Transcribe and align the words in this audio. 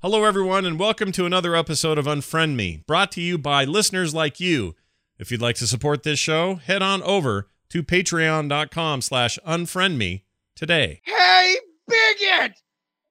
Hello, 0.00 0.22
everyone, 0.22 0.64
and 0.64 0.78
welcome 0.78 1.10
to 1.10 1.26
another 1.26 1.56
episode 1.56 1.98
of 1.98 2.04
Unfriend 2.04 2.54
Me, 2.54 2.84
brought 2.86 3.10
to 3.10 3.20
you 3.20 3.36
by 3.36 3.64
listeners 3.64 4.14
like 4.14 4.38
you. 4.38 4.76
If 5.18 5.32
you'd 5.32 5.42
like 5.42 5.56
to 5.56 5.66
support 5.66 6.04
this 6.04 6.20
show, 6.20 6.54
head 6.54 6.82
on 6.82 7.02
over 7.02 7.48
to 7.70 7.82
patreon.com 7.82 9.02
slash 9.02 9.40
unfriendme 9.44 10.22
today. 10.54 11.00
Hey, 11.02 11.56
bigot! 11.88 12.52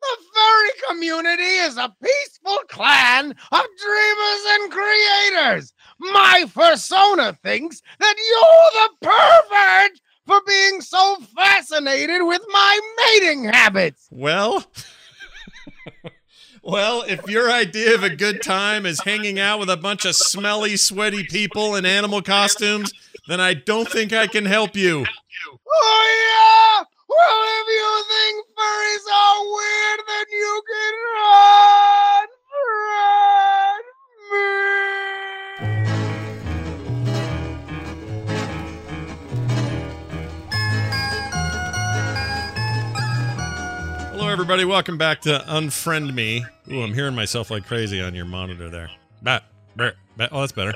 The 0.02 0.18
furry 0.34 0.70
community 0.88 1.44
is 1.44 1.76
a 1.76 1.94
peaceful 2.02 2.58
clan 2.70 3.32
of 3.32 3.66
dreamers 3.84 4.44
and 4.52 4.72
creators. 4.72 5.74
My 6.00 6.46
persona 6.54 7.38
thinks 7.44 7.82
that 8.00 8.16
you're 8.18 8.82
the 8.82 9.08
pervert 9.10 10.00
for 10.26 10.42
being 10.48 10.80
so 10.80 11.18
fascinated 11.36 12.22
with 12.22 12.44
my 12.48 12.80
mating 12.98 13.44
habits. 13.44 14.08
Well... 14.10 14.64
Well, 16.68 17.04
if 17.08 17.30
your 17.30 17.50
idea 17.50 17.96
of 17.96 18.04
a 18.04 18.14
good 18.14 18.42
time 18.42 18.86
is 18.86 19.00
hanging 19.00 19.40
out 19.40 19.58
with 19.58 19.70
a 19.70 19.78
bunch 19.78 20.04
of 20.04 20.18
smelly, 20.18 20.76
sweaty 20.76 21.24
people 21.24 21.76
in 21.76 21.86
animal 21.86 22.22
costumes, 22.22 22.92
then 23.30 23.40
I 23.40 23.54
don't 23.54 23.90
think 23.90 24.12
I 24.12 24.28
can 24.28 24.44
help 24.44 24.76
you. 24.76 25.06
Oh, 25.66 26.04
yeah! 26.28 26.84
Well, 27.08 27.40
if 27.56 27.68
you 27.72 28.04
think 28.10 28.48
furries 28.52 29.08
are 29.16 29.48
weird, 29.48 30.00
then 30.10 30.26
you 30.30 30.62
can 30.68 30.94
run! 31.16 32.28
Run! 32.82 33.82
me. 44.04 44.08
Hello, 44.12 44.28
everybody. 44.28 44.66
Welcome 44.66 44.98
back 44.98 45.22
to 45.22 45.46
Unfriend 45.48 46.14
Me. 46.14 46.44
Ooh, 46.70 46.82
I'm 46.82 46.94
hearing 46.94 47.16
myself 47.16 47.50
like 47.50 47.66
crazy 47.66 48.02
on 48.02 48.14
your 48.14 48.26
monitor 48.26 48.70
there. 48.70 48.90
Bat, 49.22 49.44
bat, 49.78 49.96
bat. 50.18 50.30
Oh, 50.34 50.42
that's 50.42 50.52
better. 50.52 50.74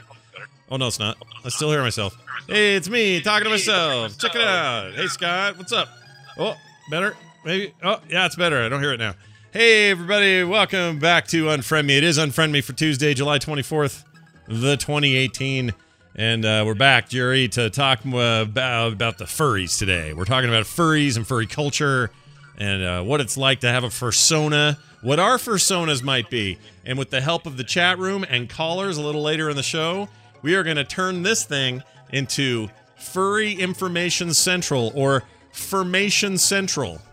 Oh, 0.70 0.77
no, 0.77 0.87
it's 0.87 0.99
not. 0.99 1.17
I 1.43 1.49
still 1.49 1.70
hear 1.70 1.81
myself. 1.81 2.15
Hey, 2.48 2.75
it's 2.75 2.87
me 2.87 3.20
talking 3.20 3.43
to 3.43 3.49
myself. 3.49 4.17
Check 4.17 4.35
it 4.35 4.41
out. 4.41 4.93
Hey, 4.93 5.07
Scott, 5.07 5.57
what's 5.57 5.73
up? 5.73 5.89
Oh, 6.37 6.55
better? 6.89 7.17
Maybe. 7.43 7.73
Oh, 7.83 7.99
yeah, 8.09 8.25
it's 8.25 8.37
better. 8.37 8.63
I 8.63 8.70
don't 8.70 8.79
hear 8.81 8.93
it 8.93 8.99
now. 8.99 9.15
Hey, 9.51 9.91
everybody. 9.91 10.45
Welcome 10.45 10.98
back 10.98 11.27
to 11.27 11.48
Unfriend 11.48 11.87
Me. 11.87 11.98
It 11.98 12.05
is 12.05 12.17
Unfriend 12.17 12.51
Me 12.51 12.61
for 12.61 12.71
Tuesday, 12.71 13.13
July 13.13 13.37
24th, 13.37 14.05
the 14.48 14.77
2018. 14.77 15.73
And 16.15 16.45
uh, 16.45 16.63
we're 16.65 16.73
back, 16.73 17.09
Jerry, 17.09 17.49
to 17.49 17.70
talk 17.70 18.05
about, 18.05 18.93
about 18.93 19.17
the 19.17 19.26
furries 19.26 19.77
today. 19.77 20.13
We're 20.13 20.23
talking 20.23 20.49
about 20.49 20.63
furries 20.63 21.17
and 21.17 21.27
furry 21.27 21.48
culture 21.48 22.11
and 22.57 22.81
uh, 22.81 23.03
what 23.03 23.20
it's 23.20 23.37
like 23.37 23.59
to 23.61 23.70
have 23.70 23.83
a 23.83 23.87
fursona, 23.87 24.77
what 25.02 25.20
our 25.20 25.38
fursonas 25.38 26.04
might 26.04 26.30
be. 26.30 26.57
And 26.85 26.98
with 26.98 27.10
the 27.10 27.21
help 27.21 27.46
of 27.46 27.57
the 27.57 27.63
chat 27.63 27.98
room 27.99 28.26
and 28.27 28.49
callers 28.49 28.98
a 28.98 29.02
little 29.02 29.21
later 29.21 29.49
in 29.49 29.55
the 29.55 29.63
show, 29.63 30.07
we 30.41 30.55
are 30.55 30.63
going 30.63 30.77
to 30.77 30.84
turn 30.84 31.24
this 31.24 31.44
thing 31.44 31.84
into 32.12 32.70
Furry 32.98 33.54
Information 33.54 34.34
Central 34.34 34.91
or 34.96 35.24
Formation 35.52 36.38
Central. 36.38 36.99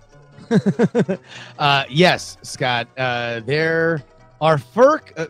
Uh, 1.59 1.85
yes, 1.91 2.39
Scott. 2.43 2.89
Uh, 2.97 3.41
there 3.41 4.03
are 4.41 4.57
fur, 4.59 5.01
uh, 5.17 5.27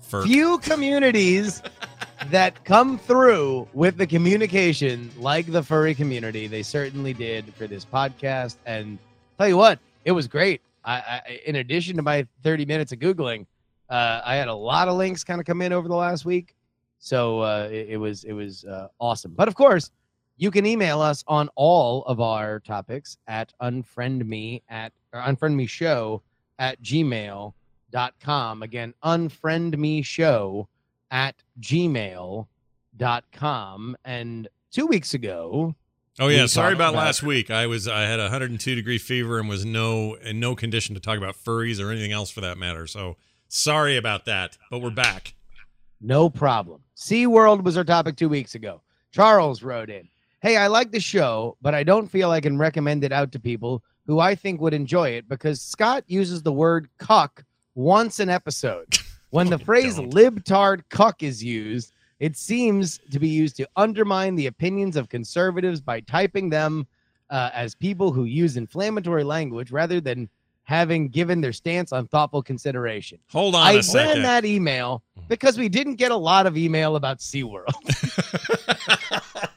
Fur- 0.00 0.24
few 0.24 0.58
communities 0.58 1.62
that 2.30 2.64
come 2.64 2.98
through 2.98 3.68
with 3.74 3.96
the 3.96 4.06
communication 4.06 5.10
like 5.18 5.46
the 5.52 5.62
furry 5.62 5.94
community. 5.94 6.46
They 6.46 6.62
certainly 6.62 7.12
did 7.12 7.54
for 7.54 7.66
this 7.66 7.84
podcast. 7.84 8.56
And 8.66 8.98
tell 9.38 9.48
you 9.48 9.56
what, 9.56 9.78
it 10.04 10.12
was 10.12 10.26
great. 10.26 10.62
I, 10.84 10.94
I 11.26 11.40
in 11.46 11.56
addition 11.56 11.96
to 11.96 12.02
my 12.02 12.26
30 12.42 12.66
minutes 12.66 12.92
of 12.92 12.98
googling, 12.98 13.46
uh, 13.88 14.20
I 14.24 14.36
had 14.36 14.48
a 14.48 14.54
lot 14.54 14.88
of 14.88 14.96
links 14.96 15.24
kind 15.24 15.40
of 15.40 15.46
come 15.46 15.62
in 15.62 15.72
over 15.72 15.88
the 15.88 15.94
last 15.94 16.24
week. 16.24 16.54
So 16.98 17.40
uh, 17.40 17.68
it, 17.70 17.90
it 17.90 17.96
was 17.96 18.24
it 18.24 18.32
was 18.32 18.64
uh, 18.64 18.88
awesome. 18.98 19.32
But 19.34 19.48
of 19.48 19.54
course, 19.54 19.90
you 20.36 20.50
can 20.50 20.64
email 20.66 21.00
us 21.00 21.22
on 21.26 21.48
all 21.54 22.04
of 22.04 22.20
our 22.20 22.60
topics 22.60 23.18
at 23.26 23.52
unfriendme 23.60 24.62
at 24.68 24.92
or 25.12 25.20
unfriendme 25.20 26.20
at 26.58 26.82
gmail.com. 26.82 28.62
Again, 28.62 28.94
unfriendme 29.04 30.04
show 30.04 30.68
at 31.10 31.34
gmail.com. 31.60 32.46
And 34.04 34.48
two 34.70 34.86
weeks 34.86 35.14
ago, 35.14 35.74
Oh 36.18 36.28
yeah, 36.28 36.46
sorry 36.46 36.74
about 36.74 36.90
about- 36.94 37.04
last 37.04 37.22
week. 37.22 37.50
I 37.50 37.66
was 37.66 37.86
I 37.88 38.02
had 38.02 38.18
a 38.20 38.24
102 38.24 38.74
degree 38.74 38.98
fever 38.98 39.38
and 39.38 39.48
was 39.48 39.64
no 39.64 40.14
in 40.14 40.40
no 40.40 40.54
condition 40.54 40.94
to 40.94 41.00
talk 41.00 41.16
about 41.18 41.34
furries 41.36 41.80
or 41.82 41.90
anything 41.90 42.12
else 42.12 42.30
for 42.30 42.40
that 42.42 42.58
matter. 42.58 42.86
So 42.86 43.16
sorry 43.48 43.96
about 43.96 44.24
that, 44.26 44.58
but 44.70 44.80
we're 44.80 44.90
back. 44.90 45.34
No 46.00 46.28
problem. 46.30 46.82
SeaWorld 46.96 47.62
was 47.62 47.76
our 47.76 47.84
topic 47.84 48.16
two 48.16 48.28
weeks 48.28 48.54
ago. 48.54 48.80
Charles 49.12 49.62
wrote 49.62 49.90
in 49.90 50.08
Hey, 50.42 50.56
I 50.56 50.66
like 50.68 50.90
the 50.90 51.00
show, 51.00 51.56
but 51.62 51.74
I 51.74 51.82
don't 51.84 52.08
feel 52.08 52.30
I 52.30 52.40
can 52.40 52.58
recommend 52.58 53.04
it 53.04 53.12
out 53.12 53.30
to 53.32 53.38
people 53.38 53.82
who 54.06 54.18
I 54.18 54.34
think 54.34 54.60
would 54.60 54.74
enjoy 54.74 55.10
it 55.10 55.28
because 55.28 55.60
Scott 55.60 56.02
uses 56.06 56.42
the 56.42 56.52
word 56.52 56.88
cuck 56.98 57.44
once 57.74 58.18
an 58.18 58.28
episode. 58.30 58.98
When 59.30 59.48
the 59.48 59.58
phrase 59.66 59.96
don't. 59.96 60.12
libtard 60.12 60.82
cuck 60.88 61.22
is 61.22 61.44
used, 61.44 61.92
it 62.20 62.36
seems 62.36 63.00
to 63.10 63.18
be 63.18 63.28
used 63.28 63.56
to 63.56 63.68
undermine 63.76 64.36
the 64.36 64.46
opinions 64.46 64.96
of 64.96 65.08
conservatives 65.08 65.80
by 65.80 66.00
typing 66.00 66.50
them 66.50 66.86
uh, 67.30 67.50
as 67.52 67.74
people 67.74 68.12
who 68.12 68.24
use 68.24 68.56
inflammatory 68.56 69.24
language 69.24 69.72
rather 69.72 70.00
than 70.00 70.28
having 70.64 71.08
given 71.08 71.40
their 71.40 71.52
stance 71.52 71.92
on 71.92 72.06
thoughtful 72.06 72.42
consideration. 72.42 73.18
Hold 73.30 73.56
on 73.56 73.62
I 73.62 73.72
a 73.72 73.82
ran 73.94 74.22
that 74.22 74.44
email 74.44 75.02
because 75.28 75.58
we 75.58 75.68
didn't 75.68 75.96
get 75.96 76.12
a 76.12 76.16
lot 76.16 76.46
of 76.46 76.56
email 76.56 76.94
about 76.94 77.18
SeaWorld. 77.18 77.66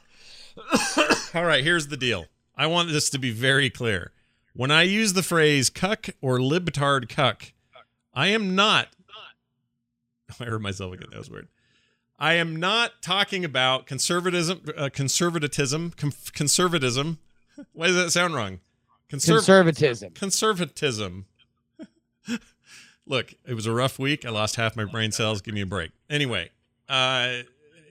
All 1.34 1.44
right, 1.44 1.62
here's 1.62 1.88
the 1.88 1.96
deal. 1.96 2.26
I 2.56 2.66
want 2.66 2.90
this 2.90 3.10
to 3.10 3.18
be 3.18 3.30
very 3.30 3.70
clear. 3.70 4.12
When 4.54 4.70
I 4.70 4.82
use 4.82 5.12
the 5.12 5.22
phrase 5.22 5.68
cuck 5.68 6.08
or 6.20 6.38
libtard 6.38 7.08
cuck, 7.08 7.52
I 8.12 8.28
am 8.28 8.54
not. 8.54 8.88
I 10.40 10.44
heard 10.44 10.62
myself 10.62 10.94
again. 10.94 11.08
That 11.10 11.18
was 11.18 11.30
weird. 11.30 11.48
I 12.24 12.34
am 12.36 12.56
not 12.56 13.02
talking 13.02 13.44
about 13.44 13.84
conservatism, 13.84 14.62
uh, 14.78 14.88
conservatism, 14.90 15.92
com- 15.94 16.14
conservatism. 16.32 17.18
Why 17.74 17.88
does 17.88 17.96
that 17.96 18.12
sound 18.12 18.34
wrong? 18.34 18.60
Conserv- 19.12 19.44
Conservatism. 19.44 20.12
conservatism. 20.14 21.26
Look, 23.06 23.34
it 23.46 23.52
was 23.52 23.66
a 23.66 23.74
rough 23.74 23.98
week. 23.98 24.24
I 24.24 24.30
lost 24.30 24.56
half 24.56 24.74
my 24.74 24.86
brain 24.86 25.12
cells. 25.12 25.42
Give 25.42 25.52
me 25.52 25.60
a 25.60 25.66
break. 25.66 25.90
Anyway, 26.08 26.48
uh, 26.88 27.40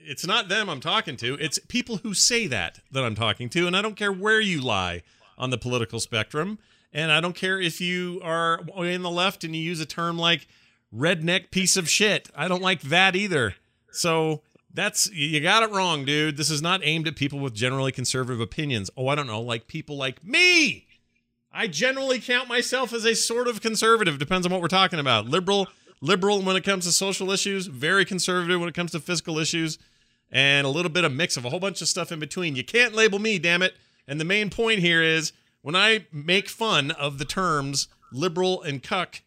it's 0.04 0.26
not 0.26 0.48
them 0.48 0.68
I'm 0.68 0.80
talking 0.80 1.16
to. 1.18 1.34
It's 1.34 1.60
people 1.68 1.98
who 1.98 2.12
say 2.12 2.48
that 2.48 2.80
that 2.90 3.04
I'm 3.04 3.14
talking 3.14 3.48
to, 3.50 3.68
and 3.68 3.76
I 3.76 3.82
don't 3.82 3.94
care 3.94 4.12
where 4.12 4.40
you 4.40 4.60
lie 4.60 5.02
on 5.38 5.50
the 5.50 5.58
political 5.58 6.00
spectrum, 6.00 6.58
and 6.92 7.12
I 7.12 7.20
don't 7.20 7.36
care 7.36 7.60
if 7.60 7.80
you 7.80 8.20
are 8.24 8.64
in 8.78 9.02
the 9.02 9.10
left 9.10 9.44
and 9.44 9.54
you 9.54 9.62
use 9.62 9.78
a 9.78 9.86
term 9.86 10.18
like 10.18 10.48
redneck 10.92 11.52
piece 11.52 11.76
of 11.76 11.88
shit. 11.88 12.30
I 12.34 12.48
don't 12.48 12.62
like 12.62 12.80
that 12.80 13.14
either. 13.14 13.54
So 13.94 14.42
that's 14.72 15.10
you 15.12 15.40
got 15.40 15.62
it 15.62 15.70
wrong, 15.70 16.04
dude. 16.04 16.36
This 16.36 16.50
is 16.50 16.60
not 16.60 16.80
aimed 16.82 17.06
at 17.08 17.16
people 17.16 17.38
with 17.38 17.54
generally 17.54 17.92
conservative 17.92 18.40
opinions. 18.40 18.90
Oh, 18.96 19.08
I 19.08 19.14
don't 19.14 19.26
know, 19.26 19.40
like 19.40 19.66
people 19.66 19.96
like 19.96 20.24
me. 20.24 20.86
I 21.52 21.68
generally 21.68 22.18
count 22.18 22.48
myself 22.48 22.92
as 22.92 23.04
a 23.04 23.14
sort 23.14 23.46
of 23.46 23.60
conservative. 23.60 24.18
Depends 24.18 24.44
on 24.44 24.52
what 24.52 24.60
we're 24.60 24.66
talking 24.66 24.98
about. 24.98 25.26
Liberal, 25.26 25.68
liberal 26.00 26.42
when 26.42 26.56
it 26.56 26.64
comes 26.64 26.84
to 26.84 26.92
social 26.92 27.30
issues. 27.30 27.68
Very 27.68 28.04
conservative 28.04 28.58
when 28.58 28.68
it 28.68 28.74
comes 28.74 28.90
to 28.90 29.00
fiscal 29.00 29.38
issues, 29.38 29.78
and 30.32 30.66
a 30.66 30.70
little 30.70 30.90
bit 30.90 31.04
of 31.04 31.12
mix 31.12 31.36
of 31.36 31.44
a 31.44 31.50
whole 31.50 31.60
bunch 31.60 31.80
of 31.80 31.86
stuff 31.86 32.10
in 32.10 32.18
between. 32.18 32.56
You 32.56 32.64
can't 32.64 32.94
label 32.94 33.20
me, 33.20 33.38
damn 33.38 33.62
it. 33.62 33.74
And 34.08 34.20
the 34.20 34.24
main 34.24 34.50
point 34.50 34.80
here 34.80 35.00
is 35.00 35.32
when 35.62 35.76
I 35.76 36.06
make 36.12 36.48
fun 36.48 36.90
of 36.90 37.18
the 37.18 37.24
terms 37.24 37.86
liberal 38.12 38.60
and 38.62 38.82
cuck, 38.82 39.22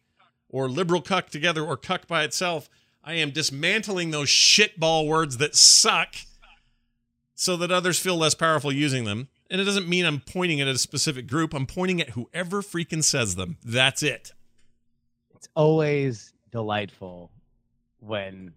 or 0.49 0.69
liberal 0.69 1.01
cuck 1.01 1.29
together, 1.29 1.63
or 1.63 1.77
cuck 1.77 2.07
by 2.07 2.23
itself, 2.23 2.69
I 3.07 3.13
am 3.13 3.31
dismantling 3.31 4.11
those 4.11 4.27
shitball 4.27 5.07
words 5.07 5.37
that 5.37 5.55
suck 5.55 6.13
so 7.35 7.55
that 7.55 7.71
others 7.71 7.97
feel 7.97 8.17
less 8.17 8.35
powerful 8.35 8.69
using 8.69 9.05
them. 9.05 9.29
And 9.49 9.61
it 9.61 9.63
doesn't 9.63 9.87
mean 9.87 10.05
I'm 10.05 10.19
pointing 10.19 10.59
at 10.59 10.67
a 10.67 10.77
specific 10.77 11.25
group. 11.25 11.53
I'm 11.53 11.65
pointing 11.65 12.01
at 12.01 12.09
whoever 12.09 12.61
freaking 12.61 13.01
says 13.01 13.37
them. 13.37 13.55
That's 13.63 14.03
it. 14.03 14.33
It's 15.33 15.47
always 15.55 16.33
delightful 16.51 17.31
when 18.01 18.51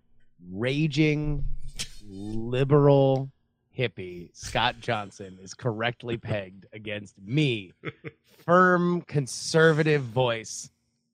raging 0.51 1.45
liberal 2.09 3.31
hippie 3.79 4.31
Scott 4.37 4.81
Johnson 4.81 5.39
is 5.41 5.55
correctly 5.55 6.17
pegged 6.17 6.67
against 6.73 7.15
me, 7.23 7.73
firm 8.45 9.03
conservative 9.03 10.03
voice 10.03 10.71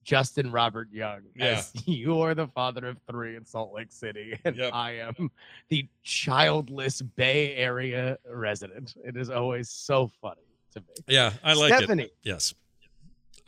Justin 0.07 0.53
Robert 0.53 0.89
Young, 0.93 1.23
as 1.41 1.73
you 1.85 2.21
are 2.21 2.33
the 2.33 2.47
father 2.47 2.87
of 2.87 2.97
three 3.11 3.35
in 3.35 3.45
Salt 3.45 3.75
Lake 3.75 3.91
City, 3.91 4.39
and 4.45 4.57
Yep. 4.57 4.73
I 4.73 4.93
am 4.93 5.31
the 5.69 5.87
childless 6.05 7.03
Bay 7.03 7.57
Area 7.57 8.17
resident. 8.33 8.95
It 9.05 9.17
is 9.17 9.31
always 9.31 9.69
so 9.69 10.09
funny 10.23 10.41
to 10.75 10.81
me. 10.81 10.87
Yeah, 11.09 11.33
I 11.43 11.55
like 11.55 11.75
Stephanie, 11.75 12.05
it. 12.05 12.17
Yes. 12.23 12.55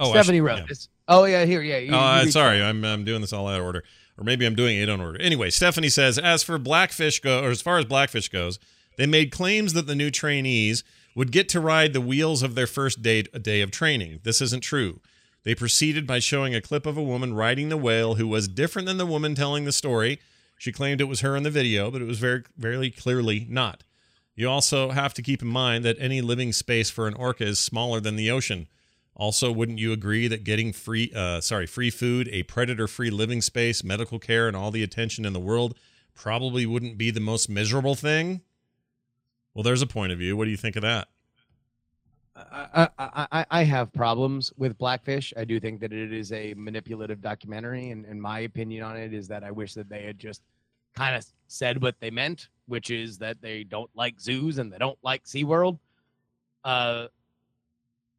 Oh, 0.00 0.10
Stephanie 0.10 0.40
wrote 0.40 0.64
yeah. 0.69 0.75
Oh 1.06 1.25
yeah, 1.26 1.44
here, 1.44 1.62
yeah. 1.62 1.78
you- 1.78 1.94
Uh, 1.94 2.22
you 2.25 2.31
sorry, 2.32 2.60
I'm 2.60 2.84
I'm 2.84 3.05
doing 3.05 3.20
this 3.20 3.32
all 3.32 3.46
out 3.46 3.60
of 3.60 3.64
order, 3.64 3.84
or 4.19 4.25
maybe 4.25 4.44
I'm 4.44 4.56
doing 4.56 4.78
it 4.78 4.88
on 4.88 5.00
order. 5.00 5.20
Anyway, 5.20 5.50
Stephanie 5.50 5.88
says, 5.88 6.19
as 6.19 6.43
for 6.43 6.58
Blackfish 6.58 7.20
go, 7.20 7.44
or 7.44 7.50
as 7.50 7.62
far 7.62 7.78
as 7.78 7.84
Blackfish 7.84 8.31
goes, 8.31 8.58
they 8.96 9.06
made 9.06 9.31
claims 9.31 9.75
that 9.75 9.87
the 9.87 9.94
new 9.94 10.10
trainees 10.10 10.82
would 11.14 11.31
get 11.31 11.49
to 11.50 11.60
ride 11.60 11.93
the 11.93 12.00
wheels 12.00 12.43
of 12.43 12.56
their 12.56 12.66
first 12.66 13.00
day 13.00 13.22
day 13.22 13.60
of 13.60 13.70
training. 13.70 14.19
This 14.25 14.40
isn't 14.40 14.62
true. 14.64 15.00
They 15.48 15.54
proceeded 15.54 16.06
by 16.06 16.18
showing 16.18 16.54
a 16.54 16.60
clip 16.60 16.84
of 16.84 16.98
a 16.98 17.02
woman 17.02 17.32
riding 17.32 17.70
the 17.70 17.78
whale 17.78 18.16
who 18.16 18.28
was 18.28 18.48
different 18.48 18.84
than 18.84 18.98
the 18.98 19.06
woman 19.06 19.34
telling 19.34 19.64
the 19.64 19.72
story. 19.72 20.20
She 20.58 20.72
claimed 20.72 21.00
it 21.00 21.04
was 21.04 21.20
her 21.20 21.36
in 21.36 21.42
the 21.42 21.50
video, 21.50 21.90
but 21.90 22.02
it 22.02 22.04
was 22.04 22.18
very 22.18 22.42
very 22.58 22.90
clearly 22.90 23.46
not. 23.48 23.82
You 24.34 24.50
also 24.50 24.90
have 24.90 25.14
to 25.14 25.22
keep 25.22 25.40
in 25.40 25.48
mind 25.48 25.86
that 25.86 25.96
any 25.98 26.20
living 26.20 26.52
space 26.52 26.90
for 26.90 27.08
an 27.08 27.14
orca 27.14 27.46
is 27.46 27.58
smaller 27.58 27.98
than 27.98 28.16
the 28.16 28.30
ocean. 28.30 28.68
Also, 29.14 29.50
wouldn't 29.50 29.78
you 29.78 29.90
agree 29.90 30.28
that 30.28 30.44
getting 30.44 30.70
free, 30.70 31.10
uh, 31.16 31.40
sorry, 31.40 31.66
free 31.66 31.88
food, 31.88 32.28
a 32.30 32.42
predator-free 32.42 33.08
living 33.08 33.40
space, 33.40 33.82
medical 33.82 34.18
care, 34.18 34.48
and 34.48 34.54
all 34.54 34.70
the 34.70 34.82
attention 34.82 35.24
in 35.24 35.32
the 35.32 35.40
world 35.40 35.78
probably 36.14 36.66
wouldn't 36.66 36.98
be 36.98 37.10
the 37.10 37.20
most 37.20 37.48
miserable 37.48 37.94
thing? 37.94 38.42
Well, 39.54 39.62
there's 39.62 39.80
a 39.80 39.86
point 39.86 40.12
of 40.12 40.18
view. 40.18 40.36
What 40.36 40.44
do 40.44 40.50
you 40.50 40.58
think 40.58 40.76
of 40.76 40.82
that? 40.82 41.08
I, 42.38 43.46
I, 43.50 43.62
have 43.64 43.93
problems 43.93 44.52
with 44.56 44.79
Blackfish. 44.79 45.32
I 45.37 45.44
do 45.44 45.58
think 45.58 45.81
that 45.81 45.93
it 45.93 46.12
is 46.12 46.32
a 46.32 46.55
manipulative 46.55 47.20
documentary, 47.20 47.90
and, 47.90 48.05
and 48.05 48.20
my 48.20 48.40
opinion 48.40 48.85
on 48.85 48.96
it 48.96 49.12
is 49.12 49.29
that 49.29 49.44
I 49.44 49.50
wish 49.50 49.75
that 49.75 49.88
they 49.88 50.05
had 50.05 50.19
just 50.19 50.43
kind 50.94 51.17
of 51.17 51.25
said 51.46 51.82
what 51.82 51.96
they 52.00 52.11
meant, 52.11 52.49
which 52.67 52.90
is 52.90 53.19
that 53.19 53.40
they 53.40 53.64
don't 53.64 53.90
like 53.94 54.20
zoos 54.20 54.58
and 54.58 54.73
they 54.73 54.79
don't 54.79 54.99
like 55.02 55.25
SeaWorld. 55.25 55.79
Uh, 56.64 57.08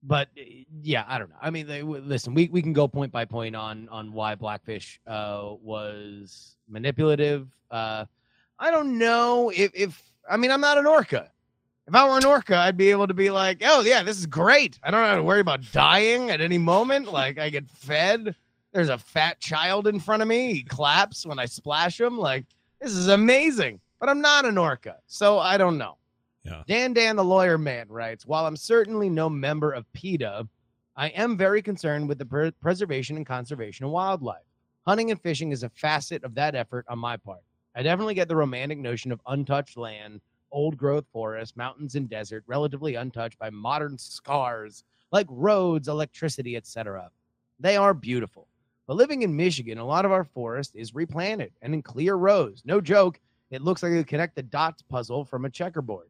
but 0.04 0.30
uh, 0.38 0.44
yeah, 0.82 1.04
I 1.08 1.18
don't 1.20 1.30
know. 1.30 1.36
I 1.42 1.50
mean, 1.50 1.68
they, 1.68 1.82
listen, 1.82 2.34
we, 2.34 2.50
we 2.50 2.62
can 2.62 2.74
go 2.74 2.88
point 2.88 3.12
by 3.12 3.26
point 3.26 3.56
on 3.56 3.90
on 3.90 4.14
why 4.14 4.36
Blackfish 4.36 5.00
uh, 5.08 5.54
was 5.62 6.56
manipulative. 6.68 7.48
Uh, 7.70 8.06
I 8.58 8.72
don't 8.72 8.98
know 8.98 9.52
if 9.54 9.72
if 9.74 10.02
I 10.30 10.38
mean 10.38 10.52
I'm 10.52 10.62
not 10.62 10.78
an 10.78 10.86
orca. 10.86 11.32
If 11.90 11.96
I 11.96 12.08
were 12.08 12.20
an 12.20 12.26
orca, 12.26 12.56
I'd 12.56 12.78
be 12.78 12.92
able 12.92 13.08
to 13.08 13.16
be 13.16 13.32
like, 13.32 13.64
oh 13.66 13.82
yeah, 13.82 14.04
this 14.04 14.20
is 14.20 14.28
great. 14.28 14.78
I 14.84 14.92
don't 14.92 15.04
have 15.04 15.18
to 15.18 15.24
worry 15.24 15.40
about 15.40 15.72
dying 15.72 16.30
at 16.30 16.40
any 16.40 16.60
moment. 16.60 17.12
Like 17.12 17.40
I 17.40 17.50
get 17.50 17.68
fed. 17.68 18.36
There's 18.72 18.90
a 18.90 19.00
fat 19.00 19.40
child 19.40 19.88
in 19.88 20.00
front 20.00 20.22
of 20.22 20.28
me. 20.28 20.54
He 20.54 20.62
claps 20.62 21.26
when 21.26 21.40
I 21.40 21.46
splash 21.46 22.00
him. 22.00 22.16
Like 22.16 22.46
this 22.80 22.92
is 22.92 23.08
amazing. 23.08 23.82
But 24.00 24.08
I'm 24.08 24.22
not 24.22 24.46
an 24.46 24.56
orca, 24.56 24.98
so 25.08 25.40
I 25.40 25.58
don't 25.58 25.80
know. 25.80 25.98
Yeah. 26.44 26.62
Dan 26.68 26.94
Dan, 26.94 27.16
the 27.16 27.24
lawyer 27.24 27.58
man, 27.58 27.88
writes 27.90 28.24
While 28.24 28.46
I'm 28.46 28.56
certainly 28.56 29.10
no 29.10 29.28
member 29.28 29.72
of 29.72 29.92
PETA, 29.94 30.48
I 30.96 31.08
am 31.08 31.38
very 31.38 31.64
concerned 31.64 32.08
with 32.08 32.20
the 32.20 32.26
pre- 32.28 32.52
preservation 32.52 33.18
and 33.18 33.26
conservation 33.26 33.88
of 33.88 33.92
wildlife. 33.92 34.46
Hunting 34.86 35.10
and 35.10 35.20
fishing 35.20 35.52
is 35.52 35.64
a 35.64 35.70
facet 35.70 36.24
of 36.24 36.36
that 36.36 36.54
effort 36.54 36.86
on 36.88 37.00
my 37.00 37.18
part. 37.18 37.42
I 37.76 37.82
definitely 37.82 38.14
get 38.14 38.28
the 38.28 38.36
romantic 38.36 38.78
notion 38.78 39.12
of 39.12 39.22
untouched 39.26 39.76
land, 39.76 40.22
old 40.52 40.78
growth 40.78 41.06
forest, 41.12 41.58
mountains, 41.58 41.96
and 41.96 42.10
desert, 42.10 42.44
relatively 42.48 42.96
untouched 42.96 43.40
by 43.40 43.50
modern 43.50 43.98
scars 43.98 44.84
like 45.12 45.28
roads, 45.30 45.88
electricity, 45.88 46.56
etc. 46.56 47.10
They 47.60 47.78
are 47.78 47.94
beautiful. 47.94 48.48
But 48.88 48.98
living 48.98 49.22
in 49.22 49.36
Michigan, 49.36 49.78
a 49.78 49.86
lot 49.86 50.06
of 50.06 50.12
our 50.12 50.24
forest 50.24 50.76
is 50.76 50.96
replanted 50.96 51.52
and 51.62 51.74
in 51.74 51.82
clear 51.82 52.16
rows. 52.16 52.64
No 52.66 52.82
joke, 52.82 53.20
it 53.52 53.62
looks 53.62 53.84
like 53.84 53.94
a 53.94 54.04
connect 54.04 54.36
the 54.36 54.44
dots 54.44 54.82
puzzle 54.82 55.26
from 55.26 55.46
a 55.46 55.50
checkerboard. 55.50 56.08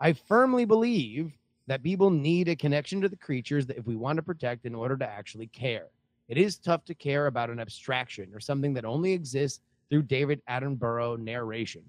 I 0.00 0.12
firmly 0.12 0.64
believe 0.64 1.32
that 1.66 1.82
people 1.82 2.10
need 2.10 2.48
a 2.48 2.56
connection 2.56 3.00
to 3.00 3.08
the 3.08 3.16
creatures 3.16 3.66
that 3.66 3.76
if 3.76 3.86
we 3.86 3.94
want 3.94 4.16
to 4.16 4.22
protect 4.22 4.64
in 4.64 4.74
order 4.74 4.96
to 4.96 5.06
actually 5.06 5.48
care. 5.48 5.88
It 6.28 6.38
is 6.38 6.58
tough 6.58 6.84
to 6.86 6.94
care 6.94 7.26
about 7.26 7.50
an 7.50 7.60
abstraction 7.60 8.30
or 8.34 8.40
something 8.40 8.74
that 8.74 8.84
only 8.84 9.12
exists 9.12 9.60
through 9.88 10.02
David 10.02 10.42
Attenborough 10.48 11.18
narration. 11.18 11.82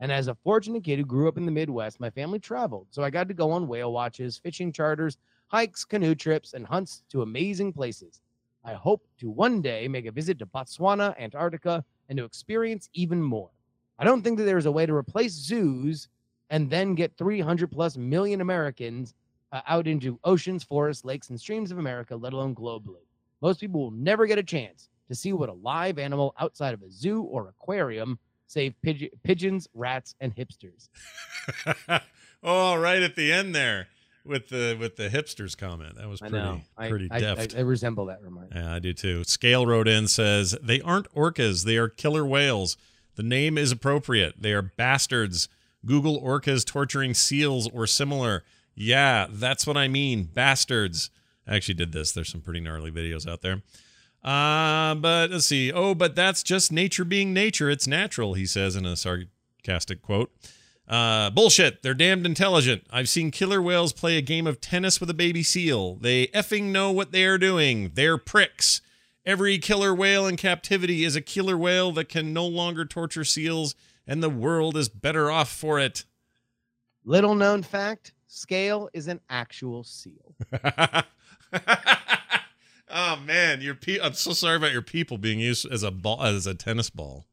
And 0.00 0.12
as 0.12 0.28
a 0.28 0.34
fortunate 0.34 0.84
kid 0.84 0.98
who 0.98 1.04
grew 1.04 1.28
up 1.28 1.38
in 1.38 1.46
the 1.46 1.52
Midwest, 1.52 2.00
my 2.00 2.10
family 2.10 2.38
traveled. 2.38 2.86
So 2.90 3.02
I 3.02 3.10
got 3.10 3.28
to 3.28 3.34
go 3.34 3.50
on 3.50 3.68
whale 3.68 3.92
watches, 3.92 4.36
fishing 4.36 4.72
charters, 4.72 5.16
hikes, 5.46 5.84
canoe 5.84 6.14
trips, 6.14 6.52
and 6.52 6.66
hunts 6.66 7.02
to 7.10 7.22
amazing 7.22 7.72
places. 7.72 8.20
I 8.64 8.74
hope 8.74 9.06
to 9.20 9.30
one 9.30 9.62
day 9.62 9.88
make 9.88 10.06
a 10.06 10.12
visit 10.12 10.38
to 10.40 10.46
Botswana, 10.46 11.18
Antarctica, 11.18 11.84
and 12.08 12.18
to 12.18 12.24
experience 12.24 12.90
even 12.94 13.22
more. 13.22 13.50
I 13.98 14.04
don't 14.04 14.22
think 14.22 14.38
that 14.38 14.44
there 14.44 14.58
is 14.58 14.66
a 14.66 14.72
way 14.72 14.84
to 14.86 14.94
replace 14.94 15.32
zoos 15.32 16.08
and 16.50 16.68
then 16.68 16.94
get 16.94 17.16
300 17.16 17.70
plus 17.70 17.96
million 17.96 18.40
Americans 18.40 19.14
uh, 19.52 19.60
out 19.66 19.86
into 19.86 20.18
oceans, 20.24 20.64
forests, 20.64 21.04
lakes, 21.04 21.30
and 21.30 21.40
streams 21.40 21.70
of 21.70 21.78
America, 21.78 22.14
let 22.14 22.32
alone 22.32 22.54
globally. 22.54 23.06
Most 23.40 23.60
people 23.60 23.80
will 23.80 23.90
never 23.92 24.26
get 24.26 24.38
a 24.38 24.42
chance 24.42 24.88
to 25.08 25.14
see 25.14 25.32
what 25.32 25.48
a 25.48 25.54
live 25.54 25.98
animal 25.98 26.34
outside 26.38 26.74
of 26.74 26.82
a 26.82 26.90
zoo 26.90 27.22
or 27.22 27.48
aquarium, 27.48 28.18
save 28.46 28.74
pidge- 28.84 29.10
pigeons, 29.22 29.68
rats, 29.74 30.14
and 30.20 30.34
hipsters. 30.34 30.88
oh, 32.42 32.76
right 32.76 33.02
at 33.02 33.16
the 33.16 33.32
end 33.32 33.54
there 33.54 33.88
with 34.26 34.48
the 34.48 34.76
with 34.78 34.96
the 34.96 35.08
hipsters 35.08 35.56
comment. 35.56 35.96
That 35.96 36.08
was 36.08 36.20
pretty. 36.20 36.64
I, 36.76 36.88
pretty 36.88 37.08
I, 37.10 37.20
deft. 37.20 37.54
I, 37.54 37.58
I 37.58 37.62
resemble 37.62 38.06
that 38.06 38.22
remark. 38.22 38.48
Yeah, 38.54 38.74
I 38.74 38.78
do 38.78 38.92
too. 38.92 39.24
Scale 39.24 39.66
wrote 39.66 39.88
in 39.88 40.08
says 40.08 40.56
they 40.62 40.80
aren't 40.80 41.12
orcas, 41.14 41.64
they 41.64 41.76
are 41.76 41.88
killer 41.88 42.26
whales. 42.26 42.76
The 43.14 43.22
name 43.22 43.56
is 43.56 43.72
appropriate. 43.72 44.42
They 44.42 44.52
are 44.52 44.62
bastards. 44.62 45.48
Google 45.86 46.20
orcas 46.20 46.66
torturing 46.66 47.14
seals 47.14 47.68
or 47.70 47.86
similar. 47.86 48.44
Yeah, 48.74 49.26
that's 49.30 49.66
what 49.66 49.76
I 49.76 49.88
mean. 49.88 50.24
Bastards. 50.24 51.10
I 51.46 51.56
actually 51.56 51.74
did 51.74 51.92
this. 51.92 52.12
There's 52.12 52.28
some 52.28 52.42
pretty 52.42 52.60
gnarly 52.60 52.90
videos 52.90 53.26
out 53.26 53.40
there. 53.40 53.62
Uh, 54.26 54.96
but 54.96 55.30
let's 55.30 55.46
see. 55.46 55.72
Oh, 55.72 55.94
but 55.94 56.16
that's 56.16 56.42
just 56.42 56.72
nature 56.72 57.04
being 57.04 57.32
nature. 57.32 57.70
It's 57.70 57.86
natural, 57.86 58.34
he 58.34 58.44
says 58.44 58.74
in 58.74 58.84
a 58.84 58.96
sarcastic 58.96 60.02
quote. 60.02 60.32
Uh, 60.88 61.30
bullshit. 61.30 61.82
They're 61.82 61.94
damned 61.94 62.26
intelligent. 62.26 62.82
I've 62.90 63.08
seen 63.08 63.30
killer 63.30 63.62
whales 63.62 63.92
play 63.92 64.16
a 64.18 64.22
game 64.22 64.46
of 64.46 64.60
tennis 64.60 65.00
with 65.00 65.10
a 65.10 65.14
baby 65.14 65.44
seal. 65.44 65.94
They 65.96 66.26
effing 66.28 66.64
know 66.64 66.90
what 66.90 67.12
they 67.12 67.24
are 67.24 67.38
doing. 67.38 67.92
They're 67.94 68.18
pricks. 68.18 68.80
Every 69.24 69.58
killer 69.58 69.94
whale 69.94 70.26
in 70.26 70.36
captivity 70.36 71.04
is 71.04 71.16
a 71.16 71.20
killer 71.20 71.56
whale 71.56 71.92
that 71.92 72.08
can 72.08 72.32
no 72.32 72.46
longer 72.46 72.84
torture 72.84 73.24
seals, 73.24 73.74
and 74.06 74.22
the 74.22 74.30
world 74.30 74.76
is 74.76 74.88
better 74.88 75.30
off 75.30 75.50
for 75.50 75.80
it. 75.80 76.04
Little 77.04 77.34
known 77.34 77.62
fact 77.62 78.12
scale 78.26 78.88
is 78.92 79.08
an 79.08 79.20
actual 79.28 79.82
seal. 79.82 80.36
oh 82.96 83.16
man, 83.24 83.60
your 83.60 83.74
pe- 83.74 84.00
I'm 84.00 84.14
so 84.14 84.32
sorry 84.32 84.56
about 84.56 84.72
your 84.72 84.82
people 84.82 85.18
being 85.18 85.38
used 85.38 85.70
as 85.70 85.82
a 85.82 85.90
ball 85.90 86.22
as 86.22 86.46
a 86.46 86.54
tennis 86.54 86.90
ball 86.90 87.26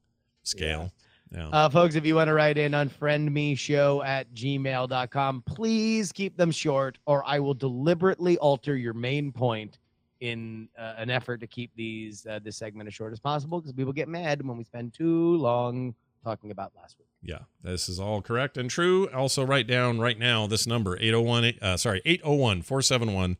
scale. 0.43 0.91
Yeah. 1.31 1.47
Uh, 1.47 1.69
folks, 1.69 1.95
if 1.95 2.05
you 2.05 2.13
want 2.13 2.27
to 2.27 2.33
write 2.33 2.59
in, 2.59 2.73
unfriend 2.73 3.31
me 3.31 3.55
show 3.55 4.03
at 4.03 4.31
gmail.com. 4.35 5.41
Please 5.47 6.11
keep 6.11 6.37
them 6.37 6.51
short, 6.51 6.99
or 7.07 7.23
I 7.25 7.39
will 7.39 7.55
deliberately 7.55 8.37
alter 8.37 8.75
your 8.75 8.93
main 8.93 9.31
point 9.31 9.79
in 10.19 10.69
uh, 10.77 10.93
an 10.97 11.09
effort 11.09 11.39
to 11.39 11.47
keep 11.47 11.71
these 11.75 12.27
uh, 12.27 12.39
this 12.43 12.57
segment 12.57 12.87
as 12.87 12.93
short 12.93 13.13
as 13.13 13.19
possible 13.19 13.59
because 13.59 13.73
people 13.73 13.93
get 13.93 14.07
mad 14.07 14.45
when 14.45 14.57
we 14.57 14.63
spend 14.63 14.93
too 14.93 15.37
long 15.37 15.95
talking 16.23 16.51
about 16.51 16.71
last 16.75 16.97
week. 16.99 17.07
Yeah, 17.23 17.39
this 17.63 17.89
is 17.89 17.99
all 17.99 18.21
correct 18.21 18.57
and 18.57 18.69
true. 18.69 19.09
Also, 19.09 19.45
write 19.45 19.65
down 19.65 19.99
right 19.99 20.19
now 20.19 20.45
this 20.45 20.67
number 20.67 20.97
801 20.97 21.53
uh, 21.61 21.77
sorry 21.77 22.01
801 22.05 22.61
471 22.61 23.37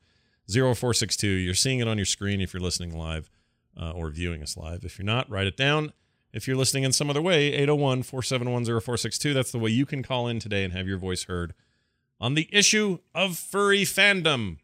0462. 0.49 1.27
You're 1.27 1.53
seeing 1.53 1.79
it 1.79 1.87
on 1.87 1.97
your 1.97 2.05
screen 2.05 2.41
if 2.41 2.53
you're 2.53 2.61
listening 2.61 2.97
live 2.97 3.29
uh, 3.79 3.91
or 3.91 4.09
viewing 4.09 4.41
us 4.41 4.57
live. 4.57 4.83
If 4.83 4.97
you're 4.97 5.05
not, 5.05 5.29
write 5.29 5.47
it 5.47 5.57
down. 5.57 5.93
If 6.33 6.47
you're 6.47 6.57
listening 6.57 6.83
in 6.83 6.91
some 6.91 7.09
other 7.09 7.21
way, 7.21 7.53
801 7.53 8.03
471 8.03 8.65
0462. 8.65 9.33
That's 9.33 9.51
the 9.51 9.59
way 9.59 9.69
you 9.69 9.85
can 9.85 10.01
call 10.03 10.27
in 10.27 10.39
today 10.39 10.63
and 10.63 10.73
have 10.73 10.87
your 10.87 10.97
voice 10.97 11.25
heard 11.25 11.53
on 12.19 12.33
the 12.33 12.49
issue 12.51 12.99
of 13.13 13.37
furry 13.37 13.83
fandom. 13.83 14.57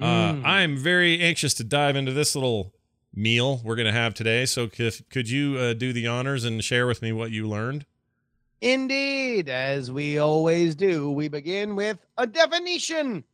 Uh, 0.00 0.32
Mm. 0.32 0.42
I'm 0.44 0.76
very 0.78 1.20
anxious 1.20 1.52
to 1.54 1.64
dive 1.64 1.96
into 1.96 2.12
this 2.12 2.34
little 2.34 2.72
meal 3.14 3.60
we're 3.62 3.76
going 3.76 3.86
to 3.86 3.92
have 3.92 4.14
today. 4.14 4.46
So, 4.46 4.66
could, 4.66 4.94
could 5.10 5.28
you 5.28 5.58
uh, 5.58 5.74
do 5.74 5.92
the 5.92 6.06
honors 6.06 6.44
and 6.44 6.64
share 6.64 6.86
with 6.86 7.02
me 7.02 7.12
what 7.12 7.30
you 7.30 7.46
learned? 7.46 7.84
Indeed, 8.62 9.48
as 9.50 9.90
we 9.90 10.18
always 10.18 10.74
do, 10.74 11.10
we 11.10 11.28
begin 11.28 11.74
with 11.76 11.98
a 12.16 12.26
definition. 12.26 13.24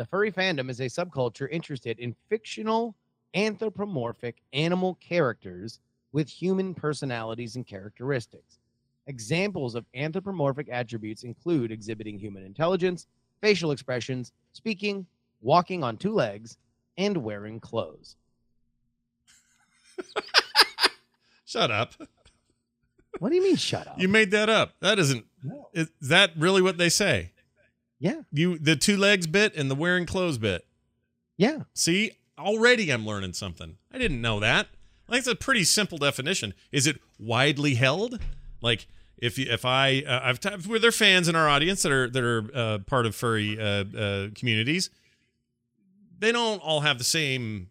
The 0.00 0.06
furry 0.06 0.32
fandom 0.32 0.70
is 0.70 0.80
a 0.80 0.86
subculture 0.86 1.46
interested 1.50 1.98
in 1.98 2.16
fictional, 2.30 2.94
anthropomorphic 3.34 4.36
animal 4.54 4.94
characters 4.94 5.78
with 6.12 6.26
human 6.26 6.74
personalities 6.74 7.56
and 7.56 7.66
characteristics. 7.66 8.60
Examples 9.08 9.74
of 9.74 9.84
anthropomorphic 9.94 10.70
attributes 10.70 11.22
include 11.22 11.70
exhibiting 11.70 12.18
human 12.18 12.46
intelligence, 12.46 13.08
facial 13.42 13.72
expressions, 13.72 14.32
speaking, 14.52 15.04
walking 15.42 15.84
on 15.84 15.98
two 15.98 16.14
legs, 16.14 16.56
and 16.96 17.18
wearing 17.18 17.60
clothes. 17.60 18.16
Shut 21.44 21.70
up. 21.70 21.92
What 23.18 23.28
do 23.28 23.34
you 23.34 23.42
mean, 23.42 23.56
shut 23.56 23.86
up? 23.86 24.00
You 24.00 24.08
made 24.08 24.30
that 24.30 24.48
up. 24.48 24.76
That 24.80 24.98
isn't. 24.98 25.26
No. 25.44 25.68
Is 25.74 25.90
that 26.00 26.30
really 26.38 26.62
what 26.62 26.78
they 26.78 26.88
say? 26.88 27.32
Yeah, 28.00 28.22
You 28.32 28.58
the 28.58 28.74
two 28.76 28.96
legs 28.96 29.26
bit 29.26 29.54
and 29.54 29.70
the 29.70 29.74
wearing 29.74 30.06
clothes 30.06 30.38
bit. 30.38 30.66
yeah. 31.36 31.60
See, 31.74 32.12
already 32.38 32.90
I'm 32.90 33.04
learning 33.06 33.34
something. 33.34 33.76
I 33.92 33.98
didn't 33.98 34.22
know 34.22 34.40
that. 34.40 34.68
Like 35.06 35.18
it's 35.18 35.28
a 35.28 35.34
pretty 35.36 35.64
simple 35.64 35.98
definition. 35.98 36.54
Is 36.72 36.86
it 36.86 36.98
widely 37.18 37.74
held? 37.74 38.18
Like 38.62 38.86
if 39.18 39.38
you, 39.38 39.46
if 39.50 39.64
I 39.66 40.02
uh, 40.06 40.20
I've 40.22 40.40
t- 40.40 40.50
were 40.68 40.78
there 40.78 40.92
fans 40.92 41.28
in 41.28 41.36
our 41.36 41.48
audience 41.48 41.82
that 41.82 41.92
are 41.92 42.08
that 42.08 42.24
are 42.24 42.50
uh, 42.54 42.78
part 42.86 43.04
of 43.06 43.14
furry 43.14 43.60
uh, 43.60 43.84
uh, 43.84 44.28
communities. 44.34 44.88
They 46.18 46.32
don't 46.32 46.60
all 46.62 46.80
have 46.80 46.98
the 46.98 47.04
same 47.04 47.70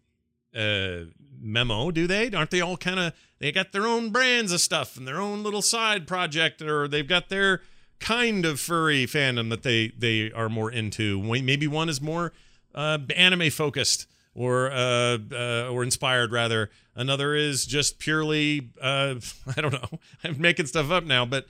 uh, 0.54 1.06
memo, 1.40 1.90
do 1.90 2.06
they? 2.06 2.30
Aren't 2.32 2.50
they 2.50 2.60
all 2.60 2.76
kind 2.76 3.00
of 3.00 3.12
they 3.38 3.52
got 3.52 3.72
their 3.72 3.86
own 3.86 4.10
brands 4.10 4.52
of 4.52 4.60
stuff 4.60 4.96
and 4.96 5.06
their 5.08 5.20
own 5.20 5.42
little 5.42 5.62
side 5.62 6.06
project, 6.06 6.60
or 6.60 6.86
they've 6.88 7.06
got 7.08 7.28
their 7.30 7.62
kind 8.00 8.44
of 8.44 8.58
furry 8.58 9.06
fandom 9.06 9.50
that 9.50 9.62
they 9.62 9.88
they 9.96 10.32
are 10.32 10.48
more 10.48 10.70
into. 10.70 11.22
Maybe 11.22 11.66
one 11.68 11.88
is 11.88 12.00
more 12.00 12.32
uh, 12.74 12.98
anime 13.14 13.50
focused 13.50 14.06
or 14.34 14.70
uh, 14.70 15.18
uh, 15.30 15.68
or 15.70 15.82
inspired 15.82 16.32
rather. 16.32 16.70
Another 16.94 17.34
is 17.34 17.66
just 17.66 17.98
purely 17.98 18.70
uh, 18.80 19.16
I 19.56 19.60
don't 19.60 19.72
know. 19.72 19.98
I'm 20.24 20.40
making 20.40 20.66
stuff 20.66 20.90
up 20.90 21.04
now, 21.04 21.24
but 21.24 21.46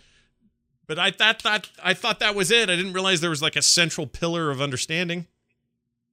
but 0.87 0.99
I 0.99 1.11
thought 1.11 1.43
that 1.45 1.71
I 1.83 1.95
thought 1.95 2.21
that 2.21 2.35
was 2.35 2.51
it. 2.51 2.69
I 2.69 2.77
didn't 2.77 2.93
realize 2.93 3.21
there 3.21 3.31
was 3.31 3.43
like 3.43 3.57
a 3.57 3.63
central 3.63 4.07
pillar 4.07 4.51
of 4.51 4.61
understanding. 4.61 5.27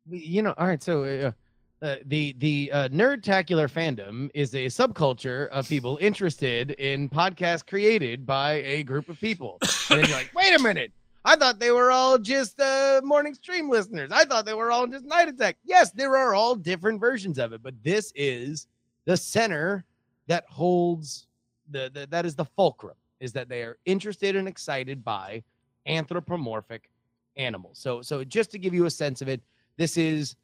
You 0.09 0.41
know, 0.41 0.53
all 0.57 0.67
right. 0.67 0.81
So 0.81 1.33
uh, 1.81 1.95
the 2.05 2.35
the 2.39 2.71
uh, 2.71 2.89
nerdtacular 2.89 3.69
fandom 3.71 4.29
is 4.33 4.53
a 4.55 4.65
subculture 4.65 5.47
of 5.49 5.67
people 5.67 5.97
interested 6.01 6.71
in 6.71 7.07
podcasts 7.09 7.65
created 7.65 8.25
by 8.25 8.53
a 8.53 8.83
group 8.83 9.09
of 9.09 9.19
people. 9.19 9.59
And 9.89 10.01
then 10.01 10.09
you're 10.09 10.17
like, 10.17 10.31
wait 10.33 10.59
a 10.59 10.63
minute. 10.63 10.91
I 11.23 11.35
thought 11.35 11.59
they 11.59 11.71
were 11.71 11.91
all 11.91 12.17
just 12.17 12.59
uh, 12.59 13.01
morning 13.03 13.33
stream 13.33 13.69
listeners. 13.69 14.11
I 14.11 14.23
thought 14.23 14.45
they 14.45 14.53
were 14.53 14.71
all 14.71 14.87
just 14.87 15.05
night 15.05 15.27
attack. 15.27 15.57
Yes, 15.65 15.91
there 15.91 16.15
are 16.15 16.33
all 16.33 16.55
different 16.55 16.99
versions 17.01 17.37
of 17.37 17.53
it, 17.53 17.61
but 17.61 17.73
this 17.83 18.13
is 18.15 18.67
the 19.05 19.17
center 19.17 19.83
that 20.27 20.45
holds 20.47 21.27
the, 21.69 21.91
the 21.93 22.07
that 22.09 22.25
is 22.25 22.35
the 22.35 22.45
fulcrum 22.45 22.95
is 23.19 23.33
that 23.33 23.49
they 23.49 23.61
are 23.61 23.77
interested 23.85 24.35
and 24.35 24.47
excited 24.47 25.03
by 25.03 25.43
anthropomorphic 25.85 26.89
animals. 27.35 27.77
So 27.77 28.01
so 28.01 28.23
just 28.23 28.49
to 28.51 28.57
give 28.57 28.73
you 28.73 28.85
a 28.85 28.91
sense 28.91 29.21
of 29.21 29.27
it, 29.27 29.41
this 29.77 29.97
is 29.97 30.35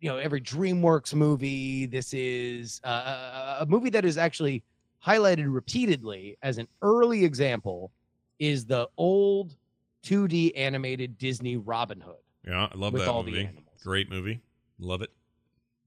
you 0.00 0.08
know 0.08 0.18
every 0.18 0.40
DreamWorks 0.40 1.14
movie. 1.14 1.86
This 1.86 2.12
is 2.14 2.80
uh, 2.84 3.58
a 3.60 3.66
movie 3.66 3.90
that 3.90 4.04
is 4.04 4.18
actually 4.18 4.62
highlighted 5.04 5.52
repeatedly 5.52 6.36
as 6.42 6.58
an 6.58 6.68
early 6.82 7.24
example 7.24 7.92
is 8.38 8.66
the 8.66 8.88
old 8.96 9.56
2D 10.04 10.52
animated 10.56 11.18
Disney 11.18 11.56
Robin 11.56 12.00
Hood. 12.00 12.16
Yeah, 12.46 12.68
I 12.72 12.76
love 12.76 12.92
that 12.94 13.12
movie. 13.12 13.50
Great 13.82 14.10
movie. 14.10 14.40
Love 14.78 15.02
it. 15.02 15.10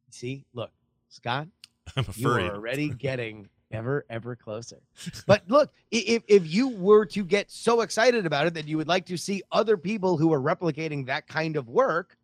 See, 0.09 0.45
look, 0.53 0.71
Scott, 1.09 1.47
I'm 1.95 2.05
a 2.07 2.13
furry. 2.13 2.43
You 2.43 2.49
are 2.49 2.55
already 2.55 2.89
getting 2.97 3.47
ever, 3.71 4.05
ever 4.09 4.35
closer. 4.35 4.79
But 5.25 5.43
look, 5.47 5.71
if, 5.91 6.23
if 6.27 6.47
you 6.47 6.69
were 6.69 7.05
to 7.07 7.23
get 7.23 7.51
so 7.51 7.81
excited 7.81 8.25
about 8.25 8.47
it 8.47 8.53
that 8.55 8.67
you 8.67 8.77
would 8.77 8.87
like 8.87 9.05
to 9.07 9.17
see 9.17 9.43
other 9.51 9.77
people 9.77 10.17
who 10.17 10.33
are 10.33 10.41
replicating 10.41 11.05
that 11.05 11.27
kind 11.27 11.55
of 11.55 11.69
work, 11.69 12.17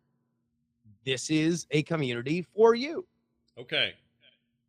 this 1.06 1.30
is 1.30 1.66
a 1.70 1.82
community 1.84 2.42
for 2.42 2.74
you. 2.74 3.06
Okay. 3.58 3.94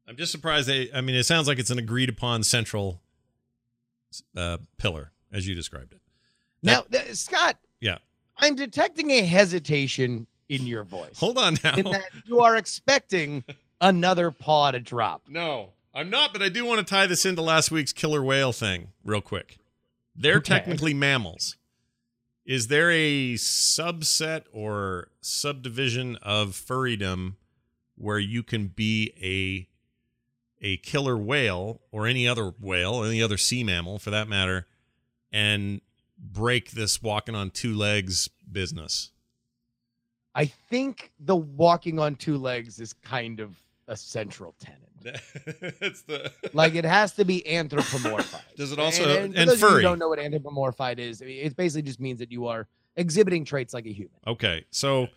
I'm 0.07 0.15
just 0.15 0.31
surprised 0.31 0.69
they, 0.69 0.89
I 0.93 1.01
mean, 1.01 1.15
it 1.15 1.25
sounds 1.25 1.49
like 1.49 1.59
it's 1.59 1.71
an 1.71 1.79
agreed 1.79 2.07
upon 2.07 2.43
central 2.43 3.01
uh, 4.37 4.59
pillar, 4.77 5.11
as 5.33 5.45
you 5.45 5.53
described 5.53 5.91
it. 5.91 5.99
Now, 6.63 6.81
th- 6.89 7.13
Scott. 7.15 7.57
Yeah. 7.81 7.97
I'm 8.37 8.55
detecting 8.55 9.11
a 9.11 9.25
hesitation 9.25 10.27
in 10.47 10.65
your 10.65 10.83
voice. 10.83 11.19
Hold 11.19 11.37
on 11.37 11.57
now. 11.63 11.75
In 11.75 11.85
that 11.85 12.09
you 12.25 12.39
are 12.39 12.55
expecting 12.55 13.43
another 13.81 14.31
paw 14.31 14.71
to 14.71 14.79
drop. 14.79 15.23
No, 15.27 15.71
I'm 15.93 16.09
not, 16.09 16.31
but 16.31 16.41
I 16.41 16.49
do 16.49 16.63
want 16.63 16.79
to 16.79 16.85
tie 16.85 17.07
this 17.07 17.25
into 17.25 17.41
last 17.41 17.71
week's 17.71 17.91
killer 17.91 18.23
whale 18.23 18.53
thing 18.53 18.89
real 19.03 19.21
quick. 19.21 19.57
They're 20.15 20.37
okay. 20.37 20.55
technically 20.55 20.93
mammals. 20.93 21.57
Is 22.47 22.67
there 22.67 22.89
a 22.89 23.33
subset 23.33 24.45
or 24.53 25.09
subdivision 25.19 26.15
of 26.21 26.51
furrydom 26.51 27.35
where 27.97 28.19
you 28.19 28.41
can 28.41 28.67
be 28.67 29.11
a 29.21 29.67
a 30.65 30.77
killer 30.77 31.17
whale 31.17 31.81
or 31.91 32.07
any 32.07 32.25
other 32.25 32.53
whale, 32.59 33.03
any 33.03 33.21
other 33.21 33.35
sea 33.35 33.65
mammal 33.65 33.99
for 33.99 34.11
that 34.11 34.29
matter, 34.29 34.65
and 35.29 35.81
break 36.17 36.71
this 36.71 37.01
walking 37.03 37.35
on 37.35 37.49
two 37.49 37.75
legs 37.75 38.29
business? 38.49 39.11
I 40.33 40.45
think 40.45 41.11
the 41.19 41.35
walking 41.35 41.99
on 41.99 42.15
two 42.15 42.37
legs 42.37 42.79
is 42.79 42.93
kind 42.93 43.41
of 43.41 43.57
a 43.89 43.97
central 43.97 44.55
tenet. 44.57 44.86
it's 45.81 46.01
the 46.03 46.31
like 46.53 46.75
it 46.75 46.85
has 46.85 47.13
to 47.13 47.25
be 47.25 47.43
anthropomorphized. 47.47 48.55
Does 48.55 48.71
it 48.71 48.79
also 48.79 49.03
and, 49.03 49.35
and, 49.35 49.49
and 49.49 49.59
furry? 49.59 49.81
don't 49.81 49.99
know 49.99 50.09
what 50.09 50.19
anthropomorphized 50.19 50.99
is. 50.99 51.21
It 51.21 51.55
basically 51.55 51.83
just 51.83 51.99
means 51.99 52.19
that 52.19 52.31
you 52.31 52.47
are 52.47 52.67
exhibiting 52.95 53.45
traits 53.45 53.73
like 53.73 53.85
a 53.85 53.93
human. 53.93 54.19
Okay, 54.25 54.65
so 54.71 55.07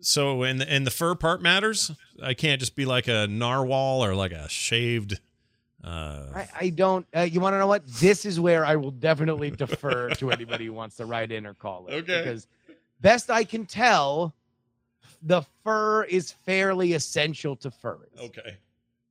so 0.00 0.42
in 0.42 0.58
the 0.58 0.74
in 0.74 0.84
the 0.84 0.90
fur 0.90 1.14
part 1.14 1.42
matters. 1.42 1.90
I 2.22 2.34
can't 2.34 2.60
just 2.60 2.74
be 2.74 2.84
like 2.84 3.06
a 3.06 3.26
narwhal 3.28 4.04
or 4.04 4.14
like 4.14 4.32
a 4.32 4.48
shaved 4.48 5.20
uh, 5.82 6.26
I, 6.34 6.48
I 6.60 6.68
don't. 6.70 7.06
Uh, 7.14 7.20
you 7.20 7.40
want 7.40 7.54
to 7.54 7.58
know 7.58 7.66
what? 7.66 7.86
This 7.86 8.24
is 8.24 8.40
where 8.40 8.64
I 8.64 8.76
will 8.76 8.90
definitely 8.90 9.50
defer 9.50 10.10
to 10.10 10.30
anybody 10.30 10.66
who 10.66 10.72
wants 10.72 10.96
to 10.96 11.06
write 11.06 11.30
in 11.30 11.46
or 11.46 11.54
call 11.54 11.86
it. 11.86 11.94
Okay. 11.94 12.18
Because 12.18 12.48
best 13.00 13.30
I 13.30 13.44
can 13.44 13.64
tell, 13.64 14.34
the 15.22 15.42
fur 15.62 16.04
is 16.04 16.32
fairly 16.32 16.94
essential 16.94 17.54
to 17.56 17.70
furries. 17.70 18.18
Okay. 18.18 18.56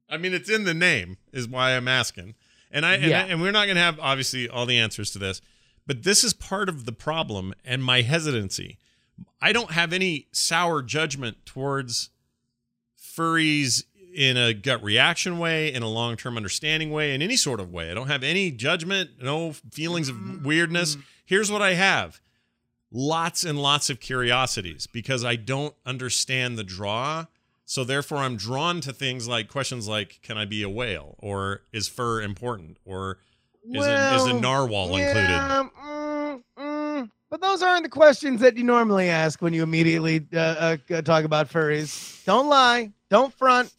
I 0.10 0.18
mean, 0.18 0.34
it's 0.34 0.50
in 0.50 0.64
the 0.64 0.74
name, 0.74 1.18
is 1.32 1.48
why 1.48 1.76
I'm 1.76 1.88
asking. 1.88 2.36
And 2.72 2.86
I, 2.86 2.96
yeah. 2.96 3.04
and, 3.04 3.14
I, 3.14 3.22
and 3.34 3.42
we're 3.42 3.52
not 3.52 3.66
going 3.66 3.76
to 3.76 3.82
have 3.82 4.00
obviously 4.00 4.48
all 4.48 4.66
the 4.66 4.78
answers 4.78 5.12
to 5.12 5.20
this, 5.20 5.42
but 5.86 6.04
this 6.04 6.24
is 6.24 6.34
part 6.34 6.70
of 6.70 6.86
the 6.86 6.92
problem 6.92 7.54
and 7.64 7.84
my 7.84 8.02
hesitancy. 8.02 8.78
I 9.42 9.54
don't 9.54 9.72
have 9.72 9.94
any 9.94 10.28
sour 10.32 10.82
judgment 10.82 11.46
towards 11.46 12.10
furries 13.00 13.84
in 14.14 14.36
a 14.36 14.54
gut 14.54 14.84
reaction 14.84 15.38
way, 15.38 15.72
in 15.72 15.84
a 15.84 15.88
long 15.88 16.18
term 16.18 16.38
understanding 16.38 16.92
way, 16.92 17.14
in 17.14 17.22
any 17.22 17.36
sort 17.36 17.60
of 17.60 17.72
way. 17.72 17.92
I 17.92 17.94
don't 17.94 18.08
have 18.08 18.24
any 18.24 18.52
judgment, 18.52 19.12
no 19.22 19.54
feelings 19.72 20.10
of 20.10 20.46
weirdness. 20.46 20.98
Here's 21.26 21.52
what 21.52 21.62
I 21.62 21.74
have 21.74 22.20
lots 22.92 23.44
and 23.44 23.62
lots 23.62 23.90
of 23.90 24.00
curiosities 24.00 24.88
because 24.88 25.24
I 25.24 25.36
don't 25.36 25.76
understand 25.86 26.58
the 26.58 26.64
draw. 26.64 27.26
So 27.70 27.84
therefore, 27.84 28.20
I'm 28.20 28.38
drawn 28.38 28.80
to 28.80 28.94
things 28.94 29.28
like 29.28 29.50
questions 29.50 29.90
like, 29.90 30.22
"Can 30.24 30.38
I 30.38 30.46
be 30.46 30.64
a 30.64 30.70
whale?" 30.70 31.16
or 31.20 31.64
"Is 31.74 31.90
fur 31.90 32.22
important?" 32.22 32.78
or 32.86 33.20
"Is, 33.62 33.80
well, 33.80 34.14
a, 34.14 34.16
is 34.16 34.26
a 34.26 34.40
narwhal 34.40 34.98
yeah, 34.98 35.08
included?" 35.10 35.74
Mm, 35.84 36.44
mm, 36.58 37.12
but 37.30 37.42
those 37.42 37.62
aren't 37.62 37.84
the 37.84 37.90
questions 37.90 38.40
that 38.40 38.56
you 38.56 38.64
normally 38.64 39.10
ask 39.10 39.42
when 39.42 39.54
you 39.54 39.64
immediately 39.64 40.26
uh, 40.34 40.78
uh, 40.90 41.02
talk 41.02 41.26
about 41.26 41.50
furries. 41.50 42.24
Don't 42.24 42.48
lie. 42.48 42.94
Don't 43.10 43.34
front. 43.34 43.74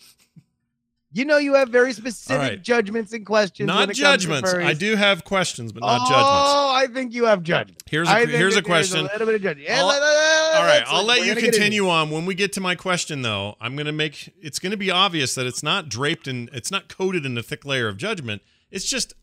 You 1.11 1.25
know 1.25 1.39
you 1.39 1.55
have 1.55 1.71
very 1.71 1.95
specific 1.95 2.39
right. 2.39 2.63
judgments 2.63 3.15
and 3.15 3.25
questions. 3.25 3.67
Not 3.67 3.93
judgments. 3.93 4.53
I 4.53 4.75
do 4.75 4.95
have 4.95 5.25
questions, 5.25 5.73
but 5.73 5.81
not 5.81 6.03
oh, 6.03 6.09
judgments. 6.09 6.31
Oh, 6.31 6.73
I 6.75 6.87
think 6.87 7.15
you 7.15 7.25
have 7.25 7.43
judgments. 7.43 7.83
Here's 7.89 8.09
a, 8.09 8.27
here's 8.27 8.57
a 8.57 8.63
question. 8.63 9.01
A 9.01 9.03
little 9.05 9.27
bit 9.27 9.37
of 9.37 9.43
judgment. 9.43 9.71
I'll, 9.71 9.87
all 9.87 10.67
right, 10.67 10.83
I'll 10.87 11.05
let 11.05 11.25
you 11.25 11.35
continue 11.35 11.89
on. 11.89 12.11
When 12.11 12.27
we 12.27 12.35
get 12.35 12.53
to 12.55 12.61
my 12.61 12.75
question, 12.75 13.23
though, 13.23 13.57
I'm 13.59 13.75
going 13.75 13.87
to 13.87 13.93
make 13.93 14.35
it's 14.43 14.59
going 14.59 14.73
to 14.73 14.77
be 14.77 14.91
obvious 14.91 15.35
that 15.35 15.47
it's 15.47 15.63
not 15.63 15.89
draped 15.89 16.29
in, 16.29 16.51
it's 16.53 16.71
not 16.71 16.89
coated 16.89 17.25
in 17.25 17.39
a 17.39 17.43
thick 17.43 17.65
layer 17.65 17.89
of 17.89 17.97
judgment. 17.97 18.43
It's 18.71 18.85
just, 18.85 19.15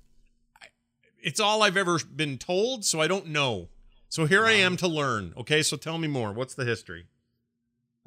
it's 1.22 1.40
all 1.40 1.62
I've 1.62 1.78
ever 1.78 2.00
been 2.00 2.40
told, 2.40 2.84
so 2.84 3.00
I 3.00 3.08
don't 3.08 3.28
know. 3.28 3.70
So 4.10 4.26
here 4.26 4.46
I 4.46 4.54
am 4.54 4.76
to 4.78 4.88
learn. 4.88 5.34
Okay, 5.38 5.62
so 5.62 5.78
tell 5.78 6.00
me 6.00 6.08
more. 6.08 6.34
What's 6.34 6.56
the 6.56 6.66
history? 6.66 7.06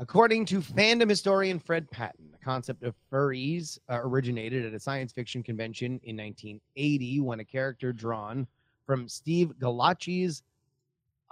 According 0.00 0.44
to 0.46 0.60
fandom 0.60 1.10
historian 1.10 1.58
Fred 1.58 1.90
Patten, 1.90 2.30
the 2.30 2.38
concept 2.38 2.84
of 2.84 2.94
furries 3.12 3.80
uh, 3.90 3.98
originated 4.00 4.64
at 4.64 4.72
a 4.72 4.78
science 4.78 5.12
fiction 5.12 5.42
convention 5.42 6.00
in 6.04 6.16
1980 6.16 7.20
when 7.20 7.40
a 7.40 7.44
character 7.44 7.92
drawn 7.92 8.46
from 8.86 9.08
Steve 9.08 9.54
Gallacci's 9.60 10.44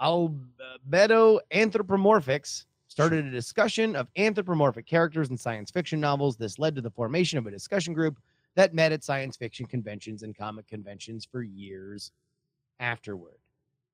Albedo 0.01 1.39
Anthropomorphics 1.53 2.65
started 2.89 3.25
a 3.25 3.31
discussion 3.31 3.95
of 3.95 4.09
anthropomorphic 4.17 4.85
characters 4.85 5.29
in 5.29 5.37
science 5.37 5.71
fiction 5.71 6.01
novels. 6.01 6.35
This 6.35 6.59
led 6.59 6.75
to 6.75 6.81
the 6.81 6.91
formation 6.91 7.39
of 7.39 7.47
a 7.47 7.51
discussion 7.51 7.93
group 7.93 8.17
that 8.55 8.73
met 8.73 8.91
at 8.91 9.03
science 9.03 9.37
fiction 9.37 9.65
conventions 9.65 10.23
and 10.23 10.37
comic 10.37 10.67
conventions 10.67 11.25
for 11.31 11.41
years 11.41 12.11
afterward. 12.81 13.37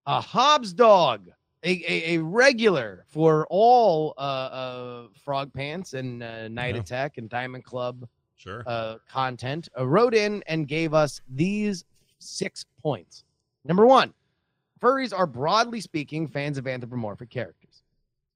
A 0.07 0.19
Hobbs 0.19 0.73
dog 0.73 1.29
a, 1.63 1.69
a, 1.87 2.15
a 2.15 2.23
regular 2.23 3.05
for 3.07 3.47
all 3.49 4.13
uh, 4.17 4.21
uh, 4.21 5.07
Frog 5.23 5.53
Pants 5.53 5.93
and 5.93 6.21
uh, 6.21 6.47
Night 6.49 6.75
yeah. 6.75 6.81
Attack 6.81 7.17
and 7.17 7.29
Diamond 7.29 7.63
Club 7.63 8.07
sure. 8.35 8.63
uh, 8.67 8.97
content, 9.09 9.69
uh, 9.77 9.87
wrote 9.87 10.13
in 10.13 10.43
and 10.47 10.67
gave 10.67 10.93
us 10.93 11.21
these 11.29 11.85
six 12.19 12.65
points. 12.81 13.23
Number 13.65 13.85
one, 13.85 14.13
furries 14.81 15.17
are 15.17 15.25
broadly 15.25 15.79
speaking 15.79 16.27
fans 16.27 16.57
of 16.57 16.67
anthropomorphic 16.67 17.29
characters. 17.29 17.83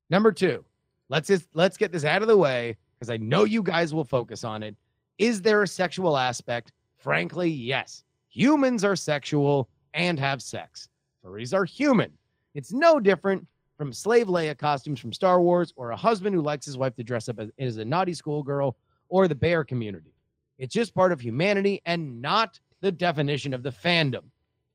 Number 0.10 0.32
two, 0.32 0.64
let's 1.10 1.28
just 1.28 1.48
let's 1.54 1.76
get 1.76 1.92
this 1.92 2.06
out 2.06 2.22
of 2.22 2.30
the 2.30 2.38
way. 2.38 2.78
because 2.98 3.10
I 3.10 3.18
know 3.18 3.44
you 3.44 3.62
guys 3.62 3.94
will 3.94 4.06
focus 4.06 4.44
on 4.44 4.64
it. 4.64 4.76
Is 5.18 5.42
there 5.42 5.64
a 5.64 5.68
sexual 5.68 6.18
aspect? 6.18 6.72
Frankly, 6.98 7.50
yes. 7.50 8.04
Humans 8.30 8.84
are 8.84 8.96
sexual 8.96 9.70
and 9.94 10.20
have 10.20 10.42
sex. 10.42 10.90
Furries 11.24 11.54
are 11.54 11.66
human. 11.66 12.12
It's 12.58 12.74
no 12.74 13.00
different 13.00 13.46
from 13.78 13.94
slave 13.94 14.26
Leia 14.26 14.58
costumes 14.58 15.00
from 15.00 15.14
Star 15.14 15.40
Wars 15.40 15.72
or 15.76 15.92
a 15.92 15.96
husband 15.96 16.34
who 16.36 16.42
likes 16.42 16.66
his 16.66 16.76
wife 16.76 16.96
to 16.96 17.04
dress 17.04 17.30
up 17.30 17.40
as, 17.40 17.52
as 17.60 17.78
a 17.78 17.86
naughty 17.86 18.16
schoolgirl 18.16 18.76
or 19.10 19.28
the 19.28 19.36
bear 19.36 19.64
community. 19.64 20.12
It's 20.58 20.74
just 20.74 20.96
part 20.96 21.12
of 21.12 21.22
humanity 21.22 21.84
and 21.86 22.20
not 22.20 22.60
the 22.82 22.92
definition 22.92 23.54
of 23.54 23.62
the 23.62 23.70
fandom. 23.70 24.24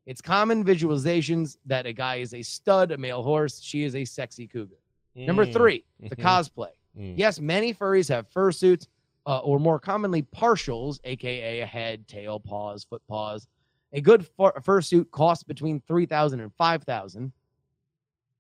It's 0.07 0.21
common 0.21 0.65
visualizations 0.65 1.57
that 1.67 1.85
a 1.87 1.93
guy 1.93 2.17
is 2.17 2.35
a 2.35 2.43
stud, 2.43 2.93
a 2.93 2.97
male 2.97 3.25
horse, 3.25 3.61
she 3.61 3.83
is 3.83 3.97
a 3.97 4.05
sexy 4.05 4.47
cougar. 4.47 4.77
Number 5.17 5.45
Mm, 5.45 5.53
three, 5.53 5.85
the 6.09 6.15
cosplay. 6.15 6.71
mm. 6.97 7.15
Yes, 7.19 7.41
many 7.41 7.75
furries 7.75 8.09
have 8.11 8.31
fursuits, 8.31 8.87
uh, 9.27 9.39
or 9.41 9.59
more 9.59 9.81
commonly 9.81 10.23
partials, 10.23 11.01
aka 11.03 11.61
a 11.63 11.67
head, 11.67 12.07
tail, 12.07 12.39
paws, 12.39 12.85
foot 12.85 13.03
paws. 13.09 13.49
A 13.93 14.01
good 14.01 14.25
fur- 14.25 14.53
fursuit 14.61 15.11
costs 15.11 15.43
between 15.43 15.81
three 15.89 16.07
thousand 16.07 16.39
and 16.41 16.53
five 16.55 16.85
thousand, 16.85 17.33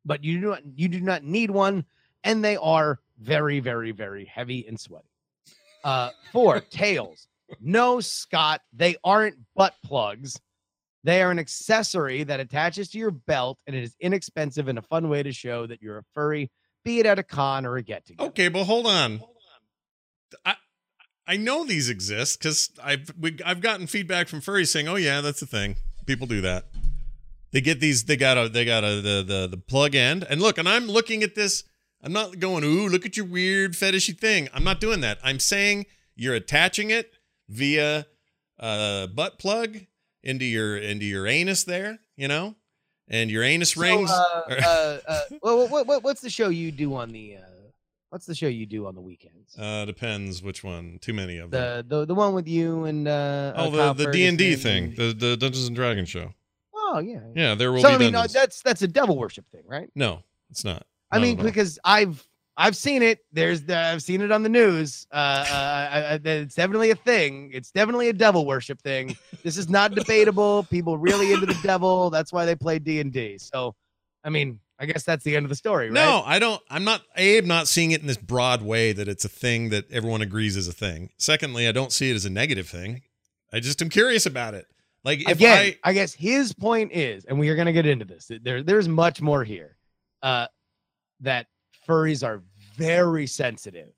but 0.04 0.24
you 0.24 0.40
do 0.40 0.46
not 0.48 0.62
you 0.76 0.88
do 0.88 1.00
not 1.00 1.24
need 1.24 1.50
one, 1.50 1.84
and 2.24 2.44
they 2.44 2.56
are 2.56 3.00
very, 3.18 3.60
very, 3.60 3.92
very 3.92 4.24
heavy 4.24 4.66
and 4.66 4.78
sweaty. 4.78 5.08
Uh, 5.84 6.10
four 6.32 6.60
tails. 6.70 7.28
No, 7.60 8.00
Scott, 8.00 8.62
they 8.72 8.96
aren't 9.04 9.36
butt 9.54 9.74
plugs. 9.84 10.40
They 11.04 11.20
are 11.22 11.30
an 11.30 11.38
accessory 11.38 12.22
that 12.24 12.40
attaches 12.40 12.90
to 12.90 12.98
your 12.98 13.10
belt, 13.10 13.58
and 13.66 13.74
it 13.74 13.82
is 13.82 13.96
inexpensive 14.00 14.68
and 14.68 14.78
a 14.78 14.82
fun 14.82 15.08
way 15.08 15.22
to 15.22 15.32
show 15.32 15.66
that 15.66 15.82
you're 15.82 15.98
a 15.98 16.04
furry, 16.14 16.50
be 16.84 17.00
it 17.00 17.06
at 17.06 17.18
a 17.18 17.22
con 17.24 17.66
or 17.66 17.76
a 17.76 17.82
get 17.82 18.06
together. 18.06 18.28
Okay, 18.28 18.48
but 18.48 18.64
hold 18.64 18.86
on. 18.86 19.18
Hold 19.18 19.30
on. 19.30 20.40
I 20.52 20.54
I 21.26 21.36
know 21.36 21.64
these 21.64 21.88
exist 21.88 22.38
because 22.38 22.70
I've 22.82 23.12
we, 23.18 23.36
I've 23.44 23.60
gotten 23.60 23.86
feedback 23.86 24.28
from 24.28 24.40
furries 24.40 24.68
saying, 24.68 24.88
"Oh 24.88 24.96
yeah, 24.96 25.20
that's 25.20 25.40
the 25.40 25.46
thing. 25.46 25.76
People 26.06 26.26
do 26.26 26.40
that. 26.40 26.66
They 27.52 27.60
get 27.60 27.80
these. 27.80 28.04
They 28.04 28.16
got 28.16 28.38
a 28.38 28.48
they 28.48 28.64
got 28.64 28.82
a 28.84 29.00
the 29.00 29.22
the 29.26 29.48
the 29.50 29.56
plug 29.56 29.94
end. 29.94 30.26
And 30.28 30.40
look, 30.40 30.58
and 30.58 30.68
I'm 30.68 30.86
looking 30.86 31.22
at 31.22 31.34
this. 31.34 31.64
I'm 32.02 32.12
not 32.12 32.40
going, 32.40 32.64
ooh, 32.64 32.88
look 32.88 33.06
at 33.06 33.16
your 33.16 33.26
weird 33.26 33.74
fetishy 33.74 34.18
thing. 34.18 34.48
I'm 34.52 34.64
not 34.64 34.80
doing 34.80 35.02
that. 35.02 35.18
I'm 35.22 35.38
saying 35.38 35.86
you're 36.16 36.34
attaching 36.34 36.90
it 36.90 37.12
via 37.48 38.06
a 38.58 39.08
butt 39.14 39.38
plug 39.38 39.78
into 40.22 40.44
your 40.44 40.76
into 40.76 41.04
your 41.04 41.26
anus 41.26 41.64
there, 41.64 42.00
you 42.16 42.26
know, 42.26 42.56
and 43.06 43.30
your 43.30 43.42
anus 43.44 43.76
rings. 43.76 44.10
So, 44.10 44.16
uh, 44.16 44.42
uh, 44.64 44.98
uh, 45.06 45.20
well, 45.42 45.68
what, 45.68 45.86
what, 45.86 46.02
what's 46.02 46.20
the 46.22 46.30
show 46.30 46.48
you 46.48 46.72
do 46.72 46.94
on 46.96 47.12
the? 47.12 47.36
Uh, 47.36 47.40
what's 48.10 48.26
the 48.26 48.34
show 48.34 48.48
you 48.48 48.66
do 48.66 48.86
on 48.86 48.94
the 48.94 49.00
weekends? 49.00 49.56
uh, 49.58 49.84
depends 49.84 50.42
which 50.42 50.64
one. 50.64 50.98
Too 51.00 51.12
many 51.12 51.38
of 51.38 51.50
them. 51.50 51.84
the 51.88 51.98
the 51.98 52.06
the 52.06 52.14
one 52.14 52.34
with 52.34 52.48
you 52.48 52.84
and 52.84 53.06
uh, 53.06 53.52
Oh, 53.56 53.68
uh, 53.78 53.92
the 53.92 54.06
the 54.06 54.12
D 54.12 54.26
and 54.26 54.38
D 54.38 54.56
thing, 54.56 54.94
the 54.96 55.12
the 55.12 55.36
Dungeons 55.36 55.66
and 55.66 55.76
Dragons 55.76 56.08
show. 56.08 56.32
Oh 56.92 56.98
yeah. 56.98 57.20
Yeah, 57.34 57.54
there 57.54 57.72
will 57.72 57.80
So 57.80 57.88
I 57.88 57.96
mean, 57.98 58.14
uh, 58.14 58.26
that's 58.26 58.62
that's 58.62 58.82
a 58.82 58.88
devil 58.88 59.16
worship 59.16 59.46
thing, 59.50 59.62
right? 59.66 59.88
no, 59.94 60.22
it's 60.50 60.64
not. 60.64 60.84
I 61.10 61.16
Not 61.16 61.22
mean, 61.22 61.36
because 61.38 61.78
I've 61.84 62.26
I've 62.56 62.76
seen 62.76 63.02
it. 63.02 63.20
There's 63.32 63.62
the, 63.62 63.78
I've 63.78 64.02
seen 64.02 64.20
it 64.20 64.30
on 64.30 64.42
the 64.42 64.48
news. 64.50 65.06
Uh, 65.10 65.16
uh, 65.16 65.88
I, 65.90 65.98
I, 65.98 66.20
it's 66.24 66.54
definitely 66.54 66.90
a 66.90 66.94
thing. 66.94 67.50
It's 67.52 67.70
definitely 67.70 68.10
a 68.10 68.12
devil 68.12 68.44
worship 68.44 68.80
thing. 68.82 69.16
This 69.42 69.56
is 69.56 69.70
not 69.70 69.94
debatable. 69.94 70.64
People 70.64 70.98
really 70.98 71.32
into 71.32 71.46
the 71.46 71.58
devil. 71.62 72.10
That's 72.10 72.32
why 72.32 72.44
they 72.44 72.54
play 72.54 72.78
D 72.78 73.00
and 73.00 73.10
D. 73.10 73.38
So, 73.38 73.74
I 74.22 74.28
mean, 74.30 74.60
I 74.78 74.84
guess 74.84 75.02
that's 75.04 75.24
the 75.24 75.34
end 75.34 75.46
of 75.46 75.50
the 75.50 75.56
story, 75.56 75.86
right? 75.86 75.94
no, 75.94 76.22
I 76.26 76.38
don't. 76.38 76.60
I'm 76.68 76.84
not. 76.84 77.02
A, 77.16 77.38
I'm 77.38 77.46
not 77.46 77.68
seeing 77.68 77.92
it 77.92 78.02
in 78.02 78.06
this 78.06 78.18
broad 78.18 78.62
way 78.62 78.92
that 78.92 79.08
it's 79.08 79.24
a 79.24 79.28
thing 79.28 79.70
that 79.70 79.90
everyone 79.90 80.20
agrees 80.20 80.56
is 80.56 80.68
a 80.68 80.72
thing. 80.72 81.10
Secondly, 81.16 81.66
I 81.66 81.72
don't 81.72 81.92
see 81.92 82.10
it 82.10 82.14
as 82.14 82.24
a 82.24 82.30
negative 82.30 82.68
thing. 82.68 83.02
I 83.52 83.60
just 83.60 83.80
am 83.80 83.88
curious 83.88 84.26
about 84.26 84.54
it. 84.54 84.66
Like 85.04 85.20
if 85.20 85.36
Again, 85.38 85.58
I 85.58 85.90
I, 85.90 85.92
guess 85.92 86.12
his 86.12 86.52
point 86.52 86.92
is, 86.92 87.24
and 87.24 87.38
we 87.38 87.48
are 87.48 87.56
going 87.56 87.66
to 87.66 87.72
get 87.72 87.86
into 87.86 88.04
this. 88.04 88.30
There, 88.42 88.62
there's 88.62 88.88
much 88.88 89.20
more 89.20 89.42
here. 89.42 89.76
Uh, 90.22 90.46
that 91.20 91.46
furries 91.88 92.24
are 92.26 92.42
very 92.76 93.26
sensitive 93.26 93.90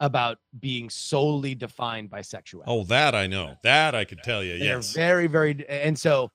about 0.00 0.38
being 0.60 0.88
solely 0.88 1.54
defined 1.54 2.08
by 2.08 2.20
sexuality. 2.20 2.70
oh 2.70 2.84
that 2.84 3.14
I 3.14 3.26
know 3.26 3.56
that 3.64 3.94
I 3.94 4.04
could 4.04 4.22
tell 4.22 4.44
you. 4.44 4.58
They're 4.58 4.76
Yes, 4.76 4.92
very, 4.92 5.26
very, 5.26 5.68
and 5.68 5.98
so 5.98 6.30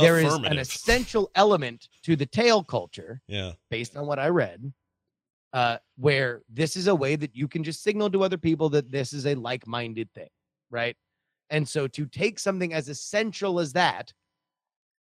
there 0.00 0.18
is 0.18 0.34
an 0.34 0.58
essential 0.58 1.30
element 1.34 1.88
to 2.02 2.16
the 2.16 2.26
tail 2.26 2.64
culture, 2.64 3.22
Yeah. 3.28 3.52
based 3.70 3.96
on 3.96 4.06
what 4.06 4.18
I 4.18 4.28
read, 4.28 4.72
uh, 5.52 5.78
where 5.96 6.42
this 6.48 6.76
is 6.76 6.88
a 6.88 6.94
way 6.94 7.16
that 7.16 7.34
you 7.34 7.46
can 7.48 7.62
just 7.62 7.82
signal 7.82 8.10
to 8.10 8.22
other 8.24 8.38
people 8.38 8.68
that 8.70 8.90
this 8.90 9.12
is 9.12 9.26
a 9.26 9.34
like-minded 9.34 10.12
thing, 10.12 10.30
right? 10.70 10.96
And 11.50 11.68
so 11.68 11.86
to 11.88 12.06
take 12.06 12.38
something 12.38 12.72
as 12.72 12.88
essential 12.88 13.60
as 13.60 13.72
that, 13.72 14.12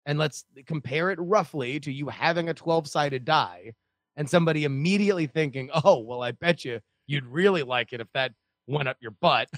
and 0.07 0.19
let's 0.19 0.45
compare 0.67 1.11
it 1.11 1.19
roughly 1.21 1.81
to 1.81 1.93
you 1.93 2.09
having 2.09 2.49
a 2.49 2.55
12-sided 2.55 3.25
die, 3.25 3.73
and 4.17 4.31
somebody 4.31 4.65
immediately 4.65 5.27
thinking, 5.27 5.69
"Oh, 5.85 5.99
well, 5.99 6.23
I 6.23 6.33
bet 6.33 6.65
you 6.65 6.81
you'd 7.07 7.27
really 7.27 7.63
like 7.63 7.93
it 7.93 8.01
if 8.01 8.09
that 8.15 8.33
went 8.67 8.89
up 8.89 8.97
your 9.01 9.11
butt." 9.11 9.49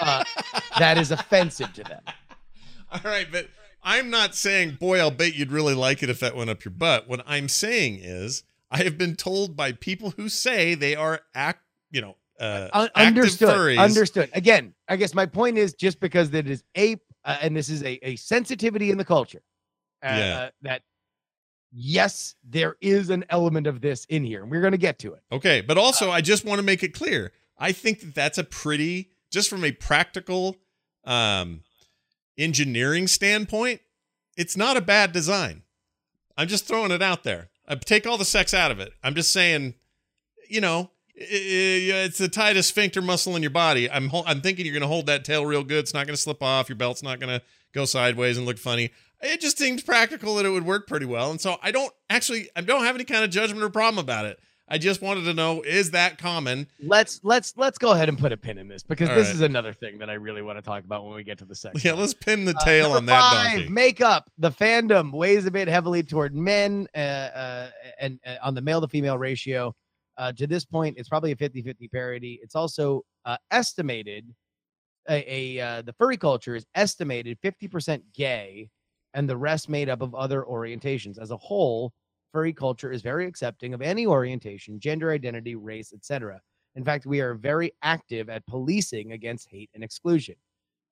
Uh, 0.00 0.24
that 0.78 0.96
is 0.96 1.10
offensive 1.10 1.72
to 1.74 1.82
them. 1.82 2.02
All 2.92 3.00
right, 3.04 3.26
but 3.30 3.48
I'm 3.82 4.10
not 4.10 4.34
saying, 4.34 4.78
boy, 4.80 4.98
I'll 4.98 5.10
bet 5.10 5.34
you'd 5.34 5.52
really 5.52 5.74
like 5.74 6.02
it 6.02 6.10
if 6.10 6.20
that 6.20 6.36
went 6.36 6.50
up 6.50 6.64
your 6.64 6.72
butt. 6.72 7.08
What 7.08 7.22
I'm 7.26 7.48
saying 7.48 8.00
is, 8.02 8.44
I 8.70 8.84
have 8.84 8.96
been 8.96 9.16
told 9.16 9.56
by 9.56 9.72
people 9.72 10.10
who 10.16 10.28
say 10.28 10.74
they 10.74 10.94
are 10.94 11.22
act, 11.34 11.62
you 11.90 12.00
know, 12.00 12.16
uh, 12.40 12.88
understood. 12.94 13.78
Understood. 13.78 14.30
Again, 14.32 14.74
I 14.88 14.96
guess 14.96 15.14
my 15.14 15.26
point 15.26 15.58
is 15.58 15.74
just 15.74 16.00
because 16.00 16.32
it 16.34 16.48
is 16.48 16.64
a 16.76 16.96
uh, 17.24 17.36
and 17.42 17.56
this 17.56 17.68
is 17.68 17.82
a, 17.82 17.98
a 18.06 18.16
sensitivity 18.16 18.90
in 18.90 18.98
the 18.98 19.04
culture. 19.04 19.42
Uh, 20.02 20.06
Yeah. 20.08 20.38
uh, 20.38 20.50
that 20.62 20.82
yes, 21.72 22.34
there 22.48 22.76
is 22.80 23.10
an 23.10 23.24
element 23.30 23.66
of 23.66 23.80
this 23.80 24.04
in 24.06 24.24
here, 24.24 24.42
and 24.42 24.50
we're 24.50 24.60
going 24.62 24.72
to 24.72 24.78
get 24.78 24.98
to 25.00 25.12
it. 25.14 25.22
Okay, 25.30 25.60
but 25.60 25.78
also 25.78 26.10
I 26.10 26.20
just 26.20 26.44
want 26.44 26.58
to 26.58 26.64
make 26.64 26.82
it 26.82 26.94
clear. 26.94 27.32
I 27.58 27.72
think 27.72 28.00
that 28.00 28.14
that's 28.14 28.38
a 28.38 28.44
pretty 28.44 29.10
just 29.30 29.48
from 29.50 29.64
a 29.64 29.72
practical 29.72 30.56
um 31.04 31.62
engineering 32.38 33.06
standpoint, 33.06 33.80
it's 34.36 34.56
not 34.56 34.76
a 34.76 34.80
bad 34.80 35.12
design. 35.12 35.62
I'm 36.36 36.48
just 36.48 36.66
throwing 36.66 36.90
it 36.90 37.02
out 37.02 37.22
there. 37.22 37.50
I 37.68 37.74
take 37.74 38.06
all 38.06 38.16
the 38.16 38.24
sex 38.24 38.54
out 38.54 38.70
of 38.70 38.80
it. 38.80 38.92
I'm 39.02 39.14
just 39.14 39.30
saying, 39.32 39.74
you 40.48 40.60
know, 40.60 40.90
it's 41.20 42.18
the 42.18 42.28
tightest 42.28 42.70
sphincter 42.70 43.02
muscle 43.02 43.36
in 43.36 43.42
your 43.42 43.50
body. 43.50 43.90
I'm 43.90 44.10
I'm 44.26 44.40
thinking 44.40 44.64
you're 44.66 44.72
going 44.72 44.82
to 44.82 44.88
hold 44.88 45.06
that 45.06 45.24
tail 45.24 45.44
real 45.46 45.62
good. 45.64 45.80
It's 45.80 45.94
not 45.94 46.06
going 46.06 46.16
to 46.16 46.20
slip 46.20 46.42
off. 46.42 46.68
Your 46.68 46.76
belt's 46.76 47.02
not 47.02 47.20
going 47.20 47.38
to 47.38 47.44
go 47.72 47.84
sideways 47.84 48.36
and 48.38 48.46
look 48.46 48.58
funny. 48.58 48.90
It 49.22 49.40
just 49.40 49.58
seems 49.58 49.82
practical 49.82 50.36
that 50.36 50.46
it 50.46 50.50
would 50.50 50.64
work 50.64 50.86
pretty 50.86 51.04
well. 51.06 51.30
And 51.30 51.40
so 51.40 51.56
I 51.62 51.70
don't 51.72 51.92
actually 52.08 52.48
I 52.56 52.62
don't 52.62 52.84
have 52.84 52.94
any 52.94 53.04
kind 53.04 53.22
of 53.22 53.30
judgment 53.30 53.62
or 53.62 53.68
problem 53.68 54.02
about 54.02 54.24
it. 54.24 54.38
I 54.72 54.78
just 54.78 55.02
wanted 55.02 55.24
to 55.24 55.34
know 55.34 55.62
is 55.62 55.90
that 55.90 56.16
common? 56.16 56.68
Let's 56.80 57.20
let's 57.24 57.54
let's 57.56 57.76
go 57.76 57.90
ahead 57.90 58.08
and 58.08 58.16
put 58.16 58.30
a 58.32 58.36
pin 58.36 58.56
in 58.56 58.68
this 58.68 58.82
because 58.84 59.08
All 59.08 59.16
this 59.16 59.26
right. 59.26 59.34
is 59.34 59.40
another 59.40 59.72
thing 59.72 59.98
that 59.98 60.08
I 60.08 60.14
really 60.14 60.42
want 60.42 60.58
to 60.58 60.62
talk 60.62 60.84
about 60.84 61.04
when 61.04 61.14
we 61.16 61.24
get 61.24 61.38
to 61.38 61.44
the 61.44 61.56
second. 61.56 61.84
Yeah, 61.84 61.94
let's 61.94 62.14
pin 62.14 62.44
the 62.44 62.54
Uh, 62.56 62.64
tail 62.64 62.84
number 62.84 62.98
on 62.98 63.06
that 63.06 63.20
five, 63.32 63.52
donkey. 63.58 63.68
Makeup. 63.68 64.30
The 64.38 64.52
fandom 64.52 65.12
weighs 65.12 65.44
a 65.44 65.50
bit 65.50 65.66
heavily 65.66 66.04
toward 66.04 66.34
men 66.36 66.86
uh, 66.94 66.98
uh, 66.98 67.70
and 67.98 68.20
uh, 68.24 68.36
on 68.44 68.54
the 68.54 68.62
male 68.62 68.80
to 68.80 68.88
female 68.88 69.18
ratio. 69.18 69.74
Uh, 70.20 70.30
to 70.32 70.46
this 70.46 70.66
point, 70.66 70.98
it's 70.98 71.08
probably 71.08 71.32
a 71.32 71.36
50 71.36 71.62
50 71.62 71.88
parity. 71.88 72.38
It's 72.42 72.54
also 72.54 73.02
uh, 73.24 73.38
estimated 73.50 74.26
a, 75.08 75.24
a 75.58 75.60
uh, 75.60 75.82
the 75.82 75.94
furry 75.94 76.18
culture 76.18 76.54
is 76.54 76.66
estimated 76.74 77.38
50% 77.42 78.02
gay 78.14 78.68
and 79.14 79.26
the 79.26 79.36
rest 79.36 79.70
made 79.70 79.88
up 79.88 80.02
of 80.02 80.14
other 80.14 80.42
orientations. 80.42 81.18
As 81.18 81.30
a 81.30 81.38
whole, 81.38 81.94
furry 82.32 82.52
culture 82.52 82.92
is 82.92 83.00
very 83.00 83.26
accepting 83.26 83.72
of 83.72 83.80
any 83.80 84.06
orientation, 84.06 84.78
gender 84.78 85.10
identity, 85.10 85.54
race, 85.54 85.94
etc. 85.94 86.38
In 86.76 86.84
fact, 86.84 87.06
we 87.06 87.22
are 87.22 87.32
very 87.32 87.72
active 87.82 88.28
at 88.28 88.46
policing 88.46 89.12
against 89.12 89.48
hate 89.50 89.70
and 89.74 89.82
exclusion. 89.82 90.34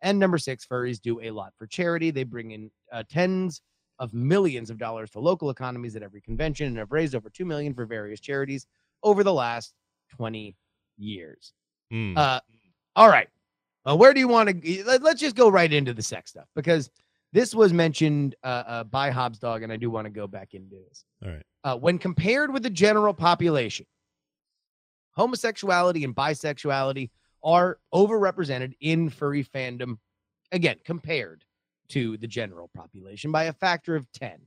And 0.01 0.19
number 0.19 0.39
six, 0.39 0.65
furries 0.67 1.03
do 1.03 1.21
a 1.21 1.33
lot 1.33 1.53
for 1.59 1.67
charity. 1.67 2.11
They 2.11 2.25
bring 2.25 2.53
in 2.53 2.71
uh, 2.91 3.03
tens 3.11 3.61
of 3.99 4.15
millions 4.15 4.71
of 4.71 4.79
dollars 4.79 5.11
to 5.11 5.21
local 5.21 5.51
economies 5.51 5.97
at 5.97 6.03
every 6.03 6.23
convention 6.23 6.69
and 6.69 6.79
have 6.79 6.93
raised 6.93 7.15
over 7.15 7.29
2 7.29 7.45
million 7.45 7.75
for 7.75 7.85
various 7.85 8.21
charities 8.21 8.67
over 9.03 9.25
the 9.25 9.33
last 9.33 9.75
20 10.17 10.57
years. 10.97 11.53
Hmm. 11.91 12.15
Uh, 12.17 12.41
all 12.97 13.09
right. 13.09 13.29
Uh, 13.89 13.97
where 13.97 14.13
do 14.13 14.21
you 14.21 14.29
want 14.29 14.63
to? 14.63 14.85
Let, 14.85 15.03
let's 15.03 15.21
just 15.21 15.37
go 15.37 15.49
right 15.49 15.73
into 15.73 15.95
the 15.95 16.03
sex 16.03 16.31
stuff 16.31 16.47
because 16.55 16.91
this 17.33 17.55
was 17.55 17.73
mentioned 17.73 18.35
uh, 18.43 18.65
uh, 18.67 18.85
by 18.85 19.11
Hobbs 19.11 19.39
Dog, 19.39 19.63
and 19.63 19.73
I 19.73 19.77
do 19.77 19.91
want 19.91 20.07
to 20.07 20.11
go 20.11 20.27
back 20.27 20.55
into 20.55 20.77
this. 20.89 21.05
All 21.25 21.31
right. 21.31 21.47
Uh, 21.65 21.77
when 21.77 21.99
compared 21.99 22.53
with 22.53 22.63
the 22.63 22.71
general 22.71 23.15
population, 23.15 23.87
homosexuality 25.13 26.05
and 26.05 26.15
bisexuality 26.15 27.11
are 27.43 27.79
overrepresented 27.95 28.75
in 28.81 29.11
furry 29.11 29.45
fandom. 29.45 29.99
Again, 30.53 30.77
compared 30.85 31.45
to 31.89 32.17
the 32.19 32.27
general 32.27 32.71
population 32.75 33.33
by 33.33 33.45
a 33.45 33.53
factor 33.53 33.97
of 33.97 34.11
10. 34.13 34.39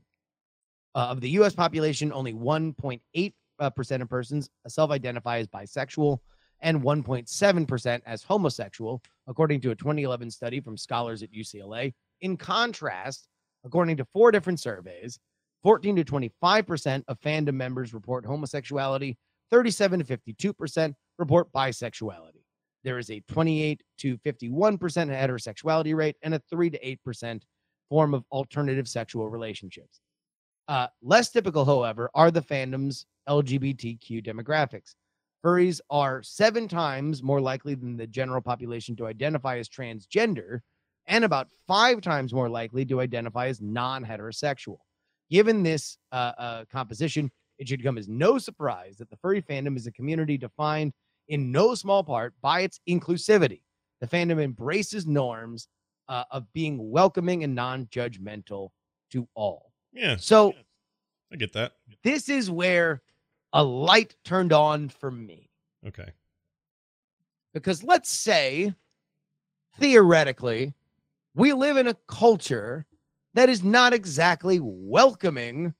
Uh, 0.93 0.97
of 0.97 1.21
the 1.21 1.29
US 1.31 1.53
population, 1.55 2.11
only 2.11 2.33
1.8% 2.33 2.99
uh, 3.27 3.31
percent 3.69 4.01
of 4.01 4.09
persons 4.09 4.49
self 4.67 4.91
identify 4.91 5.37
as 5.37 5.47
bisexual, 5.47 6.19
and 6.61 6.81
1.7% 6.81 8.01
as 8.05 8.23
homosexual, 8.23 9.01
according 9.27 9.61
to 9.61 9.71
a 9.71 9.75
2011 9.75 10.31
study 10.31 10.59
from 10.59 10.77
scholars 10.77 11.23
at 11.23 11.31
UCLA. 11.31 11.93
In 12.21 12.37
contrast, 12.37 13.27
according 13.65 13.97
to 13.97 14.05
four 14.13 14.31
different 14.31 14.59
surveys, 14.59 15.19
14 15.63 15.95
to 15.97 16.03
25% 16.03 17.03
of 17.07 17.19
fandom 17.19 17.53
members 17.53 17.93
report 17.93 18.25
homosexuality, 18.25 19.17
37 19.51 20.03
to 20.03 20.17
52% 20.17 20.93
report 21.17 21.51
bisexuality. 21.51 22.43
There 22.83 22.97
is 22.97 23.11
a 23.11 23.19
28 23.27 23.83
to 23.99 24.17
51% 24.19 24.79
heterosexuality 24.79 25.95
rate 25.95 26.15
and 26.23 26.33
a 26.33 26.41
3 26.49 26.71
to 26.71 26.97
8% 27.07 27.41
form 27.89 28.13
of 28.13 28.23
alternative 28.31 28.87
sexual 28.87 29.29
relationships. 29.29 29.99
Uh, 30.67 30.87
less 31.03 31.29
typical, 31.29 31.65
however, 31.65 32.09
are 32.15 32.31
the 32.31 32.41
fandom's 32.41 33.05
LGBTQ 33.27 34.25
demographics. 34.25 34.95
Furries 35.43 35.81
are 35.89 36.21
seven 36.21 36.67
times 36.67 37.23
more 37.23 37.41
likely 37.41 37.73
than 37.73 37.97
the 37.97 38.07
general 38.07 38.41
population 38.41 38.95
to 38.97 39.07
identify 39.07 39.57
as 39.57 39.67
transgender, 39.67 40.59
and 41.07 41.23
about 41.23 41.47
five 41.67 42.01
times 42.01 42.33
more 42.33 42.49
likely 42.49 42.85
to 42.85 43.01
identify 43.01 43.47
as 43.47 43.59
non 43.59 44.05
heterosexual. 44.05 44.77
Given 45.29 45.63
this 45.63 45.97
uh, 46.11 46.33
uh, 46.37 46.65
composition, 46.71 47.31
it 47.57 47.67
should 47.67 47.83
come 47.83 47.97
as 47.97 48.07
no 48.07 48.37
surprise 48.37 48.97
that 48.97 49.09
the 49.09 49.17
furry 49.17 49.41
fandom 49.41 49.77
is 49.77 49.87
a 49.87 49.91
community 49.91 50.37
defined 50.37 50.93
in 51.27 51.51
no 51.51 51.73
small 51.73 52.03
part 52.03 52.33
by 52.41 52.61
its 52.61 52.79
inclusivity. 52.87 53.61
The 53.99 54.07
fandom 54.07 54.41
embraces 54.41 55.07
norms 55.07 55.67
uh, 56.09 56.25
of 56.29 56.51
being 56.53 56.91
welcoming 56.91 57.43
and 57.43 57.55
non 57.55 57.85
judgmental 57.87 58.69
to 59.11 59.27
all. 59.33 59.71
Yeah. 59.93 60.17
So 60.17 60.53
I 61.31 61.37
get 61.37 61.53
that. 61.53 61.73
this 62.03 62.29
is 62.29 62.51
where 62.51 63.01
a 63.53 63.63
light 63.63 64.15
turned 64.23 64.53
on 64.53 64.89
for 64.89 65.11
me. 65.11 65.49
Okay. 65.87 66.11
Because 67.53 67.83
let's 67.83 68.09
say, 68.09 68.73
theoretically, 69.79 70.73
we 71.35 71.53
live 71.53 71.77
in 71.77 71.87
a 71.87 71.97
culture 72.07 72.85
that 73.33 73.49
is 73.49 73.63
not 73.63 73.93
exactly 73.93 74.59
welcoming 74.61 75.73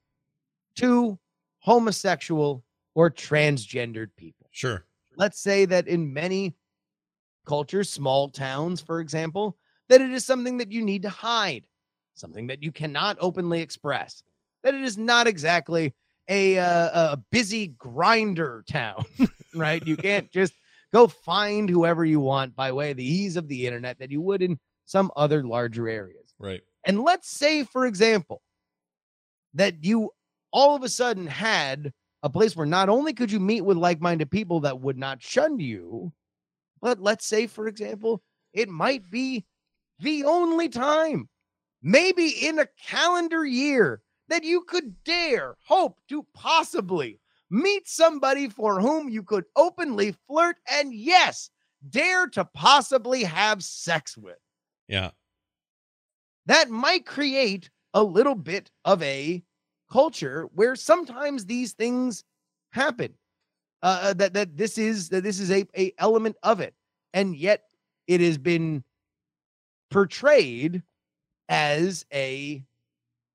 to 0.75 1.17
homosexual 1.60 2.63
or 2.95 3.10
transgendered 3.10 4.10
people. 4.17 4.47
Sure. 4.51 4.86
Let's 5.15 5.39
say 5.39 5.65
that 5.65 5.88
in 5.88 6.13
many 6.13 6.55
cultures, 7.45 7.89
small 7.89 8.29
towns, 8.29 8.81
for 8.81 8.99
example, 8.99 9.57
that 9.89 10.01
it 10.01 10.12
is 10.12 10.25
something 10.25 10.57
that 10.57 10.71
you 10.71 10.84
need 10.84 11.01
to 11.03 11.10
hide, 11.10 11.65
something 12.15 12.47
that 12.47 12.63
you 12.63 12.71
cannot 12.71 13.17
openly 13.19 13.62
express, 13.62 14.23
that 14.63 14.73
it 14.73 14.81
is 14.81 14.97
not 14.97 15.27
exactly 15.27 15.93
a, 16.32 16.58
uh, 16.58 17.13
a 17.13 17.17
busy 17.30 17.76
Grindr 17.78 18.65
town, 18.65 19.04
right? 19.56 19.86
You 19.86 19.98
can't 19.98 20.32
just 20.34 20.54
go 20.94 21.08
find 21.08 21.70
whoever 21.70 22.06
you 22.06 22.22
want 22.22 22.56
by 22.56 22.72
way 22.72 22.91
of 22.91 22.98
the 22.98 23.06
ease 23.06 23.36
of 23.36 23.48
the 23.48 23.67
internet 23.67 24.00
that 24.00 24.12
you 24.12 24.22
would 24.22 24.41
in 24.41 24.58
some 24.86 25.12
other 25.15 25.44
larger 25.44 25.88
areas. 25.88 26.34
Right. 26.39 26.62
And 26.86 27.04
let's 27.04 27.30
say, 27.30 27.63
for 27.63 27.86
example, 27.86 28.41
that 29.54 29.84
you 29.84 30.10
all 30.54 30.76
of 30.76 30.84
a 30.84 30.89
sudden 30.89 31.28
had 31.28 31.91
a 32.24 32.30
place 32.30 32.56
where 32.56 32.65
not 32.65 32.89
only 32.89 33.13
could 33.13 33.32
you 33.32 33.39
meet 33.39 33.62
with 33.62 33.78
like 33.78 34.00
minded 34.02 34.32
people 34.32 34.62
that 34.62 34.80
would 34.80 34.98
not 34.98 35.22
shun 35.22 35.60
you, 35.60 36.12
but 36.82 37.00
let's 37.00 37.26
say, 37.26 37.46
for 37.48 37.67
example, 37.67 38.22
it 38.54 38.70
might 38.70 39.10
be 39.12 39.46
the 40.00 40.24
only 40.24 40.70
time, 40.70 41.30
maybe 41.82 42.28
in 42.28 42.60
a 42.60 42.67
calendar 42.88 43.46
year, 43.46 44.02
that 44.32 44.44
you 44.44 44.62
could 44.62 45.04
dare 45.04 45.56
hope 45.65 46.00
to 46.08 46.26
possibly 46.34 47.20
meet 47.50 47.88
somebody 47.88 48.48
for 48.50 48.80
whom 48.80 49.10
you 49.10 49.22
could 49.22 49.44
openly 49.58 50.15
flirt 50.28 50.56
and, 50.70 50.94
yes, 50.94 51.50
dare 51.89 52.28
to 52.28 52.46
possibly 52.46 53.24
have 53.24 53.63
sex 53.63 54.17
with 54.17 54.38
Yeah. 54.88 55.12
that 56.46 56.70
might 56.70 57.06
create 57.06 57.70
a 57.94 58.04
little 58.04 58.36
bit 58.36 58.72
of 58.86 59.04
a 59.04 59.44
culture 59.91 60.48
where 60.54 60.76
sometimes 60.76 61.46
these 61.46 61.74
things 61.74 62.24
happen. 62.72 63.13
Uh, 63.84 64.00
uh, 64.04 64.13
that 64.13 64.34
that 64.34 64.56
this 64.56 64.78
is 64.78 65.10
that 65.10 65.24
this 65.24 65.39
is 65.39 65.50
a, 65.52 65.65
a 65.76 65.91
element 65.98 66.36
of 66.44 66.60
it, 66.60 66.76
and 67.13 67.36
yet 67.36 67.63
it 68.08 68.22
has 68.22 68.38
been 68.38 68.84
portrayed 69.89 70.84
as 71.50 72.06
a 72.13 72.63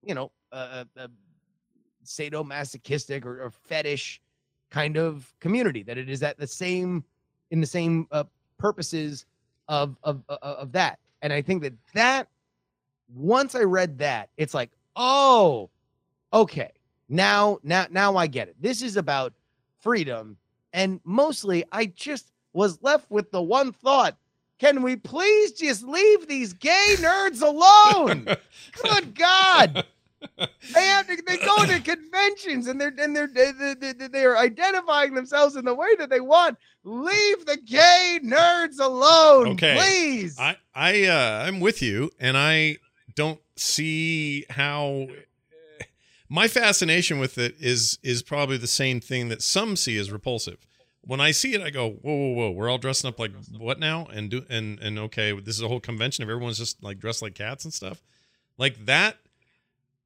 you 0.03 0.15
know 0.15 0.31
a, 0.57 0.89
a, 0.97 1.09
sadomasochistic 2.05 3.25
or, 3.25 3.43
or 3.43 3.51
fetish 3.51 4.21
kind 4.71 4.97
of 4.97 5.33
community. 5.41 5.83
That 5.83 5.99
it 5.99 6.09
is 6.09 6.23
at 6.23 6.39
the 6.39 6.47
same 6.47 7.05
in 7.51 7.61
the 7.61 7.67
same 7.67 8.07
uh, 8.11 8.25
purposes 8.59 9.27
of 9.69 9.97
of 10.03 10.23
of, 10.29 10.39
of 10.43 10.73
that, 10.73 10.99
and 11.23 11.33
I 11.33 11.43
think 11.43 11.63
that 11.63 11.75
that 11.95 12.29
once 13.15 13.55
I 13.55 13.63
read 13.63 13.99
that, 13.99 14.31
it's 14.37 14.55
like, 14.55 14.71
oh, 14.95 15.71
okay. 16.33 16.73
Now, 17.09 17.59
now, 17.63 17.87
now 17.91 18.17
I 18.17 18.27
get 18.27 18.49
it. 18.49 18.57
This 18.61 18.83
is 18.83 18.97
about 18.97 19.33
freedom. 19.81 20.37
And 20.73 21.01
mostly 21.05 21.65
I 21.73 21.87
just 21.87 22.33
was 22.53 22.83
left 22.83 23.11
with 23.11 23.31
the 23.31 23.43
one 23.43 23.73
thought. 23.73 24.17
Can 24.59 24.83
we 24.83 24.97
please 24.97 25.53
just 25.53 25.85
leave 25.85 26.27
these 26.27 26.55
gay 26.55 26.95
nerds 26.99 27.43
alone? 27.43 28.25
Good 28.83 29.15
God. 29.15 29.85
They 30.39 30.81
have 30.87 31.07
to 31.07 31.23
they 31.27 31.37
go 31.39 31.65
to 31.67 31.81
conventions 31.81 32.67
and 32.67 32.81
they're 32.81 32.93
and 32.99 33.15
they're 33.15 33.29
they, 33.29 33.53
they, 33.53 33.93
they, 33.93 34.09
they're 34.09 34.37
identifying 34.37 35.15
themselves 35.15 35.57
in 35.57 35.65
the 35.65 35.75
way 35.75 35.95
that 35.99 36.11
they 36.11 36.21
want. 36.21 36.59
Leave 36.85 37.47
the 37.47 37.57
gay 37.65 38.19
nerds 38.23 38.79
alone, 38.81 39.49
Okay. 39.49 39.77
please. 39.77 40.37
I 40.39 40.57
I 40.75 41.05
uh 41.07 41.45
I'm 41.47 41.61
with 41.61 41.83
you 41.83 42.11
and 42.21 42.37
I 42.37 42.77
don't 43.15 43.41
see 43.57 44.45
how 44.51 45.07
my 46.29 46.49
fascination 46.49 47.19
with 47.19 47.39
it 47.39 47.55
is 47.61 47.99
is 48.03 48.23
probably 48.23 48.57
the 48.57 48.67
same 48.67 49.01
thing 49.01 49.29
that 49.29 49.43
some 49.43 49.77
see 49.77 49.97
as 49.99 50.11
repulsive. 50.11 50.67
When 51.03 51.21
I 51.21 51.31
see 51.31 51.55
it, 51.55 51.61
I 51.61 51.71
go, 51.71 51.89
whoa, 51.91 52.13
whoa, 52.17 52.33
whoa! 52.35 52.51
We're 52.51 52.69
all 52.69 52.79
dressing 52.79 53.07
up 53.07 53.21
like 53.21 53.31
what 53.57 53.79
now? 53.79 54.07
And 54.07 54.29
do 54.29 54.45
and 54.51 54.81
and 54.81 54.99
okay, 54.99 55.33
this 55.39 55.55
is 55.55 55.63
a 55.63 55.69
whole 55.69 55.79
convention 55.79 56.25
of 56.25 56.31
everyone's 56.31 56.59
just 56.59 56.83
like 56.83 56.99
dressed 56.99 57.23
like 57.23 57.35
cats 57.37 57.65
and 57.65 57.73
stuff. 57.73 58.03
Like 58.59 58.87
that 58.87 59.17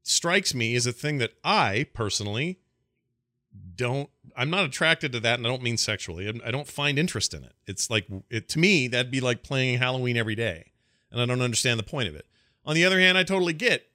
strikes 0.02 0.54
me 0.54 0.74
as 0.76 0.86
a 0.86 0.92
thing 0.92 1.18
that 1.18 1.32
I 1.44 1.86
personally 1.94 2.58
don't. 3.76 4.08
I'm 4.36 4.50
not 4.50 4.64
attracted 4.64 5.12
to 5.12 5.20
that, 5.20 5.38
and 5.38 5.46
I 5.46 5.50
don't 5.50 5.62
mean 5.62 5.76
sexually. 5.76 6.28
I- 6.28 6.48
I 6.48 6.50
don't 6.50 6.68
find 6.68 6.98
interest 6.98 7.34
in 7.34 7.44
it. 7.44 7.52
It's 7.66 7.90
like 7.90 8.06
it 8.30 8.48
to 8.50 8.58
me 8.58 8.88
that'd 8.88 9.10
be 9.10 9.20
like 9.20 9.42
playing 9.42 9.78
Halloween 9.78 10.16
every 10.16 10.34
day, 10.34 10.72
and 11.10 11.20
I 11.20 11.26
don't 11.26 11.42
understand 11.42 11.78
the 11.78 11.84
point 11.84 12.08
of 12.08 12.14
it. 12.14 12.26
On 12.64 12.74
the 12.74 12.84
other 12.84 13.00
hand, 13.00 13.18
I 13.18 13.24
totally 13.24 13.52
get 13.54 13.86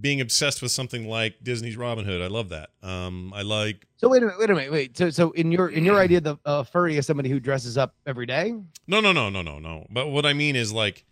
being 0.00 0.20
obsessed 0.22 0.62
with 0.62 0.72
something 0.72 1.06
like 1.06 1.42
Disney's 1.42 1.76
Robin 1.76 2.04
Hood. 2.06 2.22
I 2.22 2.26
love 2.26 2.48
that. 2.48 2.70
Um, 2.82 3.30
I 3.34 3.42
like 3.42 3.86
So 3.96 4.08
wait 4.08 4.22
a 4.22 4.26
minute, 4.26 4.38
wait 4.40 4.50
a 4.50 4.54
minute, 4.54 4.72
wait. 4.72 4.96
So 4.98 5.10
so 5.10 5.30
in 5.32 5.52
your 5.52 5.68
in 5.68 5.84
your 5.84 5.98
idea, 5.98 6.20
the 6.20 6.36
uh, 6.44 6.62
furry 6.64 6.96
is 6.96 7.06
somebody 7.06 7.28
who 7.28 7.38
dresses 7.40 7.76
up 7.78 7.94
every 8.06 8.26
day. 8.26 8.52
no, 8.86 9.00
no, 9.00 9.12
no, 9.12 9.28
no, 9.30 9.42
no, 9.42 9.58
no. 9.58 9.86
But 9.90 10.08
what 10.08 10.26
I 10.26 10.32
mean 10.32 10.56
is 10.56 10.72
like 10.72 11.04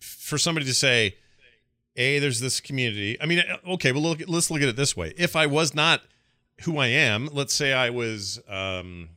for 0.00 0.38
somebody 0.38 0.66
to 0.66 0.74
say, 0.74 1.16
"A, 1.96 2.18
there's 2.18 2.40
this 2.40 2.60
community." 2.60 3.20
I 3.20 3.26
mean, 3.26 3.42
okay, 3.66 3.92
well, 3.92 4.02
look, 4.02 4.22
let's 4.28 4.50
look 4.50 4.62
at 4.62 4.68
it 4.68 4.76
this 4.76 4.96
way. 4.96 5.12
If 5.16 5.36
I 5.36 5.46
was 5.46 5.74
not 5.74 6.02
who 6.62 6.78
I 6.78 6.88
am, 6.88 7.28
let's 7.32 7.54
say 7.54 7.72
I 7.72 7.90
was, 7.90 8.38
um, 8.48 9.10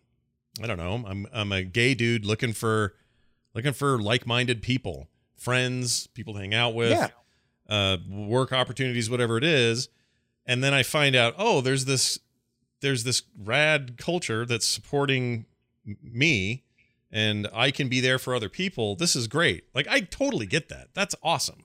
I 0.62 0.67
don't 0.67 0.77
know, 0.77 1.03
I'm 1.07 1.27
I'm 1.33 1.51
a 1.51 1.63
gay 1.63 1.93
dude 1.93 2.25
looking 2.25 2.53
for 2.53 2.93
looking 3.53 3.73
for 3.73 4.01
like-minded 4.01 4.62
people, 4.62 5.09
friends, 5.36 6.07
people 6.07 6.33
to 6.33 6.39
hang 6.39 6.53
out 6.53 6.73
with. 6.73 6.91
Yeah. 6.91 7.09
uh, 7.69 7.97
work 8.09 8.51
opportunities, 8.51 9.09
whatever 9.09 9.38
it 9.38 9.43
is, 9.43 9.88
and 10.45 10.63
then 10.63 10.73
I 10.73 10.83
find 10.83 11.15
out, 11.15 11.33
oh, 11.38 11.62
there's 11.62 11.86
this 11.86 12.19
there's 12.81 13.03
this 13.05 13.23
rad 13.38 13.97
culture 13.97 14.45
that's 14.45 14.67
supporting 14.67 15.45
me, 16.01 16.63
and 17.12 17.47
I 17.53 17.71
can 17.71 17.88
be 17.88 18.01
there 18.01 18.19
for 18.19 18.36
other 18.36 18.49
people. 18.49 18.95
This 18.95 19.15
is 19.15 19.27
great. 19.27 19.63
Like 19.73 19.88
I 19.88 20.01
totally 20.01 20.45
get 20.45 20.67
that. 20.69 20.89
That's 20.93 21.15
awesome. 21.23 21.62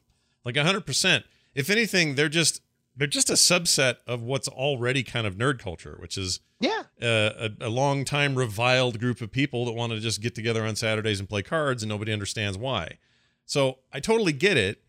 Like 0.48 0.56
hundred 0.56 0.86
percent. 0.86 1.26
If 1.54 1.68
anything, 1.68 2.14
they're 2.14 2.30
just 2.30 2.62
they're 2.96 3.06
just 3.06 3.28
a 3.28 3.34
subset 3.34 3.96
of 4.06 4.22
what's 4.22 4.48
already 4.48 5.02
kind 5.02 5.26
of 5.26 5.36
nerd 5.36 5.58
culture, 5.58 5.98
which 6.00 6.16
is 6.16 6.40
Yeah, 6.58 6.84
uh, 7.02 7.50
a, 7.60 7.66
a 7.66 7.68
long 7.68 8.06
time 8.06 8.34
reviled 8.34 8.98
group 8.98 9.20
of 9.20 9.30
people 9.30 9.66
that 9.66 9.72
want 9.72 9.92
to 9.92 10.00
just 10.00 10.22
get 10.22 10.34
together 10.34 10.64
on 10.64 10.74
Saturdays 10.74 11.20
and 11.20 11.28
play 11.28 11.42
cards, 11.42 11.82
and 11.82 11.90
nobody 11.90 12.14
understands 12.14 12.56
why. 12.56 12.96
So 13.44 13.80
I 13.92 14.00
totally 14.00 14.32
get 14.32 14.56
it. 14.56 14.82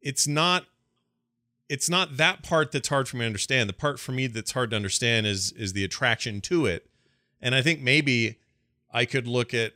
It's 0.00 0.26
not. 0.26 0.64
It's 1.68 1.90
not 1.90 2.16
that 2.16 2.42
part 2.42 2.72
that's 2.72 2.88
hard 2.88 3.08
for 3.08 3.18
me 3.18 3.24
to 3.24 3.26
understand. 3.26 3.68
The 3.68 3.74
part 3.74 4.00
for 4.00 4.12
me 4.12 4.26
that's 4.26 4.52
hard 4.52 4.70
to 4.70 4.76
understand 4.76 5.26
is 5.26 5.52
is 5.52 5.74
the 5.74 5.84
attraction 5.84 6.40
to 6.42 6.64
it, 6.64 6.88
and 7.42 7.54
I 7.54 7.60
think 7.60 7.82
maybe 7.82 8.38
I 8.90 9.04
could 9.04 9.26
look 9.26 9.52
at. 9.52 9.74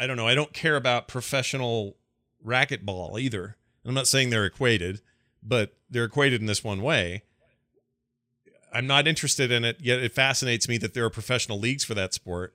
I 0.00 0.08
don't 0.08 0.16
know. 0.16 0.26
I 0.26 0.34
don't 0.34 0.52
care 0.52 0.74
about 0.74 1.06
professional 1.06 1.96
racquetball 2.44 3.20
either. 3.20 3.56
I'm 3.84 3.94
not 3.94 4.06
saying 4.06 4.30
they're 4.30 4.44
equated, 4.46 5.00
but 5.42 5.74
they're 5.88 6.04
equated 6.04 6.40
in 6.40 6.46
this 6.46 6.62
one 6.62 6.82
way. 6.82 7.22
I'm 8.72 8.86
not 8.86 9.08
interested 9.08 9.50
in 9.50 9.64
it 9.64 9.78
yet. 9.80 10.00
It 10.00 10.12
fascinates 10.12 10.68
me 10.68 10.78
that 10.78 10.94
there 10.94 11.04
are 11.04 11.10
professional 11.10 11.58
leagues 11.58 11.82
for 11.84 11.94
that 11.94 12.14
sport. 12.14 12.54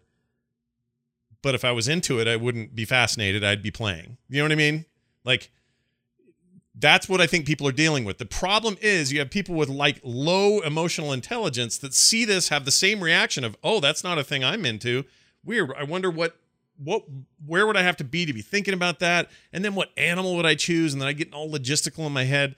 but 1.41 1.53
if 1.53 1.63
I 1.63 1.71
was 1.71 1.87
into 1.87 2.19
it, 2.19 2.27
I 2.27 2.37
wouldn't 2.37 2.73
be 2.75 2.85
fascinated. 2.85 3.43
I'd 3.43 3.61
be 3.61 3.69
playing. 3.69 4.17
You 4.29 4.37
know 4.39 4.45
what 4.45 4.51
I 4.51 4.55
mean? 4.55 4.85
Like 5.23 5.51
that's 6.73 7.07
what 7.07 7.21
I 7.21 7.27
think 7.27 7.45
people 7.45 7.67
are 7.67 7.71
dealing 7.71 8.03
with. 8.03 8.17
The 8.17 8.25
problem 8.25 8.77
is 8.81 9.13
you 9.13 9.19
have 9.19 9.29
people 9.29 9.55
with 9.55 9.69
like 9.69 9.99
low 10.03 10.59
emotional 10.61 11.13
intelligence 11.13 11.77
that 11.77 11.93
see 11.93 12.25
this, 12.25 12.49
have 12.49 12.65
the 12.65 12.71
same 12.71 13.01
reaction 13.03 13.43
of, 13.43 13.55
"Oh, 13.63 13.79
that's 13.79 14.03
not 14.03 14.17
a 14.17 14.23
thing 14.23 14.43
I'm 14.43 14.65
into." 14.65 15.05
Weird. 15.43 15.71
I 15.77 15.83
wonder 15.83 16.09
what 16.09 16.37
what 16.77 17.03
where 17.45 17.65
would 17.67 17.77
I 17.77 17.83
have 17.83 17.97
to 17.97 18.03
be 18.03 18.25
to 18.25 18.33
be 18.33 18.41
thinking 18.41 18.73
about 18.73 18.99
that? 18.99 19.29
And 19.53 19.63
then 19.63 19.75
what 19.75 19.89
animal 19.97 20.35
would 20.35 20.45
I 20.45 20.55
choose? 20.55 20.93
And 20.93 21.01
then 21.01 21.07
I 21.07 21.13
get 21.13 21.33
all 21.33 21.49
logistical 21.49 22.05
in 22.05 22.11
my 22.11 22.23
head. 22.23 22.55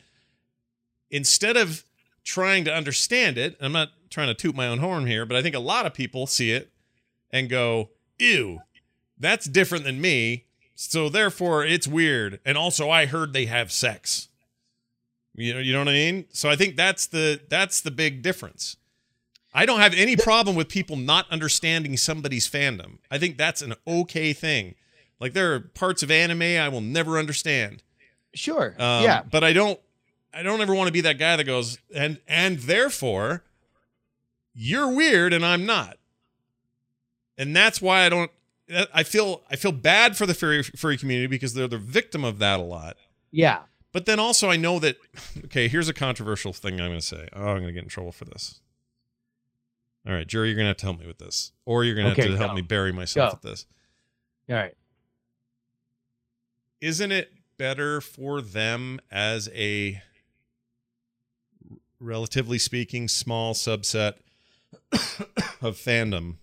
Instead 1.09 1.57
of 1.57 1.83
trying 2.23 2.65
to 2.65 2.73
understand 2.73 3.37
it, 3.37 3.55
I'm 3.61 3.71
not 3.71 3.89
trying 4.09 4.27
to 4.27 4.33
toot 4.33 4.55
my 4.55 4.67
own 4.67 4.79
horn 4.79 5.07
here, 5.07 5.25
but 5.25 5.37
I 5.37 5.41
think 5.41 5.55
a 5.55 5.59
lot 5.59 5.85
of 5.85 5.93
people 5.93 6.27
see 6.27 6.51
it 6.51 6.71
and 7.31 7.49
go, 7.49 7.91
"Ew, 8.19 8.61
that's 9.17 9.45
different 9.45 9.83
than 9.85 10.01
me." 10.01 10.45
So 10.75 11.09
therefore 11.09 11.65
it's 11.65 11.87
weird. 11.87 12.39
And 12.45 12.57
also 12.57 12.89
I 12.89 13.05
heard 13.05 13.33
they 13.33 13.45
have 13.45 13.71
sex. 13.71 14.27
You 15.33 15.53
know, 15.53 15.59
you 15.59 15.71
know 15.71 15.79
what 15.79 15.89
I 15.89 15.93
mean? 15.93 16.25
So 16.31 16.49
I 16.49 16.55
think 16.55 16.75
that's 16.75 17.05
the 17.05 17.39
that's 17.49 17.81
the 17.81 17.91
big 17.91 18.21
difference. 18.21 18.77
I 19.57 19.65
don't 19.65 19.79
have 19.79 19.95
any 19.95 20.15
problem 20.15 20.55
with 20.55 20.69
people 20.69 20.97
not 20.97 21.25
understanding 21.31 21.97
somebody's 21.97 22.47
fandom. 22.47 22.99
I 23.09 23.17
think 23.17 23.37
that's 23.37 23.63
an 23.63 23.73
okay 23.87 24.31
thing. 24.31 24.75
Like 25.19 25.33
there 25.33 25.51
are 25.55 25.59
parts 25.59 26.03
of 26.03 26.11
anime 26.11 26.43
I 26.43 26.69
will 26.69 26.79
never 26.79 27.17
understand. 27.17 27.81
Sure. 28.35 28.75
Um, 28.77 29.03
yeah. 29.03 29.23
But 29.23 29.43
I 29.43 29.53
don't 29.53 29.79
I 30.31 30.43
don't 30.43 30.61
ever 30.61 30.75
want 30.75 30.89
to 30.89 30.93
be 30.93 31.01
that 31.01 31.17
guy 31.17 31.35
that 31.35 31.45
goes 31.45 31.79
and 31.91 32.19
and 32.27 32.59
therefore 32.59 33.41
you're 34.53 34.91
weird 34.91 35.33
and 35.33 35.43
I'm 35.43 35.65
not. 35.65 35.97
And 37.35 37.55
that's 37.55 37.81
why 37.81 38.05
I 38.05 38.09
don't 38.09 38.29
I 38.93 39.01
feel 39.01 39.41
I 39.49 39.55
feel 39.55 39.71
bad 39.71 40.15
for 40.15 40.27
the 40.27 40.35
furry 40.35 40.61
furry 40.61 40.97
community 40.97 41.25
because 41.25 41.55
they're 41.55 41.67
the 41.67 41.79
victim 41.79 42.23
of 42.23 42.37
that 42.37 42.59
a 42.59 42.63
lot. 42.63 42.97
Yeah. 43.31 43.61
But 43.91 44.05
then 44.05 44.19
also 44.19 44.51
I 44.51 44.55
know 44.55 44.77
that 44.77 44.97
okay, 45.45 45.67
here's 45.67 45.89
a 45.89 45.95
controversial 45.95 46.53
thing 46.53 46.79
I'm 46.79 46.89
going 46.89 46.99
to 46.99 47.01
say. 47.01 47.27
Oh, 47.33 47.41
I'm 47.41 47.55
going 47.55 47.65
to 47.65 47.73
get 47.73 47.81
in 47.81 47.89
trouble 47.89 48.11
for 48.11 48.25
this. 48.25 48.59
All 50.07 50.13
right, 50.13 50.25
Jerry, 50.25 50.47
you're 50.49 50.55
going 50.55 50.65
to 50.65 50.69
have 50.69 50.77
to 50.77 50.85
help 50.85 50.99
me 50.99 51.07
with 51.07 51.17
this, 51.17 51.51
or 51.65 51.83
you're 51.83 51.95
going 51.95 52.05
to 52.07 52.13
Okay, 52.13 52.21
have 52.23 52.31
to 52.31 52.37
help 52.37 52.51
go. 52.51 52.55
me 52.55 52.61
bury 52.61 52.93
myself 52.93 53.31
Go. 53.31 53.35
with 53.35 53.41
this. 53.51 53.65
All 54.49 54.55
right. 54.55 54.73
Isn't 56.79 57.11
it 57.11 57.33
better 57.57 57.99
for 57.99 58.41
them 58.41 59.01
as 59.11 59.49
a 59.53 60.01
relatively 61.99 62.57
speaking 62.59 63.07
small 63.07 63.53
subset 63.53 64.13
of 64.93 65.75
fandom 65.75 66.35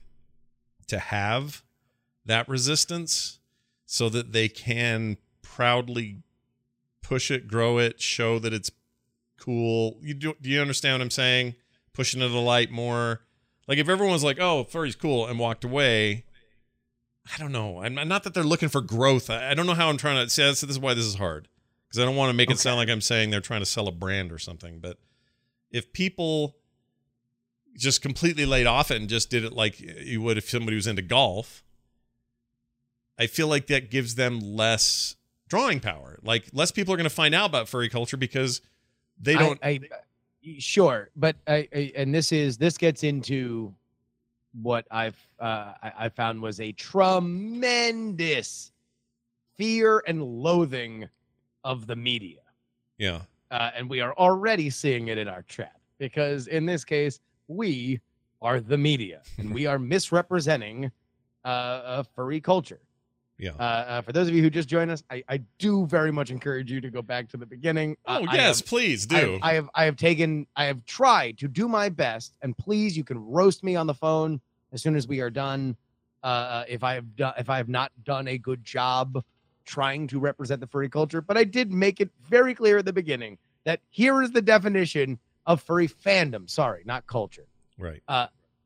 to 0.89 0.99
have 0.99 1.63
that 2.27 2.49
resistance 2.49 3.39
so 3.87 4.09
that 4.09 4.33
they 4.33 4.49
can 4.49 5.17
proudly 5.41 6.19
push 7.03 7.31
it, 7.31 7.47
grow 7.47 7.79
it, 7.79 8.01
show 8.01 8.39
that 8.41 8.53
it's 8.53 8.71
cool. 9.39 9.99
You 10.03 10.15
do, 10.15 10.35
do 10.41 10.51
you 10.51 10.61
understand 10.61 10.95
what 10.95 11.05
I'm 11.05 11.11
saying? 11.11 11.55
Pushing 11.93 12.21
it 12.21 12.25
to 12.25 12.31
the 12.31 12.41
light 12.41 12.71
more. 12.71 13.21
Like 13.67 13.79
if 13.79 13.89
everyone 13.89 14.13
was 14.13 14.25
like, 14.25 14.39
"Oh, 14.41 14.65
furry's 14.65 14.97
cool," 14.97 15.27
and 15.27 15.39
walked 15.39 15.65
away, 15.65 16.25
I 17.33 17.39
don't 17.39 17.53
know. 17.53 17.81
I'm 17.83 17.95
not 17.95 18.25
that 18.25 18.35
they're 18.35 18.45
looking 18.45 18.69
for 18.69 18.81
growth. 18.81 19.31
I, 19.31 19.51
I 19.51 19.55
don't 19.55 19.67
know 19.67 19.75
how 19.75 19.89
I'm 19.89 19.97
trying 19.97 20.25
to 20.25 20.31
see. 20.31 20.43
This, 20.43 20.61
this 20.61 20.71
is 20.71 20.79
why 20.79 20.95
this 20.95 21.07
is 21.07 21.15
hard 21.15 21.49
because 21.89 22.03
I 22.03 22.05
don't 22.05 22.17
want 22.17 22.31
to 22.31 22.37
make 22.37 22.51
it 22.51 22.59
sound 22.59 22.77
like 22.77 22.89
I'm 22.89 23.01
saying 23.01 23.31
they're 23.31 23.41
trying 23.41 23.63
to 23.63 23.67
sell 23.67 23.89
a 23.89 23.93
brand 23.93 24.33
or 24.33 24.39
something. 24.39 24.81
But 24.81 24.99
if 25.71 25.93
people 25.93 26.57
just 27.77 28.03
completely 28.03 28.47
laid 28.47 28.67
off 28.67 28.91
it 28.91 29.01
and 29.01 29.09
just 29.09 29.31
did 29.31 29.45
it 29.45 29.53
like 29.53 29.81
you 29.81 30.21
would 30.21 30.39
if 30.39 30.49
somebody 30.49 30.77
was 30.77 30.87
into 30.87 31.03
golf, 31.03 31.65
I 33.19 33.27
feel 33.27 33.49
like 33.49 33.69
that 33.69 33.91
gives 33.91 34.17
them 34.17 34.41
less 34.41 35.17
drawing 35.49 35.81
power. 35.81 36.19
Like 36.23 36.49
less 36.53 36.71
people 36.71 36.93
are 36.93 36.97
going 36.97 37.05
to 37.09 37.15
find 37.15 37.35
out 37.35 37.47
about 37.51 37.69
furry 37.69 37.89
culture 37.89 38.17
because 38.17 38.61
they 39.19 39.35
don't. 39.35 39.59
I, 39.63 39.69
I 39.69 39.81
sure, 40.59 41.11
but 41.17 41.37
I, 41.47 41.69
I 41.75 41.93
and 41.97 42.15
this 42.15 42.33
is 42.33 42.57
this 42.57 42.79
gets 42.79 43.05
into 43.05 43.75
what 44.63 44.87
I've 44.91 45.17
uh, 45.41 45.73
I, 45.83 45.93
I 45.99 46.09
found 46.09 46.41
was 46.41 46.61
a 46.61 46.73
tremendous 46.73 48.73
fear 49.57 50.03
and 50.07 50.23
loathing 50.23 51.09
of 51.65 51.87
the 51.87 51.97
media, 51.97 52.41
yeah. 52.99 53.21
uh, 53.51 53.71
and 53.75 53.89
we 53.89 54.01
are 54.01 54.15
already 54.15 54.71
seeing 54.71 55.09
it 55.09 55.19
in 55.19 55.29
our 55.29 55.43
chat 55.43 55.77
because 55.99 56.47
in 56.49 56.67
this 56.67 56.85
case 56.85 57.21
we 57.49 58.01
are 58.43 58.61
the 58.61 58.77
media 58.77 59.23
and 59.39 59.53
we 59.53 59.67
are 59.67 59.79
misrepresenting 59.79 60.91
uh, 61.45 61.49
uh, 61.49 62.03
furry 62.03 62.41
culture. 62.41 62.81
Yeah. 63.39 63.51
Uh, 63.59 63.63
uh, 63.63 64.03
for 64.03 64.13
those 64.13 64.29
of 64.29 64.35
you 64.35 64.43
who 64.43 64.51
just 64.51 64.69
joined 64.69 64.91
us, 64.91 65.03
I, 65.11 65.25
I 65.29 65.39
do 65.59 65.87
very 65.87 66.13
much 66.13 66.31
encourage 66.31 66.71
you 66.71 66.81
to 66.81 66.91
go 66.91 67.03
back 67.03 67.29
to 67.31 67.37
the 67.37 67.47
beginning. 67.47 67.97
Uh, 68.07 68.21
Oh 68.23 68.27
I 68.29 68.35
yes, 68.37 68.61
have- 68.61 68.67
please 68.69 69.07
I- 69.11 69.21
do. 69.21 69.39
I, 69.43 69.55
have 69.55 69.69
I 69.75 69.85
have 69.85 69.97
taken 69.97 70.47
I 70.57 70.65
have 70.67 70.85
tried 70.87 71.39
to 71.39 71.49
do 71.49 71.67
my 71.69 71.89
best, 71.89 72.37
and 72.43 72.57
please, 72.57 72.97
you 72.97 73.05
can 73.05 73.19
roast 73.19 73.65
me 73.65 73.75
on 73.77 73.87
the 73.87 73.95
phone 73.95 74.41
as 74.73 74.83
soon 74.83 74.95
as 74.97 75.09
we 75.09 75.21
are 75.21 75.31
done. 75.31 75.77
Uh, 76.23 76.65
if 76.69 76.83
I 76.83 76.95
have 76.95 77.17
done 77.17 77.35
if 77.37 77.51
I 77.51 77.59
have 77.59 77.69
not 77.69 77.93
done 78.05 78.29
a 78.29 78.39
good 78.39 78.65
job 78.65 79.23
trying 79.67 80.07
to 80.07 80.19
represent 80.19 80.61
the 80.61 80.67
furry 80.67 80.89
culture, 80.89 81.21
but 81.21 81.37
I 81.37 81.45
did 81.45 81.73
make 81.73 82.01
it 82.01 82.11
very 82.29 82.55
clear 82.55 82.79
at 82.79 82.85
the 82.85 82.93
beginning 82.93 83.37
that 83.65 83.81
here 83.91 84.23
is 84.23 84.31
the 84.31 84.43
definition 84.43 85.19
of 85.47 85.61
furry 85.63 85.89
fandom. 85.89 86.49
Sorry, 86.49 86.83
not 86.87 87.07
culture. 87.07 87.47
right. 87.79 88.03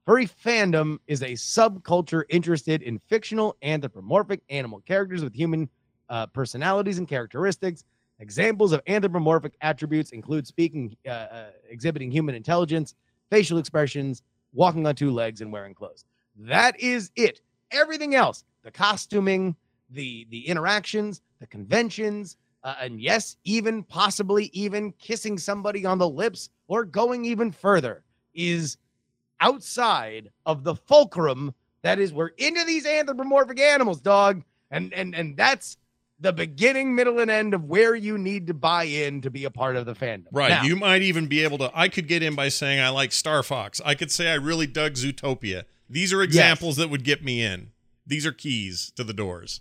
Furry 0.09 0.27
fandom 0.27 0.97
is 1.07 1.21
a 1.21 1.33
subculture 1.33 2.23
interested 2.31 2.81
in 2.81 2.99
fictional 3.11 3.59
anthropomorphic 3.63 4.41
animal 4.49 4.81
characters 4.87 5.23
with 5.23 5.35
human 5.35 5.69
uh, 6.09 6.27
personalities 6.29 6.97
and 6.97 7.07
characteristics. 7.07 7.85
Examples 8.19 8.73
of 8.73 8.81
anthropomorphic 8.87 9.53
attributes 9.61 10.13
include 10.13 10.47
speaking, 10.47 10.97
uh, 11.07 11.11
uh, 11.11 11.51
exhibiting 11.69 12.11
human 12.11 12.35
intelligence, 12.35 12.95
facial 13.29 13.59
expressions, 13.59 14.23
walking 14.55 14.87
on 14.87 14.95
two 14.95 15.11
legs, 15.11 15.43
and 15.43 15.53
wearing 15.53 15.75
clothes. 15.75 16.07
That 16.39 16.81
is 16.81 17.11
it. 17.15 17.43
Everything 17.71 18.15
else, 18.15 18.45
the 18.65 18.71
costuming, 18.71 19.55
the 19.91 20.27
the 20.31 20.49
interactions, 20.49 21.21
the 21.39 21.47
conventions, 21.47 22.39
uh, 22.65 22.77
and 22.81 22.99
yes, 22.99 23.37
even 23.45 23.83
possibly 23.83 24.47
even 24.55 24.91
kissing 24.93 25.37
somebody 25.37 25.85
on 25.85 25.99
the 25.99 26.09
lips 26.09 26.49
or 26.67 26.87
going 26.87 27.27
even 27.27 27.53
further 27.53 28.05
is 28.33 28.79
outside 29.41 30.31
of 30.47 30.65
the 30.65 30.75
fulcrum 30.75 31.55
that 31.83 31.99
is 31.99 32.13
we're 32.13 32.29
into 32.39 32.65
these 32.65 32.87
anthropomorphic 32.87 33.61
animals 33.61 34.01
dog 34.01 34.43
and 34.71 34.93
and 34.93 35.15
and 35.15 35.37
that's 35.37 35.77
the 36.21 36.33
beginning 36.33 36.95
middle 36.95 37.21
and 37.21 37.31
end 37.31 37.55
of 37.55 37.65
where 37.65 37.95
you 37.95 38.19
need 38.19 38.47
to 38.49 38.55
buy 38.55 38.85
in 38.85 39.21
to 39.21 39.31
be 39.31 39.45
a 39.45 39.51
part 39.51 39.77
of 39.77 39.87
the 39.87 39.95
fandom 39.95 40.27
Right. 40.33 40.51
Now, 40.51 40.63
you 40.65 40.75
might 40.75 41.03
even 41.03 41.27
be 41.27 41.45
able 41.45 41.59
to. 41.59 41.71
I 41.73 41.89
could 41.89 42.09
get 42.09 42.23
in 42.23 42.35
by 42.35 42.49
saying 42.49 42.81
I 42.81 42.89
like 42.89 43.13
Star 43.13 43.43
Fox. 43.43 43.81
I 43.85 43.95
could 43.95 44.11
say 44.11 44.31
I 44.31 44.35
really 44.35 44.67
dug 44.67 44.95
Zootopia. 44.95 45.65
These 45.89 46.13
are 46.13 46.23
examples 46.23 46.77
that 46.77 46.91
would 46.91 47.05
get 47.05 47.23
me 47.25 47.43
in. 47.43 47.71
These 48.07 48.27
are 48.27 48.33
keys 48.33 48.93
to 48.97 49.05
the 49.05 49.13
doors. 49.13 49.61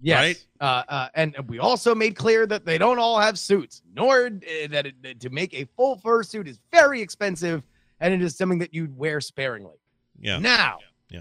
yes 0.00 0.18
right? 0.18 0.46
uh, 0.60 0.82
uh 0.88 1.08
and 1.14 1.36
we 1.46 1.60
also 1.60 1.94
made 1.94 2.16
clear 2.16 2.46
that 2.46 2.64
they 2.64 2.78
don't 2.78 2.98
all 2.98 3.20
have 3.20 3.38
suits 3.38 3.82
nor 3.94 4.26
uh, 4.26 4.30
that, 4.68 4.86
it, 4.86 5.02
that 5.02 5.20
to 5.20 5.30
make 5.30 5.54
a 5.54 5.64
full 5.76 5.96
fur 5.96 6.22
suit 6.24 6.48
is 6.48 6.58
very 6.72 7.00
expensive 7.00 7.62
and 8.02 8.12
it 8.12 8.20
is 8.20 8.36
something 8.36 8.58
that 8.58 8.74
you'd 8.74 8.96
wear 8.96 9.20
sparingly 9.20 9.76
Yeah. 10.20 10.38
Now. 10.38 10.78
Yeah. 11.08 11.20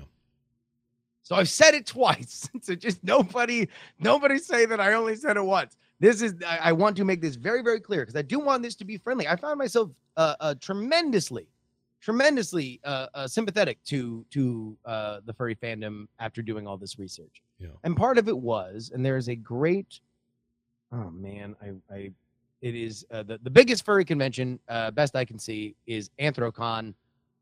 So 1.24 1.36
I've 1.36 1.50
said 1.50 1.76
it 1.76 1.86
twice. 1.86 2.50
So 2.62 2.76
just 2.76 3.04
nobody, 3.04 3.70
nobody 4.00 4.38
say 4.38 4.66
that 4.66 4.82
I 4.82 4.94
only 4.94 5.16
said 5.16 5.38
it 5.38 5.44
once. 5.44 5.78
This 6.00 6.22
is 6.22 6.34
I, 6.46 6.58
I 6.58 6.72
want 6.74 6.98
to 6.98 7.06
make 7.06 7.22
this 7.22 7.36
very, 7.36 7.62
very 7.62 7.80
clear 7.80 8.02
because 8.02 8.16
I 8.16 8.24
do 8.24 8.40
want 8.40 8.64
this 8.64 8.76
to 8.76 8.86
be 8.86 8.98
friendly. 8.98 9.28
I 9.28 9.36
found 9.36 9.58
myself 9.60 9.92
uh, 10.18 10.36
uh 10.40 10.56
tremendously, 10.60 11.48
tremendously 12.02 12.82
uh, 12.84 13.08
uh 13.14 13.28
sympathetic 13.28 13.84
to 13.86 14.26
to 14.32 14.76
uh 14.86 15.20
the 15.26 15.34
furry 15.34 15.56
fandom 15.56 16.08
after 16.20 16.42
doing 16.42 16.68
all 16.68 16.78
this 16.78 16.98
research. 16.98 17.42
Yeah. 17.60 17.70
And 17.84 17.96
part 17.96 18.18
of 18.18 18.28
it 18.28 18.38
was, 18.38 18.92
and 18.94 19.06
there 19.06 19.18
is 19.18 19.30
a 19.30 19.36
great 19.36 20.00
oh 20.92 21.12
man, 21.12 21.56
I 21.62 21.96
I 21.96 22.12
it 22.62 22.76
is 22.76 23.06
uh, 23.12 23.24
the, 23.24 23.40
the 23.42 23.50
biggest 23.50 23.84
furry 23.84 24.06
convention, 24.06 24.60
uh, 24.70 24.92
best 24.92 25.16
I 25.16 25.26
can 25.26 25.40
see, 25.40 25.76
is 25.88 26.10
Anthrocon 26.20 26.94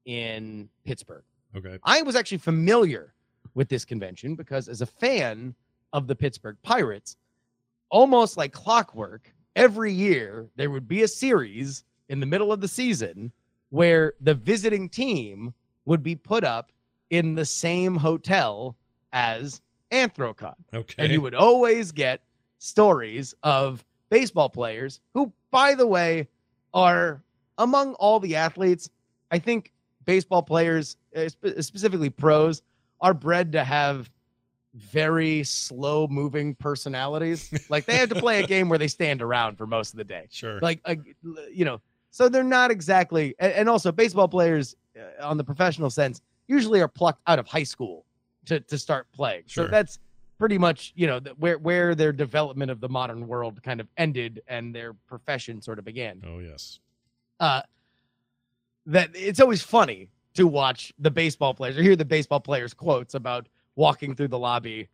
in 0.06 0.70
Pittsburgh. 0.86 1.24
Okay. 1.56 1.78
I 1.84 2.02
was 2.02 2.16
actually 2.16 2.38
familiar 2.38 3.14
with 3.54 3.70
this 3.70 3.84
convention 3.86 4.36
because 4.36 4.70
as 4.70 4.82
a 4.82 4.86
fan 4.86 5.54
of 5.94 6.08
the 6.08 6.16
Pittsburgh 6.16 6.58
Pirates, 6.64 7.18
almost 7.90 8.38
like 8.38 8.54
clockwork, 8.54 9.34
every 9.56 9.92
year 9.92 10.48
there 10.56 10.70
would 10.70 10.88
be 10.88 11.04
a 11.04 11.08
series 11.08 11.84
in 12.08 12.20
the 12.20 12.26
middle 12.26 12.52
of 12.52 12.62
the 12.62 12.68
season 12.68 13.32
where 13.70 14.14
the 14.22 14.34
visiting 14.34 14.90
team 14.90 15.54
would 15.86 16.04
be 16.04 16.16
put 16.16 16.44
up 16.44 16.72
in 17.10 17.36
the 17.36 17.46
same 17.46 17.96
hotel 17.96 18.76
as 19.12 19.62
Anthrocon. 19.92 20.54
Okay. 20.74 20.96
And 20.98 21.12
you 21.12 21.22
would 21.22 21.36
always 21.36 21.92
get 21.92 22.22
stories 22.60 23.34
of 23.44 23.84
baseball 24.10 24.50
players 24.50 25.00
who, 25.14 25.32
by 25.52 25.76
the 25.76 25.88
way, 25.88 26.28
are 26.74 27.22
among 27.58 27.94
all 27.96 28.20
the 28.20 28.36
athletes. 28.36 28.90
I 29.32 29.40
think 29.40 29.72
baseball 30.06 30.42
players, 30.42 30.98
uh, 31.16 31.30
specifically 31.62 32.10
pros, 32.10 32.62
are 33.02 33.14
bred 33.14 33.52
to 33.54 33.64
have 33.64 34.10
very 34.74 35.44
slow 35.44 36.08
moving 36.08 36.56
personalities. 36.56 37.52
like 37.70 37.86
they 37.86 37.98
have 37.98 38.10
to 38.10 38.16
play 38.16 38.44
a 38.44 38.48
game 38.48 38.70
where 38.70 38.80
they 38.80 38.88
stand 38.88 39.22
around 39.22 39.58
for 39.58 39.68
most 39.68 39.94
of 39.94 39.98
the 39.98 40.04
day. 40.04 40.28
Sure. 40.32 40.60
Like, 40.60 40.82
uh, 40.86 40.96
you 41.52 41.66
know, 41.66 41.82
so 42.12 42.30
they're 42.30 42.44
not 42.44 42.72
exactly, 42.72 43.36
and, 43.40 43.54
and 43.54 43.70
also 43.70 43.92
baseball 43.92 44.28
players 44.28 44.76
uh, 44.98 45.26
on 45.26 45.38
the 45.38 45.44
professional 45.44 45.90
sense 45.90 46.22
usually 46.48 46.82
are 46.82 46.88
plucked 46.88 47.22
out 47.28 47.40
of 47.40 47.48
high 47.48 47.64
school 47.64 48.06
to, 48.46 48.60
to 48.60 48.78
start 48.78 49.08
playing. 49.14 49.44
Sure. 49.46 49.66
So 49.66 49.72
that's 49.72 50.00
pretty 50.40 50.58
much, 50.58 50.94
you 50.96 51.06
know, 51.06 51.20
where, 51.38 51.58
where 51.60 51.94
their 51.94 52.14
development 52.14 52.72
of 52.72 52.80
the 52.80 52.90
modern 52.90 53.28
world 53.28 53.62
kind 53.62 53.80
of 53.80 53.88
ended 53.98 54.42
and 54.48 54.74
their 54.74 54.94
profession 54.94 55.62
sort 55.62 55.78
of 55.78 55.86
began 55.86 56.24
oh 56.26 56.40
yes. 56.40 56.80
uh, 57.40 57.62
that 58.86 59.12
it's 59.14 59.40
always 59.40 59.62
funny 59.62 60.10
to 60.34 60.48
watch 60.48 60.94
the 60.98 61.12
baseball 61.12 61.54
players 61.54 61.78
or 61.78 61.84
hear 61.84 61.96
the 61.96 62.06
baseball 62.06 62.40
players 62.40 62.74
quotes 62.74 63.14
about 63.14 63.48
walking 63.76 64.16
through 64.16 64.30
the 64.30 64.40
lobby 64.40 64.88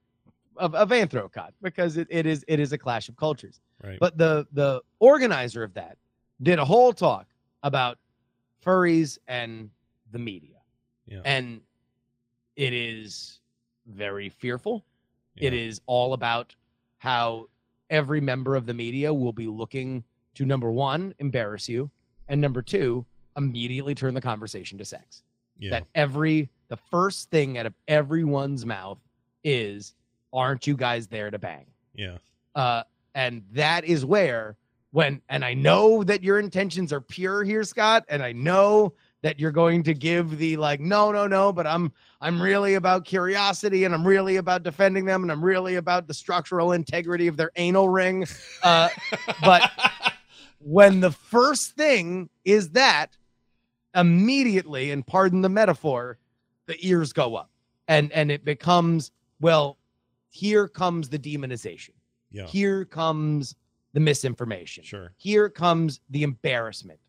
of, 0.57 0.73
of 0.73 0.89
Anthrocon 0.89 1.51
because 1.61 1.97
it, 1.97 2.07
it 2.09 2.25
is 2.25 2.43
it 2.47 2.59
is 2.59 2.73
a 2.73 2.77
clash 2.77 3.07
of 3.07 3.15
cultures. 3.15 3.59
Right. 3.83 3.99
But 3.99 4.17
the 4.17 4.47
the 4.53 4.81
organizer 4.99 5.63
of 5.63 5.73
that 5.75 5.97
did 6.41 6.59
a 6.59 6.65
whole 6.65 6.93
talk 6.93 7.27
about 7.63 7.99
furries 8.65 9.17
and 9.27 9.69
the 10.11 10.19
media. 10.19 10.57
Yeah. 11.07 11.21
And 11.23 11.61
it 12.55 12.73
is 12.73 13.39
very 13.85 14.29
fearful. 14.29 14.83
It 15.37 15.53
is 15.53 15.81
all 15.85 16.13
about 16.13 16.55
how 16.97 17.49
every 17.89 18.21
member 18.21 18.55
of 18.55 18.65
the 18.65 18.73
media 18.73 19.13
will 19.13 19.33
be 19.33 19.47
looking 19.47 20.03
to 20.35 20.45
number 20.45 20.71
one, 20.71 21.13
embarrass 21.19 21.69
you, 21.69 21.91
and 22.27 22.41
number 22.41 22.61
two, 22.61 23.05
immediately 23.37 23.95
turn 23.95 24.13
the 24.13 24.21
conversation 24.21 24.77
to 24.77 24.85
sex. 24.85 25.23
yeah. 25.57 25.71
That 25.71 25.85
every 25.93 26.49
the 26.67 26.77
first 26.77 27.29
thing 27.29 27.57
out 27.57 27.65
of 27.65 27.73
everyone's 27.87 28.65
mouth 28.65 28.97
is, 29.43 29.93
"Aren't 30.33 30.67
you 30.67 30.75
guys 30.75 31.07
there 31.07 31.29
to 31.29 31.37
bang?" 31.39 31.65
yeah. 31.93 32.17
Uh, 32.55 32.83
and 33.13 33.43
that 33.51 33.85
is 33.85 34.05
where 34.05 34.57
when 34.91 35.21
and 35.29 35.43
I 35.43 35.53
know 35.53 36.03
that 36.03 36.23
your 36.23 36.39
intentions 36.39 36.91
are 36.93 37.01
pure 37.01 37.43
here, 37.43 37.63
Scott, 37.63 38.05
and 38.09 38.23
I 38.23 38.31
know 38.31 38.93
that 39.25 39.39
you're 39.39 39.51
going 39.51 39.81
to 39.81 39.95
give 39.95 40.37
the 40.37 40.55
like, 40.55 40.79
no, 40.79 41.11
no, 41.11 41.25
no, 41.25 41.51
but 41.51 41.65
I'm 41.65 41.91
I'm 42.21 42.39
really 42.39 42.75
about 42.75 43.05
curiosity 43.05 43.83
and 43.83 43.95
I'm 43.95 44.05
really 44.05 44.35
about 44.35 44.61
defending 44.61 45.03
them 45.03 45.23
and 45.23 45.31
I'm 45.31 45.43
really 45.43 45.77
about 45.77 46.07
the 46.07 46.13
structural 46.13 46.73
integrity 46.73 47.25
of 47.25 47.35
their 47.35 47.49
anal 47.55 47.89
ring. 47.89 48.27
Uh, 48.61 48.89
but 49.41 49.71
when 50.59 50.99
the 50.99 51.09
first 51.09 51.75
thing 51.75 52.29
is 52.43 52.69
that 52.69 53.17
immediately 53.95 54.91
and 54.91 55.07
pardon 55.07 55.41
the 55.41 55.49
metaphor 55.49 56.19
the 56.67 56.77
ears 56.87 57.11
go 57.11 57.35
up 57.35 57.49
and 57.87 58.11
and 58.11 58.29
it 58.29 58.45
becomes 58.45 59.09
well 59.41 59.79
here 60.29 60.67
comes 60.67 61.09
the 61.09 61.17
demonization 61.17 61.91
yeah. 62.29 62.45
here 62.45 62.85
comes 62.85 63.55
the 63.93 63.99
misinformation 63.99 64.83
Sure. 64.83 65.13
here 65.17 65.49
comes 65.49 66.01
the 66.11 66.21
embarrassment 66.21 66.99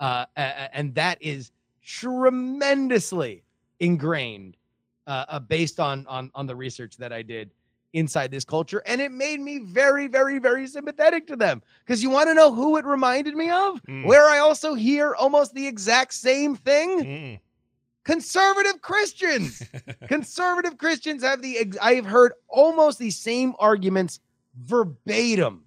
uh 0.00 0.24
and 0.36 0.94
that 0.94 1.18
is 1.20 1.52
tremendously 1.82 3.44
ingrained 3.80 4.56
uh, 5.06 5.24
uh 5.28 5.38
based 5.38 5.80
on 5.80 6.06
on 6.06 6.30
on 6.34 6.46
the 6.46 6.54
research 6.56 6.96
that 6.96 7.12
i 7.12 7.22
did 7.22 7.50
inside 7.92 8.30
this 8.30 8.44
culture 8.44 8.82
and 8.86 9.00
it 9.00 9.12
made 9.12 9.40
me 9.40 9.58
very 9.58 10.08
very 10.08 10.38
very 10.38 10.66
sympathetic 10.66 11.26
to 11.26 11.36
them 11.36 11.62
because 11.84 12.02
you 12.02 12.10
want 12.10 12.28
to 12.28 12.34
know 12.34 12.52
who 12.52 12.76
it 12.76 12.84
reminded 12.84 13.34
me 13.34 13.50
of 13.50 13.80
Mm. 13.88 14.04
where 14.04 14.28
i 14.28 14.38
also 14.38 14.74
hear 14.74 15.14
almost 15.14 15.54
the 15.54 15.66
exact 15.66 16.12
same 16.14 16.56
thing 16.56 16.88
Mm. 17.04 17.40
conservative 18.04 18.80
christians 18.80 19.62
conservative 20.08 20.76
christians 20.78 21.22
have 21.22 21.40
the 21.40 21.58
ex- 21.58 21.78
i've 21.80 22.04
heard 22.06 22.32
almost 22.48 22.98
the 22.98 23.10
same 23.10 23.54
arguments 23.58 24.20
verbatim 24.58 25.62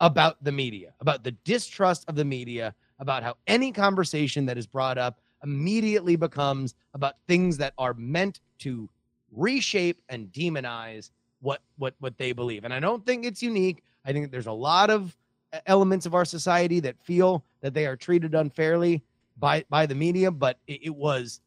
about 0.00 0.42
the 0.42 0.50
media 0.52 0.94
about 1.00 1.22
the 1.22 1.30
distrust 1.44 2.04
of 2.08 2.16
the 2.16 2.24
media 2.24 2.74
about 3.02 3.22
how 3.24 3.34
any 3.48 3.72
conversation 3.72 4.46
that 4.46 4.56
is 4.56 4.66
brought 4.66 4.96
up 4.96 5.18
immediately 5.42 6.14
becomes 6.16 6.74
about 6.94 7.16
things 7.26 7.58
that 7.58 7.74
are 7.76 7.94
meant 7.94 8.40
to 8.60 8.88
reshape 9.32 10.00
and 10.08 10.28
demonize 10.32 11.10
what 11.40 11.60
what 11.78 11.94
what 11.98 12.16
they 12.16 12.30
believe 12.32 12.64
and 12.64 12.72
i 12.72 12.78
don't 12.78 13.04
think 13.04 13.24
it's 13.24 13.42
unique 13.42 13.82
i 14.04 14.12
think 14.12 14.30
there's 14.30 14.46
a 14.46 14.52
lot 14.52 14.88
of 14.88 15.16
e- 15.54 15.58
elements 15.66 16.06
of 16.06 16.14
our 16.14 16.24
society 16.24 16.78
that 16.78 16.96
feel 17.00 17.42
that 17.60 17.74
they 17.74 17.86
are 17.86 17.96
treated 17.96 18.34
unfairly 18.36 19.02
by 19.38 19.64
by 19.68 19.84
the 19.84 19.94
media 19.96 20.30
but 20.30 20.58
it, 20.68 20.80
it 20.84 20.94
was 20.94 21.40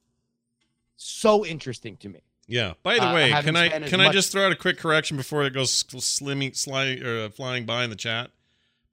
so 0.98 1.46
interesting 1.46 1.96
to 1.98 2.10
me 2.10 2.20
Yeah. 2.48 2.74
By 2.84 2.96
the 2.96 3.08
Uh, 3.10 3.14
way, 3.16 3.30
can 3.42 3.56
I 3.56 3.70
can 3.70 4.02
I 4.02 4.06
much- 4.06 4.14
just 4.14 4.32
throw 4.32 4.46
out 4.46 4.52
a 4.52 4.56
quick 4.56 4.78
correction 4.78 5.16
before 5.18 5.44
it 5.46 5.54
goes 5.54 5.72
sl- 5.74 5.98
slimming, 6.00 6.52
sli- 6.52 7.04
uh, 7.04 7.30
flying 7.30 7.66
by 7.66 7.84
in 7.86 7.90
the 7.90 7.96
chat? 7.96 8.32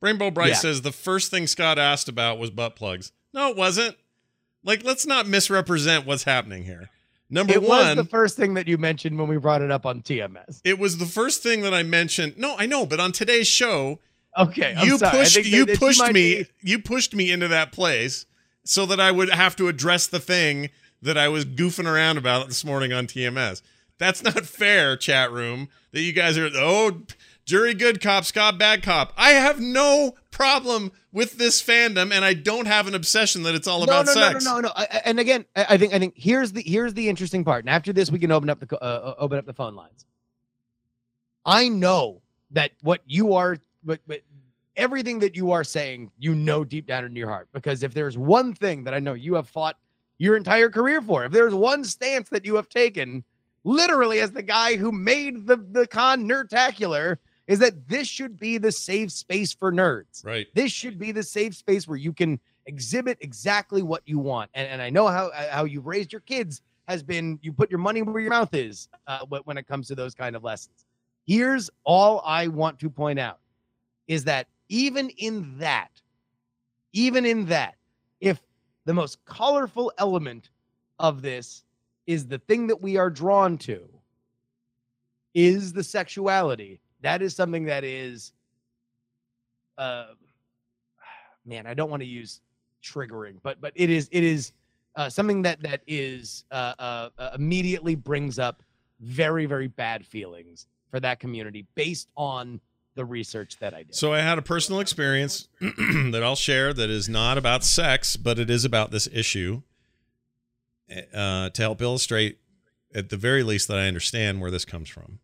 Rainbow 0.02 0.30
Bright 0.30 0.48
Yeah. 0.50 0.54
says 0.56 0.82
the 0.82 0.92
first 0.92 1.30
thing 1.30 1.46
Scott 1.46 1.78
asked 1.78 2.08
about 2.08 2.38
was 2.38 2.50
butt 2.50 2.76
plugs. 2.76 3.12
No, 3.32 3.48
it 3.48 3.56
wasn't. 3.56 3.96
Like, 4.64 4.84
let's 4.84 5.06
not 5.06 5.26
misrepresent 5.26 6.06
what's 6.06 6.24
happening 6.24 6.64
here. 6.64 6.90
Number 7.30 7.54
it 7.54 7.62
one, 7.62 7.96
was 7.96 7.96
the 7.96 8.04
first 8.04 8.36
thing 8.36 8.54
that 8.54 8.68
you 8.68 8.76
mentioned 8.76 9.18
when 9.18 9.26
we 9.28 9.38
brought 9.38 9.62
it 9.62 9.70
up 9.70 9.86
on 9.86 10.02
tms 10.02 10.60
it 10.64 10.78
was 10.78 10.98
the 10.98 11.06
first 11.06 11.42
thing 11.42 11.62
that 11.62 11.72
I 11.72 11.82
mentioned. 11.82 12.34
No, 12.36 12.54
I 12.58 12.66
know, 12.66 12.84
but 12.84 13.00
on 13.00 13.10
today's 13.10 13.46
show, 13.48 14.00
okay 14.38 14.74
I'm 14.76 14.86
you 14.86 14.98
sorry. 14.98 15.18
Pushed 15.18 15.44
you 15.46 15.64
that- 15.64 15.78
pushed 15.78 16.06
me 16.08 16.12
be- 16.12 16.46
you 16.60 16.78
pushed 16.78 17.14
me 17.14 17.30
into 17.30 17.48
that 17.48 17.72
place 17.72 18.26
so 18.66 18.84
that 18.84 19.00
I 19.00 19.10
would 19.10 19.30
have 19.30 19.56
to 19.56 19.68
address 19.68 20.06
the 20.06 20.20
thing 20.20 20.68
that 21.00 21.16
I 21.16 21.28
was 21.28 21.46
goofing 21.46 21.86
around 21.86 22.18
about 22.18 22.48
this 22.48 22.64
morning 22.66 22.92
on 22.92 23.06
TMS. 23.06 23.62
That's 23.98 24.22
not 24.22 24.44
fair, 24.44 24.96
chat 24.98 25.32
room. 25.32 25.68
That 25.92 26.02
you 26.02 26.12
guys 26.12 26.36
are 26.36 26.50
oh 26.54 27.00
jury 27.52 27.74
good 27.74 28.00
cop, 28.00 28.24
Scott 28.24 28.56
bad 28.56 28.82
cop. 28.82 29.12
I 29.14 29.32
have 29.32 29.60
no 29.60 30.14
problem 30.30 30.90
with 31.12 31.36
this 31.36 31.62
fandom, 31.62 32.10
and 32.10 32.24
I 32.24 32.32
don't 32.32 32.64
have 32.64 32.86
an 32.86 32.94
obsession 32.94 33.42
that 33.42 33.54
it's 33.54 33.68
all 33.68 33.80
no, 33.80 33.84
about 33.84 34.06
no, 34.06 34.12
sex. 34.14 34.42
no, 34.42 34.54
no, 34.54 34.60
no, 34.60 34.68
no. 34.68 34.72
I- 34.74 35.02
And 35.04 35.20
again, 35.20 35.44
I 35.54 35.66
I 35.70 35.76
think 35.76 35.92
I 35.92 35.98
think 35.98 36.14
here's 36.16 36.52
the 36.52 36.62
here's 36.62 36.94
the 36.94 37.10
interesting 37.10 37.44
part. 37.44 37.62
And 37.64 37.68
after 37.68 37.92
this, 37.92 38.10
we 38.10 38.18
can 38.18 38.32
open 38.32 38.48
up 38.48 38.58
the 38.58 38.74
uh, 38.82 38.86
uh, 38.86 39.14
open 39.18 39.38
up 39.38 39.44
the 39.44 39.52
phone 39.52 39.74
lines. 39.74 40.06
I 41.44 41.68
know 41.68 42.22
that 42.52 42.70
what 42.80 43.02
you 43.04 43.34
are, 43.34 43.58
but 43.84 44.00
but 44.06 44.22
everything 44.74 45.18
that 45.18 45.36
you 45.36 45.50
are 45.50 45.62
saying, 45.62 46.10
you 46.18 46.34
know 46.34 46.64
deep 46.64 46.86
down 46.86 47.04
in 47.04 47.14
your 47.14 47.28
heart. 47.28 47.48
Because 47.52 47.82
if 47.82 47.92
there's 47.92 48.16
one 48.16 48.54
thing 48.54 48.84
that 48.84 48.94
I 48.94 48.98
know 48.98 49.12
you 49.12 49.34
have 49.34 49.46
fought 49.50 49.76
your 50.16 50.38
entire 50.38 50.70
career 50.70 51.02
for, 51.02 51.26
if 51.26 51.32
there's 51.32 51.52
one 51.52 51.84
stance 51.84 52.30
that 52.30 52.46
you 52.46 52.56
have 52.56 52.70
taken, 52.70 53.24
literally 53.64 54.20
as 54.20 54.30
the 54.30 54.42
guy 54.42 54.76
who 54.76 54.90
made 54.90 55.46
the 55.46 55.58
the 55.58 55.86
con 55.86 56.26
nerdtacular, 56.26 57.18
is 57.46 57.58
that 57.58 57.88
this 57.88 58.06
should 58.06 58.38
be 58.38 58.58
the 58.58 58.72
safe 58.72 59.10
space 59.10 59.52
for 59.52 59.72
nerds. 59.72 60.24
Right. 60.24 60.46
this 60.54 60.70
should 60.70 60.98
be 60.98 61.12
the 61.12 61.22
safe 61.22 61.54
space 61.54 61.88
where 61.88 61.96
you 61.96 62.12
can 62.12 62.38
exhibit 62.66 63.18
exactly 63.20 63.82
what 63.82 64.02
you 64.06 64.18
want. 64.18 64.50
And, 64.54 64.68
and 64.68 64.82
i 64.82 64.90
know 64.90 65.08
how 65.08 65.28
uh, 65.28 65.50
how 65.50 65.64
you've 65.64 65.86
raised 65.86 66.12
your 66.12 66.20
kids 66.20 66.62
has 66.88 67.02
been 67.02 67.38
you 67.42 67.52
put 67.52 67.70
your 67.70 67.78
money 67.78 68.02
where 68.02 68.20
your 68.20 68.30
mouth 68.30 68.54
is 68.54 68.88
uh, 69.06 69.20
when 69.44 69.56
it 69.56 69.66
comes 69.66 69.88
to 69.88 69.94
those 69.94 70.14
kind 70.14 70.36
of 70.36 70.44
lessons. 70.44 70.84
Here's 71.26 71.70
all 71.84 72.22
i 72.24 72.46
want 72.48 72.78
to 72.80 72.90
point 72.90 73.18
out 73.18 73.38
is 74.08 74.24
that 74.24 74.46
even 74.68 75.10
in 75.10 75.58
that 75.58 75.90
even 76.92 77.24
in 77.26 77.46
that 77.46 77.76
if 78.20 78.40
the 78.84 78.94
most 78.94 79.24
colorful 79.24 79.92
element 79.98 80.50
of 80.98 81.22
this 81.22 81.64
is 82.06 82.26
the 82.26 82.38
thing 82.38 82.66
that 82.66 82.80
we 82.80 82.96
are 82.96 83.10
drawn 83.10 83.56
to 83.56 83.88
is 85.34 85.72
the 85.72 85.84
sexuality 85.84 86.80
that 87.02 87.22
is 87.22 87.34
something 87.34 87.64
that 87.64 87.84
is 87.84 88.32
uh 89.78 90.06
man 91.44 91.66
i 91.66 91.74
don't 91.74 91.90
want 91.90 92.00
to 92.00 92.08
use 92.08 92.40
triggering 92.82 93.36
but 93.42 93.60
but 93.60 93.72
it 93.74 93.90
is 93.90 94.08
it 94.12 94.24
is 94.24 94.52
uh 94.96 95.08
something 95.08 95.42
that 95.42 95.60
that 95.62 95.82
is 95.86 96.44
uh, 96.50 96.74
uh 96.78 97.08
uh, 97.18 97.30
immediately 97.34 97.94
brings 97.94 98.38
up 98.38 98.62
very 99.00 99.46
very 99.46 99.68
bad 99.68 100.04
feelings 100.06 100.66
for 100.90 101.00
that 101.00 101.20
community 101.20 101.66
based 101.74 102.08
on 102.16 102.60
the 102.94 103.04
research 103.04 103.56
that 103.58 103.72
i 103.72 103.82
did 103.82 103.94
So 103.94 104.12
I 104.12 104.20
had 104.20 104.38
a 104.38 104.42
personal 104.42 104.80
experience 104.80 105.48
that 105.60 106.20
I'll 106.22 106.36
share 106.36 106.74
that 106.74 106.90
is 106.90 107.08
not 107.08 107.38
about 107.38 107.64
sex, 107.64 108.16
but 108.16 108.38
it 108.38 108.50
is 108.50 108.66
about 108.66 108.90
this 108.90 109.08
issue 109.10 109.62
uh, 111.14 111.48
to 111.48 111.62
help 111.62 111.80
illustrate, 111.80 112.38
at 112.94 113.08
the 113.08 113.16
very 113.16 113.42
least, 113.42 113.68
that 113.68 113.78
I 113.78 113.88
understand 113.88 114.42
where 114.42 114.50
this 114.50 114.66
comes 114.66 114.90
from. 114.90 115.20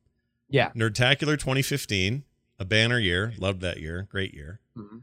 Yeah 0.48 0.70
Nerdtacular 0.76 1.38
2015, 1.38 2.24
a 2.58 2.64
banner 2.64 2.98
year. 2.98 3.32
Loved 3.38 3.60
that 3.62 3.78
year. 3.80 4.06
Great 4.10 4.34
year. 4.34 4.60
Mhm. 4.76 5.02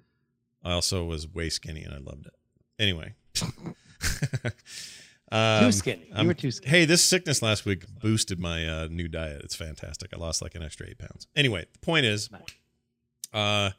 I 0.63 0.71
also 0.73 1.03
was 1.05 1.27
way 1.27 1.49
skinny 1.49 1.83
and 1.83 1.93
I 1.93 1.97
loved 1.99 2.25
it. 2.27 2.33
Anyway. 2.79 3.13
too 3.33 4.51
Um, 5.31 5.71
skinny 5.71 6.05
you 6.09 6.13
I'm- 6.15 6.27
were 6.27 6.33
too 6.33 6.51
skinny 6.51 6.69
Hey, 6.69 6.85
this 6.85 7.03
sickness 7.03 7.41
last 7.41 7.65
week 7.65 7.83
boosted 7.99 8.39
my 8.39 8.67
uh, 8.67 8.87
new 8.89 9.07
diet. 9.07 9.41
It's 9.43 9.55
fantastic. 9.55 10.11
I 10.13 10.17
lost 10.17 10.41
like 10.41 10.55
an 10.55 10.61
extra 10.63 10.87
eight 10.87 10.97
pounds. 10.99 11.27
Anyway, 11.35 11.65
the 11.73 11.79
point 11.79 12.05
is, 12.05 12.29
uh, 13.33 13.71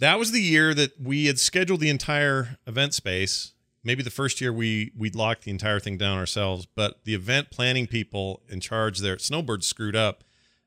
that 0.00 0.18
was 0.18 0.32
the 0.32 0.40
year 0.40 0.74
that 0.74 1.00
we 1.00 1.26
had 1.26 1.38
scheduled 1.38 1.80
the 1.80 1.90
entire 1.90 2.58
event 2.66 2.94
space. 2.94 3.52
Maybe 3.84 4.02
the 4.02 4.10
first 4.10 4.40
year 4.40 4.52
we 4.52 4.90
we 4.96 5.10
locked 5.10 5.44
the 5.44 5.50
entire 5.50 5.78
thing 5.80 5.98
down 5.98 6.18
ourselves, 6.18 6.66
but 6.74 7.04
the 7.04 7.14
event 7.14 7.50
planning 7.50 7.86
people 7.86 8.42
in 8.48 8.60
charge 8.60 8.98
there 9.00 9.12
at 9.12 9.20
Snowbird 9.20 9.62
screwed 9.62 9.94
up 9.94 10.24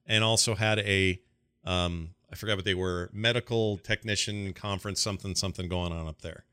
and 0.07 0.23
also 0.23 0.55
had 0.55 0.79
a 0.79 1.19
um, 1.65 2.11
I 2.31 2.35
forgot 2.35 2.55
what 2.57 2.65
they 2.65 2.73
were 2.75 3.09
medical 3.13 3.77
technician 3.77 4.53
conference 4.53 5.01
something 5.01 5.35
something 5.35 5.67
going 5.67 5.91
on 5.91 6.07
up 6.07 6.21
there. 6.21 6.45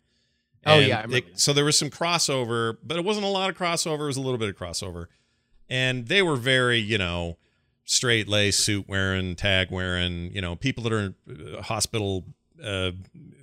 Oh, 0.67 0.79
And 0.79 0.87
yeah, 0.89 0.99
I 0.99 1.03
remember 1.03 1.29
it- 1.29 1.39
so 1.41 1.53
there 1.53 1.65
was 1.65 1.79
some 1.79 1.91
crossover, 1.91 2.77
but 2.83 2.97
it 2.97 3.05
wasn't 3.05 3.27
a 3.27 3.29
lot 3.29 3.51
of 3.51 3.57
crossover. 3.57 4.01
It 4.01 4.07
was 4.07 4.17
a 4.17 4.21
little 4.23 4.39
bit 4.39 4.49
of 4.49 4.57
crossover, 4.57 5.07
and 5.69 6.09
they 6.09 6.23
were 6.23 6.37
very 6.37 6.79
you 6.79 6.99
know 6.99 7.37
straight 7.85 8.29
lace 8.29 8.57
suit 8.59 8.89
wearing, 8.89 9.37
tag 9.37 9.71
wearing, 9.71 10.33
you 10.35 10.41
know 10.41 10.57
people 10.57 10.83
that 10.85 10.93
are 10.93 11.15
uh, 11.31 11.63
hospital 11.63 12.25
uh, 12.63 12.93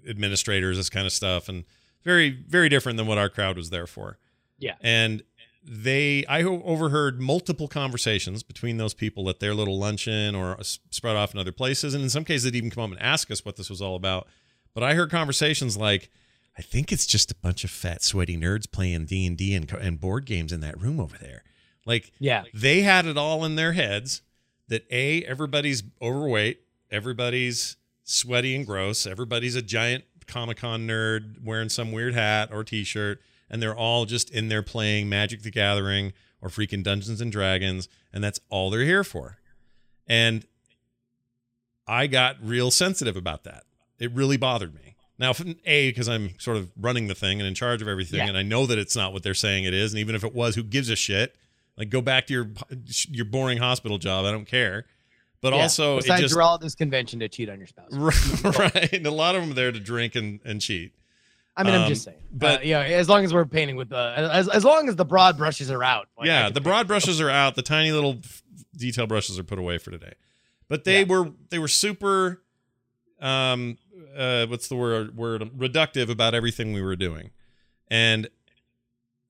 administrators, 0.08 0.78
this 0.78 0.90
kind 0.90 1.06
of 1.06 1.12
stuff, 1.14 1.48
and 1.50 1.64
very 2.04 2.30
very 2.30 2.70
different 2.70 2.98
than 2.98 3.08
what 3.08 3.18
our 3.18 3.30
crowd 3.30 3.56
was 3.58 3.70
there 3.70 3.88
for. 3.88 4.18
Yeah. 4.58 4.76
and 4.82 5.24
they 5.64 6.26
I 6.28 6.44
overheard 6.44 7.22
multiple 7.22 7.68
conversations 7.68 8.44
between 8.44 8.78
those 8.78 8.94
people 8.94 9.30
at 9.30 9.40
their 9.40 9.54
little 9.54 9.78
luncheon 9.78 10.36
or 10.36 10.58
spread 10.62 11.16
off 11.16 11.34
in 11.34 11.40
other 11.40 11.52
places, 11.52 11.94
and 11.94 12.04
in 12.04 12.10
some 12.10 12.26
cases 12.26 12.44
they'd 12.44 12.56
even 12.56 12.70
come 12.72 12.84
up 12.86 12.92
and 12.92 13.02
ask 13.02 13.30
us 13.32 13.46
what 13.46 13.56
this 13.58 13.70
was 13.70 13.82
all 13.82 13.96
about. 13.96 14.28
But 14.74 14.84
I 14.84 14.94
heard 14.96 15.12
conversations 15.12 15.78
like. 15.78 16.10
I 16.58 16.62
think 16.62 16.92
it's 16.92 17.06
just 17.06 17.32
a 17.32 17.36
bunch 17.36 17.64
of 17.64 17.72
fat, 17.72 18.04
sweaty 18.04 18.36
nerds 18.36 18.70
playing 18.70 19.06
D 19.06 19.26
and 19.26 19.38
D 19.38 19.56
and 19.56 20.00
board 20.02 20.26
games 20.26 20.52
in 20.52 20.60
that 20.60 20.80
room 20.82 21.00
over 21.00 21.18
there. 21.18 21.44
Like 21.86 22.12
Yeah. 22.20 22.44
they 22.54 22.82
had 22.82 23.06
it 23.06 23.18
all 23.18 23.46
in 23.46 23.56
their 23.56 23.72
heads 23.72 24.22
that 24.68 24.86
a 24.92 25.24
everybody's 25.24 25.82
overweight, 26.02 26.60
everybody's 26.92 27.78
sweaty 28.04 28.54
and 28.54 28.66
gross, 28.66 29.08
everybody's 29.08 29.56
a 29.56 29.62
giant 29.62 30.04
Comic 30.28 30.58
Con 30.58 30.86
nerd 30.88 31.42
wearing 31.44 31.70
some 31.70 31.94
weird 31.94 32.14
hat 32.14 32.50
or 32.52 32.66
T-shirt, 32.66 33.22
and 33.52 33.62
they're 33.62 33.76
all 33.76 34.06
just 34.06 34.32
in 34.32 34.48
there 34.48 34.64
playing 34.64 35.10
Magic 35.10 35.44
the 35.44 35.52
Gathering 35.52 36.14
or 36.42 36.50
freaking 36.50 36.82
Dungeons 36.82 37.22
and 37.22 37.32
Dragons, 37.32 37.88
and 38.12 38.24
that's 38.24 38.40
all 38.50 38.72
they're 38.72 38.84
here 38.86 39.04
for. 39.04 39.38
And 40.08 40.46
I 41.88 42.08
got 42.08 42.38
real 42.42 42.72
sensitive 42.72 43.16
about 43.16 43.44
that. 43.44 43.64
It 44.00 44.12
really 44.14 44.38
bothered 44.38 44.74
me. 44.74 44.96
Now, 45.20 45.34
A, 45.66 45.92
because 45.92 46.10
I'm 46.10 46.40
sort 46.40 46.58
of 46.58 46.72
running 46.76 47.08
the 47.08 47.14
thing 47.14 47.40
and 47.40 47.48
in 47.48 47.54
charge 47.54 47.82
of 47.84 47.88
everything, 47.88 48.20
Yeah. 48.22 48.28
and 48.30 48.38
I 48.38 48.42
know 48.42 48.66
that 48.66 48.80
it's 48.80 48.96
not 48.96 49.14
what 49.14 49.22
they're 49.22 49.36
saying 49.36 49.66
it 49.66 49.74
is, 49.74 49.94
and 49.94 50.00
even 50.00 50.16
if 50.16 50.24
it 50.24 50.34
was, 50.34 50.56
who 50.56 50.64
gives 50.64 50.90
a 50.90 50.96
shit? 50.96 51.36
Like, 51.78 51.90
go 51.90 52.02
back 52.02 52.28
to 52.28 52.34
your 52.34 52.50
your 53.10 53.26
boring 53.26 53.58
hospital 53.60 53.98
job. 53.98 54.26
I 54.26 54.32
don't 54.32 54.46
care. 54.46 54.86
But 55.42 55.54
Yeah. 55.54 55.62
also, 55.62 55.98
it 55.98 56.02
besides 56.04 56.22
just 56.22 56.34
you're 56.34 56.42
all 56.44 56.56
at 56.56 56.62
this 56.62 56.76
convention 56.76 57.20
to 57.20 57.30
cheat 57.30 57.50
on 57.50 57.58
your 57.60 57.68
spouse. 57.68 57.92
right. 58.44 58.94
And 58.94 59.06
a 59.06 59.12
lot 59.12 59.36
of 59.36 59.42
them 59.42 59.52
are 59.52 59.56
there 59.56 59.72
to 59.72 59.80
drink 59.80 60.16
and, 60.16 60.40
and 60.44 60.60
cheat. 60.62 60.94
I 61.58 61.64
mean, 61.64 61.74
I'm 61.74 61.82
Um, 61.82 61.90
just 61.90 62.04
saying. 62.06 62.18
but- 62.32 62.60
But 62.60 62.66
yeah, 62.66 62.80
as 62.80 63.10
long 63.10 63.26
as 63.26 63.34
we're 63.34 63.46
painting 63.46 63.76
with 63.76 63.90
the 63.90 64.14
as 64.16 64.48
as 64.48 64.64
long 64.64 64.88
as 64.90 64.96
the 64.96 65.06
broad 65.06 65.38
brushes 65.38 65.70
are 65.70 65.84
out. 65.84 66.08
like, 66.18 66.28
yeah, 66.28 66.50
the 66.50 66.62
broad 66.62 66.88
brushes 66.88 67.20
are 67.20 67.30
out. 67.30 67.56
The 67.56 67.62
tiny 67.62 67.92
little 67.92 68.22
detail 68.78 69.06
brushes 69.08 69.38
are 69.38 69.44
put 69.44 69.60
away 69.60 69.78
for 69.78 69.92
today. 69.92 70.14
But 70.70 70.86
they 70.86 71.00
Yeah. 71.02 71.08
were 71.08 71.32
they 71.50 71.60
were 71.60 71.68
super 71.68 72.42
um 73.20 73.78
uh 74.16 74.46
what's 74.48 74.68
the 74.68 74.76
word 74.76 75.16
word 75.16 75.42
reductive 75.58 76.10
about 76.10 76.34
everything 76.34 76.74
we 76.74 76.82
were 76.82 76.96
doing. 76.96 77.32
And 77.90 78.30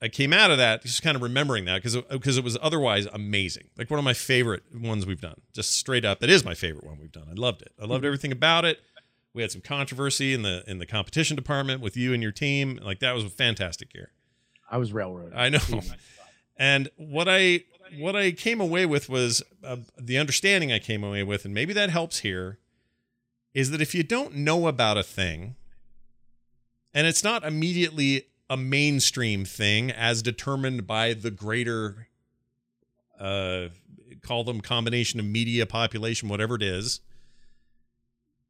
I 0.03 0.07
came 0.07 0.33
out 0.33 0.49
of 0.51 0.57
that 0.57 0.81
just 0.83 1.01
kind 1.03 1.15
of 1.15 1.21
remembering 1.21 1.65
that 1.65 1.81
because 1.83 1.95
because 2.09 2.37
it 2.37 2.43
was 2.43 2.57
otherwise 2.61 3.07
amazing. 3.11 3.69
Like 3.77 3.89
one 3.89 3.97
of 3.99 4.05
my 4.05 4.13
favorite 4.13 4.63
ones 4.73 5.05
we've 5.05 5.21
done. 5.21 5.41
Just 5.53 5.75
straight 5.75 6.05
up, 6.05 6.23
it 6.23 6.29
is 6.29 6.45
my 6.45 6.53
favorite 6.53 6.85
one 6.85 6.99
we've 6.99 7.11
done. 7.11 7.27
I 7.29 7.33
loved 7.33 7.61
it. 7.63 7.71
I 7.81 7.85
loved 7.85 8.03
Mhm. 8.03 8.07
everything 8.07 8.31
about 8.31 8.63
it. 8.65 8.79
We 9.33 9.41
had 9.41 9.51
some 9.51 9.61
controversy 9.61 10.33
in 10.33 10.41
the 10.41 10.63
in 10.67 10.79
the 10.79 10.85
competition 10.85 11.35
department 11.35 11.81
with 11.81 11.95
you 11.95 12.13
and 12.13 12.21
your 12.21 12.31
team. 12.31 12.79
Like 12.81 12.99
that 12.99 13.13
was 13.13 13.23
a 13.23 13.29
fantastic 13.29 13.93
year. 13.93 14.11
I 14.69 14.77
was 14.77 14.93
railroaded. 14.93 15.33
I 15.33 15.49
know. 15.49 15.59
And 16.57 16.89
what 16.95 17.27
I 17.27 17.63
what 17.97 18.15
I 18.15 18.31
came 18.31 18.61
away 18.61 18.85
with 18.85 19.09
was 19.09 19.41
uh, 19.63 19.77
the 19.97 20.17
understanding 20.17 20.71
I 20.71 20.79
came 20.79 21.03
away 21.03 21.23
with, 21.23 21.45
and 21.45 21.53
maybe 21.53 21.73
that 21.73 21.89
helps 21.89 22.19
here, 22.19 22.59
is 23.53 23.71
that 23.71 23.81
if 23.81 23.95
you 23.95 24.03
don't 24.03 24.35
know 24.35 24.67
about 24.67 24.97
a 24.97 25.03
thing, 25.03 25.55
and 26.93 27.07
it's 27.07 27.23
not 27.23 27.43
immediately 27.43 28.27
a 28.49 28.57
mainstream 28.57 29.45
thing 29.45 29.91
as 29.91 30.21
determined 30.21 30.85
by 30.85 31.13
the 31.13 31.31
greater, 31.31 32.07
uh, 33.19 33.67
call 34.21 34.43
them 34.43 34.61
combination 34.61 35.19
of 35.19 35.25
media 35.25 35.65
population, 35.65 36.29
whatever 36.29 36.55
it 36.55 36.61
is. 36.63 36.99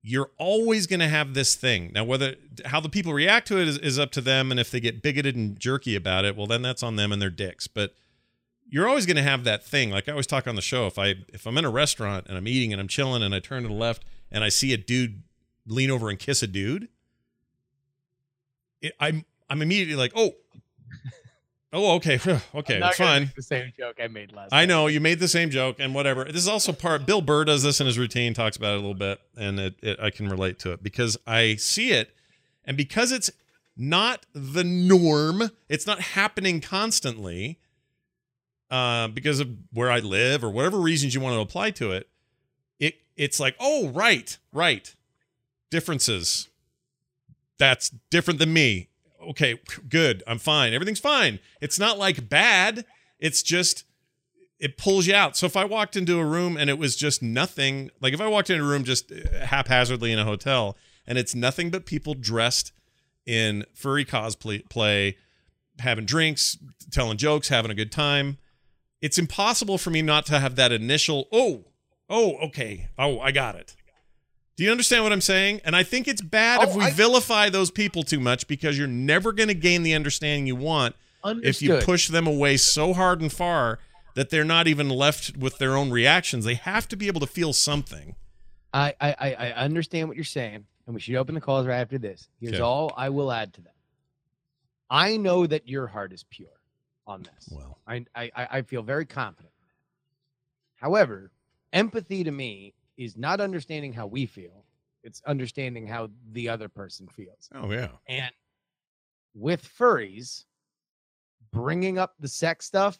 You're 0.04 0.32
always 0.38 0.88
going 0.88 1.00
to 1.00 1.08
have 1.08 1.34
this 1.34 1.54
thing. 1.56 1.92
Now, 1.94 2.04
whether 2.04 2.36
how 2.66 2.80
the 2.80 2.90
people 2.90 3.14
react 3.14 3.48
to 3.50 3.60
it 3.60 3.68
is, 3.68 3.78
is 3.78 4.00
up 4.00 4.12
to 4.14 4.22
them. 4.22 4.50
And 4.50 4.60
if 4.60 4.72
they 4.72 4.80
get 4.80 5.04
bigoted 5.04 5.36
and 5.36 5.60
jerky 5.60 5.96
about 5.96 6.26
it, 6.26 6.36
well, 6.36 6.48
then 6.48 6.64
that's 6.64 6.82
on 6.82 6.96
them 6.96 7.12
and 7.12 7.22
their 7.22 7.30
dicks. 7.30 7.68
But 7.68 7.94
you're 8.68 8.88
always 8.88 9.06
going 9.06 9.18
to 9.18 9.24
have 9.24 9.44
that 9.44 9.64
thing. 9.64 9.92
Like 9.92 10.08
I 10.08 10.14
always 10.14 10.26
talk 10.26 10.48
on 10.48 10.56
the 10.56 10.62
show. 10.62 10.88
If 10.88 10.98
I 10.98 11.16
if 11.30 11.46
I'm 11.46 11.58
in 11.58 11.66
a 11.66 11.70
restaurant 11.70 12.26
and 12.28 12.38
I'm 12.38 12.48
eating 12.48 12.72
and 12.72 12.82
I'm 12.82 12.88
chilling 12.88 13.22
and 13.22 13.36
I 13.36 13.40
turn 13.40 13.64
to 13.64 13.70
the 13.70 13.76
left 13.76 14.04
and 14.32 14.44
I 14.44 14.50
see 14.50 14.74
a 14.74 14.78
dude 14.78 15.22
lean 15.68 15.92
over 15.92 16.10
and 16.10 16.18
kiss 16.18 16.42
a 16.42 16.48
dude, 16.48 16.88
it, 18.82 18.94
I'm 19.00 19.26
I'm 19.50 19.62
immediately 19.62 19.96
like, 19.96 20.14
oh, 20.16 20.32
oh, 21.74 21.96
okay, 21.96 22.16
okay, 22.56 22.80
it's 22.84 22.98
fine. 22.98 23.32
The 23.36 23.42
same 23.42 23.72
joke 23.78 23.98
I 24.02 24.08
made 24.08 24.34
last. 24.34 24.54
I 24.54 24.62
time. 24.62 24.70
know 24.70 24.88
you 24.88 25.00
made 25.00 25.20
the 25.20 25.28
same 25.28 25.50
joke 25.50 25.78
and 25.80 25.94
whatever. 25.96 26.26
This 26.26 26.36
is 26.36 26.48
also 26.48 26.72
part. 26.72 27.06
Bill 27.06 27.22
Burr 27.22 27.46
does 27.46 27.64
this 27.64 27.80
in 27.80 27.88
his 27.88 27.98
routine, 27.98 28.34
talks 28.34 28.58
about 28.58 28.74
it 28.74 28.78
a 28.78 28.80
little 28.80 28.94
bit, 28.94 29.20
and 29.38 29.60
it, 29.60 29.76
it, 29.82 30.00
I 30.00 30.10
can 30.10 30.30
relate 30.30 30.60
to 30.60 30.72
it 30.72 30.84
because 30.84 31.18
I 31.26 31.56
see 31.56 31.92
it, 31.92 32.16
and 32.66 32.78
because 32.78 33.12
it's 33.12 33.32
not 33.78 34.26
the 34.34 34.64
norm, 34.64 35.52
it's 35.70 35.88
not 35.88 36.00
happening 36.00 36.62
constantly. 36.62 37.60
Uh, 38.70 39.10
because 39.10 39.42
of 39.42 39.50
where 39.74 39.92
I 39.92 40.00
live 40.00 40.46
or 40.46 40.50
whatever 40.50 40.80
reasons 40.80 41.14
you 41.14 41.20
want 41.20 41.36
to 41.36 41.42
apply 41.42 41.72
to 41.72 41.92
it, 41.92 42.08
it 42.80 42.96
it's 43.18 43.38
like, 43.38 43.54
oh, 43.60 43.90
right, 43.90 44.38
right, 44.54 44.96
differences. 45.70 46.48
That's 47.58 47.90
different 48.10 48.40
than 48.40 48.54
me. 48.54 48.88
Okay, 49.30 49.60
good. 49.88 50.24
I'm 50.28 50.40
fine. 50.40 50.74
Everything's 50.74 51.00
fine. 51.00 51.40
It's 51.62 51.78
not 51.78 51.98
like 51.98 52.28
bad. 52.28 52.86
It's 53.20 53.44
just 53.44 53.86
it 54.62 54.78
pulls 54.78 55.08
you 55.08 55.16
out. 55.16 55.36
So 55.36 55.48
if 55.48 55.58
I 55.58 55.66
walked 55.66 55.96
into 55.96 56.20
a 56.20 56.26
room 56.26 56.56
and 56.56 56.70
it 56.70 56.78
was 56.78 56.96
just 56.96 57.22
nothing, 57.22 57.90
like 58.00 58.14
if 58.14 58.22
I 58.22 58.28
walked 58.28 58.50
into 58.50 58.64
a 58.64 58.68
room 58.68 58.84
just 58.84 59.12
uh, 59.12 59.46
haphazardly 59.46 60.12
in 60.12 60.20
a 60.20 60.24
hotel 60.24 60.78
and 61.08 61.18
it's 61.18 61.34
nothing 61.34 61.72
but 61.72 61.86
people 61.86 62.14
dressed 62.14 62.72
in 63.26 63.66
furry 63.74 64.06
cosplay, 64.06 64.68
play, 64.70 65.18
having 65.80 66.06
drinks, 66.06 66.58
telling 66.92 67.18
jokes, 67.18 67.50
having 67.50 67.72
a 67.72 67.76
good 67.76 67.92
time, 67.92 68.38
it's 69.02 69.18
impossible 69.18 69.80
for 69.80 69.90
me 69.90 70.04
not 70.04 70.28
to 70.28 70.40
have 70.40 70.56
that 70.58 70.72
initial, 70.72 71.28
oh, 71.32 71.66
oh, 72.08 72.36
okay, 72.38 72.90
oh, 73.00 73.20
I 73.20 73.32
got 73.32 73.56
it. 73.56 73.76
Do 74.62 74.66
you 74.66 74.72
understand 74.72 75.04
what 75.04 75.12
I'm 75.12 75.22
saying? 75.22 75.62
And 75.66 75.76
I 75.76 75.82
think 75.82 76.08
it's 76.08 76.22
bad 76.22 76.62
if 76.62 76.76
Oh, 76.76 76.78
we 76.78 76.84
I- 76.84 76.92
vilify 76.92 77.50
those 77.50 77.72
people 77.72 78.04
too 78.04 78.20
much 78.20 78.46
because 78.46 78.78
you're 78.78 78.86
never 78.88 79.32
going 79.32 79.48
to 79.48 79.56
gain 79.56 79.82
the 79.82 79.96
understanding 79.96 80.46
you 80.46 80.56
want 80.56 80.96
if 81.26 81.64
you 81.64 81.78
push 81.80 82.10
them 82.10 82.28
away 82.28 82.58
so 82.58 82.94
hard 82.94 83.22
and 83.22 83.34
far 83.34 83.80
that 84.14 84.30
they're 84.30 84.44
not 84.44 84.68
even 84.68 84.88
left 84.88 85.36
with 85.36 85.58
their 85.58 85.76
own 85.76 85.90
reactions. 85.90 86.46
They 86.46 86.54
have 86.54 86.88
to 86.90 86.96
be 86.96 87.08
able 87.08 87.22
to 87.22 87.26
feel 87.26 87.54
something. 87.54 88.16
I, 88.72 88.94
I 89.02 89.14
I 89.34 89.52
understand 89.54 90.08
what 90.10 90.16
you're 90.16 90.24
saying, 90.26 90.68
and 90.86 90.94
we 90.94 91.02
should 91.02 91.16
open 91.16 91.34
the 91.34 91.42
calls 91.42 91.66
right 91.66 91.80
after 91.80 91.98
this. 91.98 92.30
Here's 92.40 92.54
Okay. 92.54 92.62
all 92.62 92.94
I 92.96 93.10
will 93.10 93.32
add 93.32 93.54
to 93.56 93.62
that. 93.62 93.74
I 94.92 95.18
know 95.18 95.48
that 95.48 95.68
your 95.68 95.88
heart 95.88 96.14
is 96.14 96.24
pure 96.30 96.62
on 97.08 97.24
this. 97.24 97.50
Well, 97.52 97.80
I 97.88 98.06
I 98.16 98.32
I 98.36 98.48
I 98.58 98.62
feel 98.62 98.84
very 98.84 99.08
confident. 99.08 99.54
However, 100.76 101.32
empathy 101.74 102.24
to 102.24 102.32
me 102.32 102.76
is 103.04 103.18
not 103.18 103.42
understanding 103.42 103.94
how 103.94 104.08
we 104.08 104.26
feel; 104.26 104.66
it's 105.04 105.22
understanding 105.26 105.88
how 105.88 106.10
the 106.32 106.48
other 106.50 106.70
person 106.70 107.08
feels. 107.08 107.50
oh 107.56 107.72
yeah, 107.72 107.90
And 108.08 108.32
with 109.34 109.64
furries, 109.78 110.46
bringing 111.52 111.98
up 111.98 112.16
the 112.20 112.28
sex 112.28 112.66
stuff, 112.66 113.00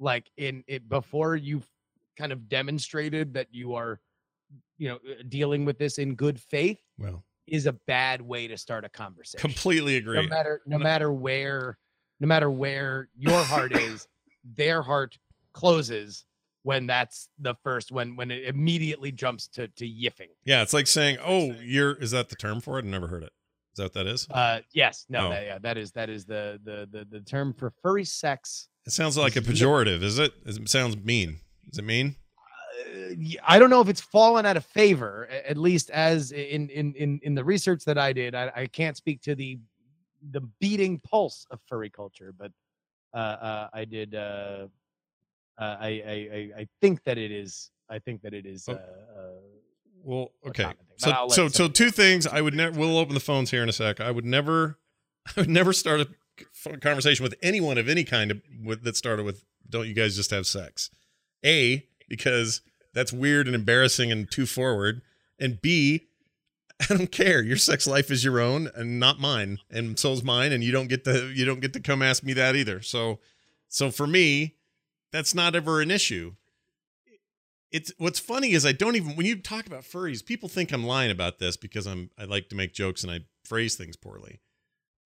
like 0.00 0.30
in 0.36 0.64
it 0.66 0.88
before 0.88 1.36
you've 1.36 1.66
kind 2.16 2.32
of 2.32 2.48
demonstrated 2.48 3.34
that 3.34 3.48
you 3.50 3.74
are, 3.74 4.00
you 4.78 4.88
know, 4.88 4.96
uh, 4.96 5.22
dealing 5.28 5.64
with 5.64 5.78
this 5.78 5.98
in 5.98 6.14
good 6.14 6.40
faith, 6.40 6.80
well, 6.98 7.24
is 7.46 7.66
a 7.66 7.72
bad 7.72 8.20
way 8.22 8.46
to 8.48 8.56
start 8.56 8.84
a 8.84 8.88
conversation. 8.88 9.40
completely 9.40 9.96
agree. 9.96 10.16
No 10.16 10.28
matter 10.28 10.62
no 10.66 10.78
No- 10.78 10.82
matter 10.84 11.12
where, 11.12 11.78
no 12.20 12.26
matter 12.26 12.50
where 12.50 13.08
your 13.16 13.42
heart 13.44 13.72
is, 13.76 14.06
their 14.44 14.82
heart 14.82 15.18
closes 15.52 16.24
when 16.68 16.86
that's 16.86 17.30
the 17.38 17.54
first 17.64 17.90
when 17.90 18.14
when 18.14 18.30
it 18.30 18.44
immediately 18.44 19.10
jumps 19.10 19.48
to 19.48 19.68
to 19.68 19.86
yiffing. 19.86 20.28
Yeah, 20.44 20.60
it's 20.60 20.74
like 20.74 20.86
saying, 20.86 21.16
"Oh, 21.24 21.54
you're." 21.62 21.94
Is 21.94 22.10
that 22.10 22.28
the 22.28 22.36
term 22.36 22.60
for 22.60 22.78
it? 22.78 22.84
I 22.84 22.88
never 22.88 23.06
heard 23.08 23.22
it. 23.22 23.32
Is 23.72 23.76
that 23.78 23.84
what 23.84 23.92
that 23.94 24.06
is? 24.06 24.26
Uh, 24.30 24.60
yes, 24.74 25.06
no, 25.08 25.28
Oh. 25.28 25.30
that, 25.30 25.44
yeah, 25.46 25.58
that 25.60 25.78
is 25.78 25.92
that 25.92 26.10
is 26.10 26.26
the 26.26 26.60
the 26.64 26.86
the 26.92 27.06
the 27.10 27.20
term 27.22 27.54
for 27.54 27.72
furry 27.82 28.04
sex. 28.04 28.68
It 28.86 28.92
sounds 28.92 29.16
like 29.16 29.36
a 29.36 29.40
pejorative. 29.50 30.02
Is 30.02 30.18
it? 30.18 30.32
It 30.44 30.68
sounds 30.68 30.94
mean. 30.98 31.40
Is 31.72 31.78
it 31.78 31.84
mean? 31.86 32.16
I 33.46 33.58
don't 33.58 33.70
know 33.70 33.80
if 33.80 33.88
it's 33.88 34.02
fallen 34.02 34.44
out 34.44 34.58
of 34.58 34.66
favor, 34.66 35.26
at 35.30 35.56
least 35.56 35.88
as 35.88 36.32
in 36.32 36.68
in 36.68 36.92
in 36.96 37.18
in 37.22 37.34
the 37.34 37.44
research 37.44 37.84
that 37.86 37.96
I 37.96 38.12
did. 38.12 38.34
I, 38.34 38.52
I 38.54 38.66
can't 38.66 38.96
speak 38.96 39.22
to 39.22 39.34
the 39.34 39.58
the 40.32 40.42
beating 40.60 40.98
pulse 41.00 41.46
of 41.50 41.60
furry 41.66 41.88
culture, 41.88 42.34
but 42.36 42.52
uh, 43.14 43.16
uh, 43.16 43.68
I 43.72 43.86
did. 43.86 44.14
Uh, 44.14 44.66
uh, 45.58 45.76
I, 45.80 45.88
I 45.88 46.50
I 46.60 46.68
think 46.80 47.02
that 47.04 47.18
it 47.18 47.32
is 47.32 47.70
I 47.90 47.98
think 47.98 48.22
that 48.22 48.34
it 48.34 48.46
is. 48.46 48.68
Uh, 48.68 48.72
uh, 48.72 48.78
Well, 50.02 50.32
okay. 50.46 50.72
So 50.96 51.28
so 51.28 51.48
so 51.48 51.68
two 51.68 51.90
things. 51.90 52.26
I 52.26 52.40
would 52.40 52.54
never. 52.54 52.78
We'll 52.78 52.98
open 52.98 53.14
the 53.14 53.20
phones 53.20 53.50
here 53.50 53.62
in 53.62 53.68
a 53.68 53.72
sec. 53.72 54.00
I 54.00 54.10
would 54.10 54.24
never. 54.24 54.78
I 55.36 55.40
would 55.40 55.50
never 55.50 55.72
start 55.72 56.00
a 56.00 56.76
conversation 56.78 57.22
with 57.22 57.34
anyone 57.42 57.76
of 57.78 57.88
any 57.88 58.04
kind 58.04 58.30
of, 58.30 58.40
with, 58.64 58.82
that 58.84 58.96
started 58.96 59.24
with 59.24 59.44
"Don't 59.68 59.88
you 59.88 59.94
guys 59.94 60.16
just 60.16 60.30
have 60.30 60.46
sex?" 60.46 60.90
A 61.44 61.86
because 62.08 62.62
that's 62.94 63.12
weird 63.12 63.46
and 63.46 63.54
embarrassing 63.54 64.10
and 64.10 64.30
too 64.30 64.46
forward. 64.46 65.02
And 65.38 65.60
B, 65.60 66.08
I 66.80 66.94
don't 66.94 67.12
care. 67.12 67.42
Your 67.42 67.56
sex 67.56 67.86
life 67.86 68.10
is 68.10 68.24
your 68.24 68.40
own 68.40 68.70
and 68.74 69.00
not 69.00 69.18
mine, 69.20 69.58
and 69.70 69.98
so's 69.98 70.22
mine. 70.22 70.52
And 70.52 70.62
you 70.62 70.72
don't 70.72 70.88
get 70.88 71.04
to 71.04 71.30
you 71.32 71.44
don't 71.44 71.60
get 71.60 71.72
to 71.74 71.80
come 71.80 72.02
ask 72.02 72.22
me 72.22 72.32
that 72.34 72.54
either. 72.56 72.82
So, 72.82 73.18
so 73.68 73.90
for 73.90 74.06
me, 74.06 74.56
that's 75.12 75.34
not 75.34 75.54
ever 75.54 75.80
an 75.80 75.90
issue 75.90 76.34
it's 77.70 77.92
what's 77.98 78.18
funny 78.18 78.52
is 78.52 78.64
I 78.64 78.72
don't 78.72 78.96
even 78.96 79.16
when 79.16 79.26
you 79.26 79.36
talk 79.36 79.66
about 79.66 79.82
furries, 79.82 80.24
people 80.24 80.48
think 80.48 80.72
I'm 80.72 80.84
lying 80.84 81.10
about 81.10 81.38
this 81.38 81.56
because 81.56 81.86
I'm 81.86 82.10
I 82.18 82.24
like 82.24 82.48
to 82.48 82.56
make 82.56 82.72
jokes 82.72 83.02
and 83.02 83.12
I 83.12 83.20
phrase 83.44 83.74
things 83.74 83.96
poorly. 83.96 84.40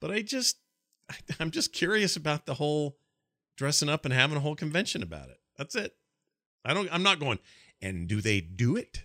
But 0.01 0.11
I 0.11 0.23
just 0.23 0.59
I'm 1.41 1.51
just 1.51 1.73
curious 1.73 2.17
about 2.17 2.47
the 2.47 2.55
whole 2.55 2.99
dressing 3.57 3.89
up 3.89 4.05
and 4.05 4.15
having 4.15 4.37
a 4.37 4.41
whole 4.41 4.57
convention 4.57 5.03
about 5.03 5.29
it. 5.29 5.41
That's 5.57 5.75
it. 5.75 5.95
I 6.65 6.75
don't 6.75 6.89
I'm 6.93 7.03
not 7.03 7.19
going 7.19 7.39
and 7.81 8.07
do 8.07 8.21
they 8.21 8.41
do 8.41 8.77
it? 8.77 9.05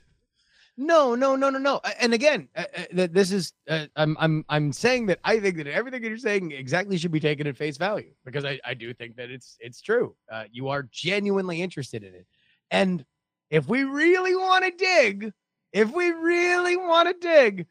No, 0.79 1.15
no, 1.15 1.35
no, 1.35 1.49
no, 1.49 1.57
no. 1.57 1.81
And 1.99 2.13
again, 2.13 2.49
uh, 2.55 2.65
uh, 2.95 3.07
this 3.11 3.31
is 3.31 3.51
uh, 3.67 3.87
I'm 3.95 4.15
I'm 4.19 4.45
I'm 4.47 4.71
saying 4.71 5.07
that 5.07 5.19
I 5.23 5.39
think 5.39 5.57
that 5.57 5.65
everything 5.65 6.03
that 6.03 6.07
you're 6.07 6.17
saying 6.17 6.51
exactly 6.51 6.99
should 6.99 7.11
be 7.11 7.19
taken 7.19 7.47
at 7.47 7.57
face 7.57 7.77
value 7.77 8.11
because 8.23 8.45
I 8.45 8.59
I 8.63 8.75
do 8.75 8.93
think 8.93 9.15
that 9.15 9.31
it's 9.31 9.57
it's 9.59 9.81
true. 9.81 10.15
Uh, 10.31 10.43
you 10.51 10.69
are 10.69 10.83
genuinely 10.91 11.63
interested 11.63 12.03
in 12.03 12.13
it, 12.13 12.27
and 12.69 13.03
if 13.49 13.67
we 13.67 13.85
really 13.85 14.35
want 14.35 14.65
to 14.65 14.71
dig, 14.71 15.33
if 15.73 15.91
we 15.91 16.11
really 16.11 16.77
want 16.77 17.07
to 17.07 17.27
dig, 17.27 17.65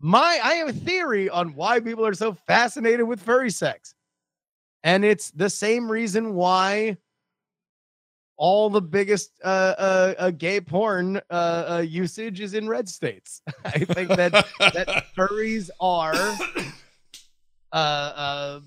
my 0.00 0.40
I 0.42 0.54
have 0.54 0.68
a 0.68 0.72
theory 0.72 1.28
on 1.28 1.54
why 1.54 1.80
people 1.80 2.06
are 2.06 2.14
so 2.14 2.32
fascinated 2.32 3.06
with 3.06 3.20
furry 3.20 3.50
sex, 3.50 3.94
and 4.82 5.04
it's 5.04 5.30
the 5.32 5.50
same 5.50 5.92
reason 5.92 6.32
why 6.32 6.96
all 8.42 8.68
the 8.68 8.82
biggest 8.82 9.30
uh, 9.44 9.46
uh, 9.78 10.14
uh, 10.18 10.30
gay 10.32 10.60
porn 10.60 11.18
uh, 11.30 11.30
uh, 11.30 11.84
usage 11.86 12.40
is 12.40 12.54
in 12.54 12.68
red 12.68 12.88
states. 12.88 13.40
I 13.64 13.78
think 13.84 14.08
that 14.08 14.32
that 14.58 15.04
furries 15.16 15.70
are 15.78 16.34
uh, 17.72 17.76
uh, 17.76 18.60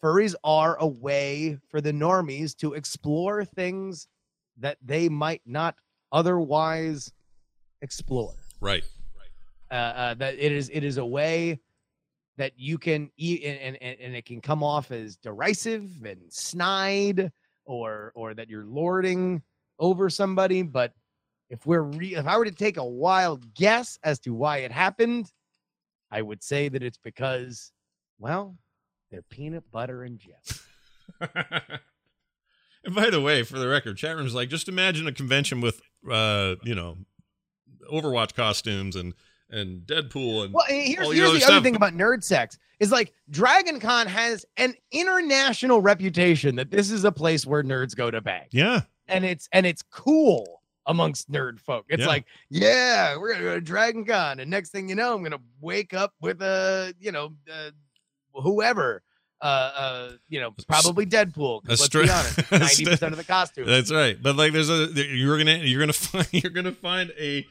furries 0.00 0.36
are 0.44 0.76
a 0.78 0.86
way 0.86 1.58
for 1.68 1.80
the 1.80 1.90
normies 1.90 2.56
to 2.58 2.74
explore 2.74 3.44
things 3.44 4.06
that 4.58 4.78
they 4.80 5.08
might 5.08 5.42
not 5.44 5.74
otherwise 6.12 7.12
explore. 7.82 8.34
right. 8.60 8.84
Uh, 9.72 9.74
uh, 9.74 10.14
that 10.14 10.34
it 10.34 10.52
is 10.52 10.70
it 10.72 10.84
is 10.84 10.98
a 10.98 11.04
way 11.04 11.58
that 12.36 12.52
you 12.54 12.78
can 12.78 13.10
eat 13.16 13.42
and, 13.42 13.76
and 13.82 14.00
and 14.00 14.14
it 14.14 14.24
can 14.24 14.40
come 14.40 14.62
off 14.62 14.92
as 14.92 15.16
derisive 15.16 15.90
and 16.04 16.32
snide 16.32 17.32
or 17.66 18.12
or 18.14 18.34
that 18.34 18.48
you're 18.48 18.66
lording 18.66 19.42
over 19.78 20.08
somebody 20.08 20.62
but 20.62 20.92
if 21.50 21.66
we're 21.66 21.82
re- 21.82 22.14
if 22.14 22.26
i 22.26 22.36
were 22.36 22.44
to 22.44 22.50
take 22.50 22.76
a 22.76 22.84
wild 22.84 23.52
guess 23.54 23.98
as 24.02 24.18
to 24.18 24.32
why 24.32 24.58
it 24.58 24.72
happened 24.72 25.30
i 26.10 26.22
would 26.22 26.42
say 26.42 26.68
that 26.68 26.82
it's 26.82 26.98
because 26.98 27.72
well 28.18 28.56
they're 29.10 29.22
peanut 29.22 29.70
butter 29.70 30.02
and 30.02 30.18
jelly. 30.18 31.60
And 32.86 32.94
by 32.94 33.10
the 33.10 33.20
way, 33.20 33.42
for 33.42 33.58
the 33.58 33.66
record, 33.66 33.98
chat 33.98 34.16
room's 34.16 34.34
like, 34.34 34.48
just 34.48 34.68
imagine 34.68 35.08
a 35.08 35.12
convention 35.12 35.60
with 35.60 35.82
uh, 36.08 36.54
you 36.62 36.74
know, 36.74 36.96
Overwatch 37.92 38.34
costumes 38.34 38.94
and 38.94 39.12
and 39.50 39.82
Deadpool 39.82 40.44
and 40.44 40.54
Well, 40.54 40.64
here's, 40.68 41.12
here's 41.12 41.32
the 41.40 41.44
other 41.52 41.60
thing 41.62 41.76
about 41.76 41.94
nerd 41.94 42.22
sex 42.24 42.58
is 42.80 42.90
like 42.92 43.12
Dragon 43.30 43.80
Con 43.80 44.06
has 44.06 44.44
an 44.56 44.74
international 44.90 45.80
reputation 45.80 46.56
that 46.56 46.70
this 46.70 46.90
is 46.90 47.04
a 47.04 47.12
place 47.12 47.46
where 47.46 47.62
nerds 47.62 47.94
go 47.96 48.10
to 48.10 48.20
bang. 48.20 48.46
yeah, 48.50 48.82
And 49.08 49.24
it's 49.24 49.48
and 49.52 49.64
it's 49.66 49.82
cool 49.90 50.62
amongst 50.86 51.30
nerd 51.30 51.58
folk. 51.60 51.86
It's 51.88 52.00
Yeah. 52.02 52.06
like, 52.06 52.26
yeah, 52.50 53.16
we're 53.16 53.32
gonna 53.32 53.44
go 53.44 53.54
to 53.54 53.60
Dragon 53.60 54.04
Con, 54.04 54.40
and 54.40 54.50
next 54.50 54.70
thing 54.70 54.88
you 54.88 54.94
know, 54.94 55.14
I'm 55.14 55.22
gonna 55.22 55.40
wake 55.60 55.94
up 55.94 56.12
with 56.20 56.42
a, 56.42 56.94
you 57.00 57.12
know, 57.12 57.32
uh, 57.52 57.70
whoever, 58.34 59.02
uh, 59.40 59.44
uh, 59.44 60.10
you 60.28 60.40
know, 60.40 60.52
probably 60.68 61.06
Deadpool. 61.06 61.62
Let's 61.66 61.84
stra- 61.84 62.04
be 62.04 62.10
honest, 62.10 62.38
ninety 62.52 62.84
percent 62.84 63.12
of 63.12 63.16
the 63.18 63.24
costume. 63.24 63.66
That's 63.66 63.92
right. 63.92 64.16
But 64.20 64.36
like, 64.36 64.52
there's 64.52 64.70
a 64.70 64.86
you're 64.94 65.38
gonna 65.38 65.56
you're 65.58 65.80
gonna 65.80 65.92
find 65.94 66.26
you're 66.32 66.52
gonna 66.52 66.72
find 66.72 67.12
a, 67.18 67.46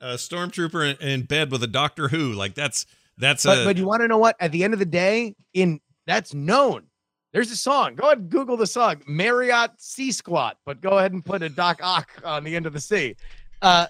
a 0.00 0.14
stormtrooper 0.14 1.00
in, 1.00 1.22
bed 1.22 1.50
with 1.50 1.62
a 1.62 1.66
Doctor 1.66 2.08
Who. 2.08 2.32
Like 2.32 2.54
that's 2.54 2.86
that's 3.16 3.44
But 3.44 3.58
a 3.58 3.64
but 3.64 3.76
you 3.76 3.86
want 3.86 4.02
to 4.02 4.08
know 4.08 4.18
what? 4.18 4.36
At 4.40 4.52
the 4.52 4.64
end 4.64 4.72
of 4.72 4.78
the 4.78 4.86
day, 4.86 5.34
in 5.52 5.80
that's 6.06 6.34
known. 6.34 6.84
There's 7.32 7.50
a 7.50 7.56
song. 7.56 7.94
Go 7.94 8.06
ahead 8.06 8.18
and 8.18 8.30
Google 8.30 8.56
the 8.56 8.66
song 8.66 9.02
Marriott 9.06 9.72
Sea 9.78 10.12
Squat, 10.12 10.56
but 10.64 10.80
go 10.80 10.98
ahead 10.98 11.12
and 11.12 11.24
put 11.24 11.42
a 11.42 11.48
Doc 11.48 11.80
Ock 11.82 12.10
on 12.24 12.42
the 12.44 12.56
end 12.56 12.66
of 12.66 12.72
the 12.72 12.80
sea. 12.80 13.16
Uh, 13.60 13.86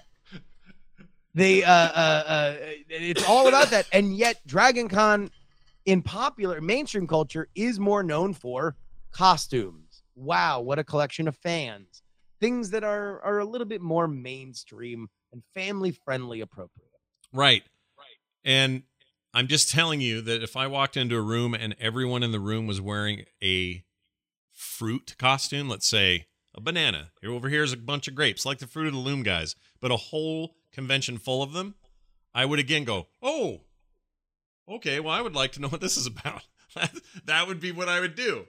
the 1.35 1.63
uh, 1.63 1.71
uh, 1.71 2.23
uh, 2.27 2.55
it's 2.89 3.27
all 3.27 3.47
about 3.47 3.69
that, 3.69 3.87
and 3.93 4.15
yet 4.15 4.45
Dragon 4.45 4.89
Con 4.89 5.29
in 5.85 6.01
popular 6.01 6.59
mainstream 6.59 7.07
culture 7.07 7.47
is 7.55 7.79
more 7.79 8.03
known 8.03 8.33
for 8.33 8.75
costumes. 9.11 10.03
Wow, 10.15 10.61
what 10.61 10.79
a 10.79 10.83
collection 10.83 11.27
of 11.27 11.35
fans! 11.37 12.01
Things 12.41 12.71
that 12.71 12.83
are 12.83 13.21
are 13.21 13.39
a 13.39 13.45
little 13.45 13.67
bit 13.67 13.81
more 13.81 14.07
mainstream 14.07 15.07
and 15.31 15.43
family 15.53 15.91
friendly 15.91 16.41
appropriate. 16.41 16.89
right. 17.33 17.63
Right. 17.97 18.05
And 18.43 18.83
I'm 19.33 19.47
just 19.47 19.69
telling 19.69 20.01
you 20.01 20.21
that 20.21 20.41
if 20.41 20.57
I 20.57 20.67
walked 20.67 20.97
into 20.97 21.15
a 21.15 21.21
room 21.21 21.53
and 21.53 21.75
everyone 21.79 22.23
in 22.23 22.31
the 22.31 22.39
room 22.39 22.65
was 22.65 22.81
wearing 22.81 23.25
a 23.43 23.83
fruit 24.51 25.15
costume, 25.19 25.69
let's 25.69 25.87
say 25.87 26.27
a 26.55 26.61
banana, 26.61 27.11
here 27.21 27.31
over 27.31 27.49
here 27.49 27.63
is 27.63 27.73
a 27.73 27.77
bunch 27.77 28.07
of 28.07 28.15
grapes, 28.15 28.45
like 28.45 28.57
the 28.57 28.67
Fruit 28.67 28.87
of 28.87 28.93
the 28.93 28.99
Loom 28.99 29.23
guys, 29.23 29.55
but 29.79 29.91
a 29.91 29.97
whole 29.97 30.55
convention 30.73 31.17
full 31.17 31.43
of 31.43 31.53
them, 31.53 31.75
I 32.33 32.45
would 32.45 32.59
again 32.59 32.83
go, 32.83 33.07
oh, 33.21 33.61
okay, 34.67 34.99
well, 34.99 35.13
I 35.13 35.21
would 35.21 35.35
like 35.35 35.51
to 35.53 35.61
know 35.61 35.67
what 35.67 35.81
this 35.81 35.97
is 35.97 36.07
about. 36.07 36.41
that 37.25 37.47
would 37.47 37.59
be 37.59 37.71
what 37.71 37.89
I 37.89 37.99
would 37.99 38.15
do. 38.15 38.47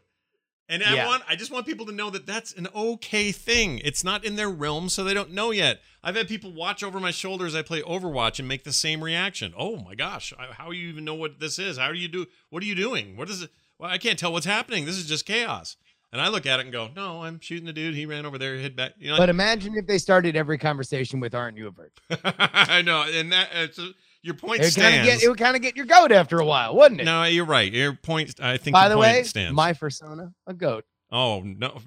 And 0.70 0.84
I 0.84 1.04
want 1.06 1.24
I 1.28 1.34
just 1.34 1.50
want 1.50 1.66
people 1.66 1.84
to 1.86 1.92
know 1.92 2.10
that 2.10 2.26
that's 2.26 2.52
an 2.52 2.68
okay 2.74 3.32
thing. 3.32 3.80
It's 3.84 4.04
not 4.04 4.24
in 4.24 4.36
their 4.36 4.48
realm, 4.48 4.88
so 4.88 5.02
they 5.02 5.12
don't 5.12 5.32
know 5.32 5.50
yet. 5.50 5.80
I've 6.02 6.14
had 6.16 6.28
people 6.28 6.52
watch 6.52 6.82
over 6.82 7.00
my 7.00 7.10
shoulder 7.10 7.44
as 7.44 7.54
I 7.56 7.62
play 7.62 7.82
Overwatch 7.82 8.38
and 8.38 8.46
make 8.46 8.62
the 8.64 8.72
same 8.72 9.02
reaction. 9.02 9.52
Oh 9.58 9.76
my 9.76 9.94
gosh, 9.94 10.32
how 10.52 10.70
do 10.70 10.76
you 10.76 10.88
even 10.88 11.04
know 11.04 11.14
what 11.16 11.40
this 11.40 11.58
is? 11.58 11.76
How 11.76 11.90
do 11.92 11.98
you 11.98 12.08
do? 12.08 12.26
What 12.50 12.62
are 12.62 12.66
you 12.66 12.76
doing? 12.76 13.16
What 13.16 13.28
is 13.28 13.42
it? 13.42 13.50
Well, 13.78 13.90
I 13.90 13.98
can't 13.98 14.18
tell 14.18 14.32
what's 14.32 14.46
happening. 14.46 14.84
This 14.84 14.96
is 14.96 15.06
just 15.06 15.26
chaos. 15.26 15.76
And 16.12 16.20
I 16.20 16.28
look 16.28 16.44
at 16.46 16.58
it 16.58 16.64
and 16.64 16.72
go, 16.72 16.88
No, 16.94 17.22
I'm 17.22 17.40
shooting 17.40 17.66
the 17.66 17.72
dude. 17.72 17.94
He 17.94 18.06
ran 18.06 18.26
over 18.26 18.38
there, 18.38 18.56
hit 18.56 18.76
back. 18.76 18.92
You 18.98 19.10
know, 19.10 19.16
But 19.16 19.28
imagine 19.28 19.76
if 19.76 19.86
they 19.86 19.98
started 19.98 20.36
every 20.36 20.58
conversation 20.58 21.20
with 21.20 21.34
"Aren't 21.34 21.56
you 21.56 21.68
a 21.68 21.70
virgin?" 21.70 21.92
I 22.24 22.82
know, 22.82 23.02
and 23.02 23.32
that 23.32 23.48
it's 23.54 23.78
a, 23.78 23.90
your 24.22 24.34
point 24.34 24.62
It 24.62 24.72
stands. 24.72 25.08
get 25.08 25.22
it 25.22 25.28
would 25.28 25.38
kind 25.38 25.56
of 25.56 25.62
get 25.62 25.76
your 25.76 25.86
goat 25.86 26.12
after 26.12 26.38
a 26.38 26.44
while, 26.44 26.76
wouldn't 26.76 27.00
it? 27.00 27.04
no, 27.04 27.24
you're 27.24 27.44
right. 27.44 27.72
Your 27.72 27.94
point. 27.94 28.40
I 28.40 28.56
think. 28.56 28.74
By 28.74 28.88
the 28.88 28.98
way, 28.98 29.22
stands. 29.22 29.54
my 29.54 29.72
persona, 29.72 30.32
a 30.46 30.54
goat. 30.54 30.84
oh 31.10 31.42
no, 31.44 31.78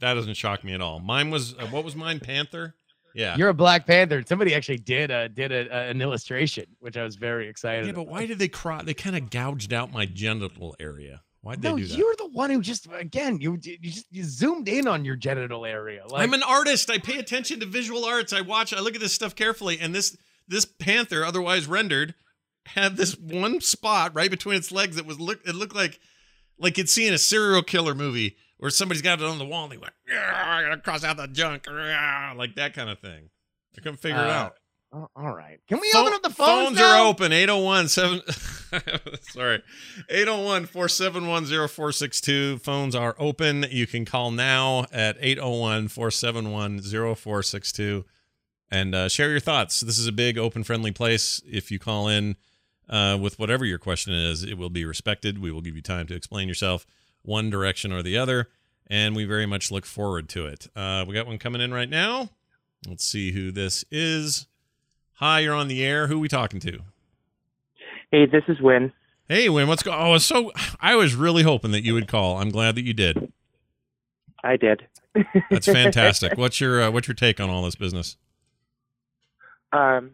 that 0.00 0.14
doesn't 0.14 0.34
shock 0.34 0.64
me 0.64 0.72
at 0.74 0.80
all. 0.80 1.00
Mine 1.00 1.30
was 1.30 1.54
uh, 1.54 1.66
what 1.66 1.84
was 1.84 1.94
mine? 1.96 2.20
Panther. 2.20 2.74
Yeah. 3.14 3.36
You're 3.36 3.50
a 3.50 3.54
Black 3.54 3.86
Panther. 3.86 4.22
Somebody 4.26 4.54
actually 4.54 4.78
did 4.78 5.10
a 5.10 5.28
did 5.28 5.52
a, 5.52 5.70
an 5.70 6.00
illustration, 6.00 6.64
which 6.80 6.96
I 6.96 7.02
was 7.04 7.16
very 7.16 7.48
excited. 7.48 7.86
Yeah, 7.86 7.92
but 7.92 8.02
about. 8.02 8.12
why 8.12 8.26
did 8.26 8.38
they 8.38 8.48
cry? 8.48 8.82
They 8.82 8.94
kind 8.94 9.16
of 9.16 9.30
gouged 9.30 9.72
out 9.72 9.92
my 9.92 10.06
genital 10.06 10.74
area. 10.80 11.22
Why'd 11.42 11.60
they 11.60 11.74
do 11.74 11.84
that? 11.84 11.98
you're 11.98 12.14
the 12.16 12.28
one 12.28 12.50
who 12.50 12.60
just 12.62 12.86
again 12.94 13.40
you 13.40 13.58
you 13.60 13.78
just 13.78 14.06
you 14.10 14.22
zoomed 14.24 14.68
in 14.68 14.86
on 14.86 15.04
your 15.04 15.16
genital 15.16 15.66
area. 15.66 16.04
Like, 16.08 16.22
I'm 16.22 16.34
an 16.34 16.42
artist. 16.42 16.88
I 16.88 16.98
pay 16.98 17.18
attention 17.18 17.60
to 17.60 17.66
visual 17.66 18.04
arts. 18.04 18.32
I 18.32 18.40
watch. 18.42 18.72
I 18.72 18.80
look 18.80 18.94
at 18.94 19.00
this 19.00 19.12
stuff 19.12 19.34
carefully. 19.34 19.78
And 19.80 19.94
this 19.94 20.16
this 20.52 20.64
panther, 20.64 21.24
otherwise 21.24 21.66
rendered, 21.66 22.14
had 22.66 22.96
this 22.96 23.18
one 23.18 23.60
spot 23.60 24.14
right 24.14 24.30
between 24.30 24.54
its 24.56 24.70
legs 24.70 24.94
that 24.96 25.04
was 25.06 25.18
look. 25.18 25.40
It 25.44 25.54
looked 25.56 25.74
like 25.74 25.98
like 26.58 26.78
you'd 26.78 26.88
see 26.88 27.08
in 27.08 27.14
a 27.14 27.18
serial 27.18 27.62
killer 27.62 27.94
movie 27.94 28.36
where 28.58 28.70
somebody's 28.70 29.02
got 29.02 29.20
it 29.20 29.24
on 29.24 29.38
the 29.38 29.44
wall 29.44 29.64
and 29.64 29.72
they 29.72 29.76
went, 29.78 29.92
I 30.08 30.62
gotta 30.62 30.80
cross 30.80 31.02
out 31.02 31.16
the 31.16 31.26
junk, 31.26 31.64
like 31.68 32.54
that 32.54 32.74
kind 32.74 32.88
of 32.90 33.00
thing. 33.00 33.30
I 33.76 33.80
couldn't 33.80 33.98
figure 33.98 34.18
it 34.20 34.28
Uh, 34.28 34.32
out. 34.32 34.54
oh, 34.92 35.08
all 35.16 35.34
right. 35.34 35.58
Can 35.68 35.80
we 35.80 35.90
Phone- 35.90 36.02
open 36.02 36.12
up 36.14 36.22
the 36.22 36.30
phones? 36.30 36.66
Phones 36.66 36.76
now? 36.78 37.02
are 37.02 37.08
open. 37.08 37.32
801 37.32 37.88
7 37.88 38.20
Sorry. 39.22 39.62
801 40.08 40.66
471 40.66 41.46
0462. 41.46 42.58
Phones 42.58 42.94
are 42.94 43.16
open. 43.18 43.66
You 43.70 43.86
can 43.88 44.04
call 44.04 44.30
now 44.30 44.84
at 44.92 45.16
801 45.20 45.88
471 45.88 46.80
0462 46.82 48.04
and 48.72 48.94
uh, 48.94 49.08
share 49.08 49.30
your 49.30 49.38
thoughts. 49.38 49.80
This 49.80 49.98
is 49.98 50.06
a 50.06 50.12
big, 50.12 50.38
open, 50.38 50.64
friendly 50.64 50.92
place. 50.92 51.42
If 51.46 51.70
you 51.70 51.78
call 51.78 52.08
in 52.08 52.36
uh, 52.88 53.18
with 53.20 53.38
whatever 53.38 53.66
your 53.66 53.78
question 53.78 54.14
is, 54.14 54.42
it 54.42 54.54
will 54.54 54.70
be 54.70 54.86
respected. 54.86 55.38
We 55.38 55.52
will 55.52 55.60
give 55.60 55.76
you 55.76 55.82
time 55.82 56.06
to 56.06 56.14
explain 56.14 56.48
yourself 56.48 56.86
one 57.20 57.50
direction 57.50 57.92
or 57.92 58.02
the 58.02 58.16
other. 58.16 58.48
And 58.86 59.14
we 59.14 59.26
very 59.26 59.46
much 59.46 59.70
look 59.70 59.84
forward 59.84 60.28
to 60.30 60.46
it. 60.46 60.68
Uh, 60.74 61.04
we 61.06 61.14
got 61.14 61.26
one 61.26 61.38
coming 61.38 61.60
in 61.60 61.72
right 61.72 61.88
now. 61.88 62.30
Let's 62.88 63.04
see 63.04 63.32
who 63.32 63.52
this 63.52 63.84
is. 63.90 64.46
Hi, 65.16 65.40
you're 65.40 65.54
on 65.54 65.68
the 65.68 65.84
air. 65.84 66.06
Who 66.06 66.16
are 66.16 66.20
we 66.20 66.28
talking 66.28 66.58
to? 66.60 66.80
Hey, 68.10 68.26
this 68.26 68.42
is 68.48 68.60
Win. 68.60 68.92
Hey, 69.28 69.48
Win, 69.50 69.68
what's 69.68 69.82
going? 69.82 69.98
Oh, 70.00 70.16
so 70.18 70.50
I 70.80 70.96
was 70.96 71.14
really 71.14 71.42
hoping 71.42 71.70
that 71.72 71.84
you 71.84 71.94
would 71.94 72.08
call. 72.08 72.38
I'm 72.38 72.50
glad 72.50 72.74
that 72.74 72.84
you 72.84 72.92
did. 72.92 73.32
I 74.42 74.56
did. 74.56 74.82
That's 75.50 75.66
fantastic. 75.66 76.36
what's 76.36 76.60
your 76.60 76.82
uh, 76.82 76.90
what's 76.90 77.06
your 77.06 77.14
take 77.14 77.38
on 77.38 77.50
all 77.50 77.62
this 77.62 77.76
business? 77.76 78.16
Um, 79.72 80.12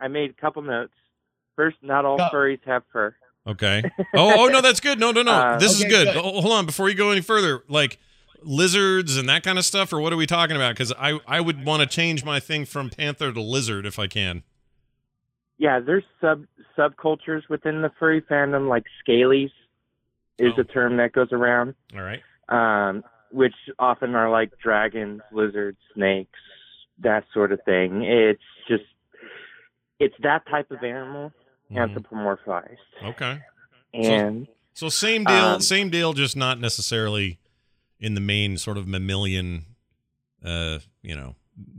I 0.00 0.08
made 0.08 0.30
a 0.30 0.34
couple 0.40 0.62
notes. 0.62 0.92
First, 1.56 1.76
not 1.82 2.04
all 2.04 2.16
Go. 2.18 2.28
furries 2.32 2.60
have 2.66 2.82
fur. 2.92 3.14
Okay. 3.46 3.82
Oh, 4.14 4.44
oh 4.44 4.46
no, 4.48 4.60
that's 4.60 4.80
good. 4.80 4.98
No, 5.00 5.10
no, 5.10 5.22
no. 5.22 5.32
Uh, 5.32 5.58
this 5.58 5.80
Okay, 5.80 5.88
is 5.88 5.92
good. 5.92 6.14
good. 6.14 6.16
Oh, 6.16 6.40
hold 6.40 6.52
on, 6.52 6.66
before 6.66 6.88
you 6.88 6.94
go 6.94 7.10
any 7.10 7.20
further, 7.20 7.62
like 7.68 7.98
lizards 8.42 9.16
and 9.16 9.28
that 9.28 9.42
kind 9.42 9.58
of 9.58 9.64
stuff, 9.64 9.92
or 9.92 10.00
what 10.00 10.12
are 10.12 10.16
we 10.16 10.26
talking 10.26 10.54
about? 10.56 10.74
Because 10.74 10.92
I 10.98 11.18
I 11.26 11.40
would 11.40 11.64
want 11.64 11.80
to 11.82 11.86
change 11.88 12.24
my 12.24 12.38
thing 12.40 12.64
from 12.64 12.90
panther 12.90 13.32
to 13.32 13.40
lizard 13.40 13.86
if 13.86 13.98
I 13.98 14.06
can. 14.06 14.42
Yeah, 15.58 15.80
there's 15.80 16.04
sub 16.20 16.44
subcultures 16.78 17.48
within 17.48 17.82
the 17.82 17.90
furry 17.98 18.20
fandom, 18.22 18.68
like 18.68 18.84
scalies 19.06 19.50
is 20.38 20.52
Oh. 20.56 20.60
a 20.60 20.64
term 20.64 20.96
that 20.98 21.12
goes 21.12 21.32
around, 21.32 21.74
All 21.96 22.02
right. 22.02 22.22
um, 22.48 23.02
which 23.32 23.54
often 23.78 24.14
are 24.14 24.30
like 24.30 24.52
dragons, 24.62 25.20
lizards, 25.32 25.78
snakes, 25.94 26.38
that 27.00 27.24
sort 27.34 27.50
of 27.50 27.60
thing. 27.64 28.04
It's 28.04 28.40
just 28.68 28.84
it's 30.00 30.14
that 30.22 30.46
type 30.48 30.70
of 30.70 30.82
animal 30.82 31.32
Mhm. 31.70 31.94
anthropomorphized, 31.94 32.76
Okay. 33.02 33.40
and 33.94 34.46
So 34.74 34.88
same 34.88 35.24
deal. 35.24 35.34
Um, 35.34 35.60
same 35.60 35.90
deal. 35.90 36.12
Just 36.12 36.36
not 36.36 36.60
necessarily 36.60 37.38
in 38.00 38.14
the 38.14 38.20
main 38.20 38.56
sort 38.58 38.78
of 38.78 38.86
mammalian. 38.86 39.64
Uh, 40.44 40.78
you 41.02 41.16
know, 41.16 41.34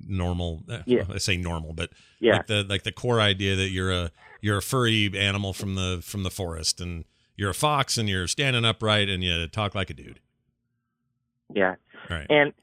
normal. 0.05 0.63
uh, 0.69 0.79
Yeah. 0.85 1.05
I 1.09 1.17
say 1.19 1.37
normal, 1.37 1.71
but 1.73 1.91
yeah, 2.19 2.33
like 2.37 2.47
the 2.47 2.63
like 2.63 2.83
the 2.83 2.91
core 2.91 3.21
idea 3.21 3.55
that 3.55 3.69
you're 3.69 3.91
a 3.91 4.11
you're 4.41 4.57
a 4.57 4.61
furry 4.61 5.09
animal 5.17 5.53
from 5.53 5.75
the 5.75 6.01
from 6.03 6.23
the 6.23 6.29
forest 6.29 6.81
and 6.81 7.05
you're 7.37 7.49
a 7.51 7.53
fox 7.53 7.97
and 7.97 8.09
you're 8.09 8.27
standing 8.27 8.65
upright 8.65 9.07
and 9.07 9.23
you 9.23 9.47
talk 9.47 9.73
like 9.75 9.89
a 9.89 9.93
dude. 9.93 10.19
yeah. 11.53 11.75
All 12.09 12.17
right. 12.17 12.27
And 12.29 12.53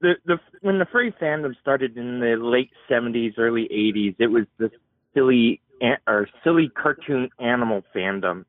the 0.00 0.16
the 0.24 0.38
when 0.62 0.78
the 0.80 0.86
furry 0.86 1.12
fandom 1.12 1.54
started 1.60 1.96
in 1.96 2.18
the 2.20 2.36
late 2.36 2.70
seventies, 2.88 3.34
early 3.38 3.64
eighties, 3.72 4.14
it 4.18 4.26
was 4.32 4.46
the 4.58 4.70
silly 5.16 5.60
or 6.06 6.28
silly 6.44 6.68
cartoon 6.68 7.28
animal 7.40 7.82
fandom, 7.94 8.44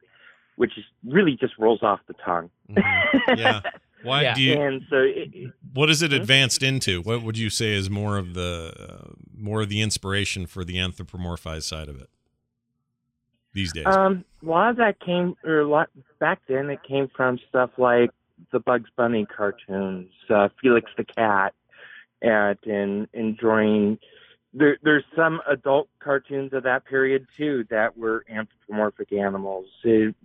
which 0.57 0.77
is 0.77 0.83
really 1.05 1.37
just 1.39 1.53
rolls 1.57 1.81
off 1.81 1.99
the 2.07 2.13
tongue. 2.25 2.49
Mhm. 2.69 3.37
Yeah. 3.37 3.61
Why 4.03 4.21
Yeah. 4.21 4.33
do 4.35 4.41
you? 4.43 4.53
and 4.61 4.81
so 4.89 4.97
it, 4.97 5.29
it- 5.33 5.53
What 5.73 5.89
is 5.89 6.01
it 6.03 6.11
Hmm? 6.11 6.17
advanced 6.17 6.61
into? 6.61 7.01
What 7.01 7.23
would 7.23 7.37
you 7.37 7.49
say 7.49 7.73
is 7.73 7.89
more 7.89 8.17
of 8.17 8.33
the 8.35 8.73
uh, 8.77 9.13
more 9.35 9.61
of 9.61 9.69
the 9.69 9.81
inspiration 9.81 10.45
for 10.45 10.63
the 10.63 10.75
anthropomorphized 10.77 11.63
side 11.63 11.89
of 11.89 11.99
it 11.99 12.09
these 13.53 13.73
days? 13.73 13.85
um, 13.87 14.23
a 14.43 14.45
lot 14.45 14.69
of 14.69 14.77
that 14.77 14.99
came 14.99 15.35
or 15.43 15.59
a 15.61 15.67
lot 15.67 15.89
back 16.19 16.39
then. 16.47 16.69
It 16.69 16.79
came 16.87 17.07
from 17.15 17.39
stuff 17.49 17.71
like 17.77 18.11
the 18.51 18.59
Bugs 18.59 18.89
Bunny 18.95 19.25
cartoons, 19.25 20.09
uh, 20.29 20.49
Felix 20.61 20.89
the 20.97 21.03
Cat, 21.03 21.53
and 22.21 22.57
and 22.65 23.07
enjoying. 23.13 23.97
There, 24.57 24.77
there's 24.83 25.03
some 25.15 25.39
adult 25.47 25.87
cartoons 25.99 26.53
of 26.53 26.63
that 26.63 26.85
period 26.85 27.27
too 27.37 27.65
that 27.69 27.97
were 27.97 28.25
anthropomorphic 28.29 29.11
animals. 29.13 29.65
It- 29.83 30.15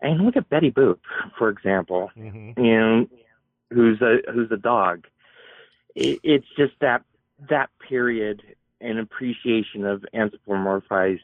and 0.00 0.20
look 0.24 0.36
at 0.36 0.48
Betty 0.50 0.70
Boop, 0.70 0.98
for 1.38 1.48
example. 1.48 2.10
Mhm. 2.16 2.56
you 2.58 2.76
know, 2.78 3.08
who's 3.72 4.00
a 4.02 4.18
who's 4.32 4.50
a 4.50 4.56
dog. 4.56 5.06
It, 5.94 6.20
it's 6.22 6.46
just 6.56 6.74
that 6.80 7.02
that 7.50 7.70
period 7.88 8.42
and 8.80 8.98
appreciation 8.98 9.84
of 9.86 10.04
anthropomorphized 10.14 11.20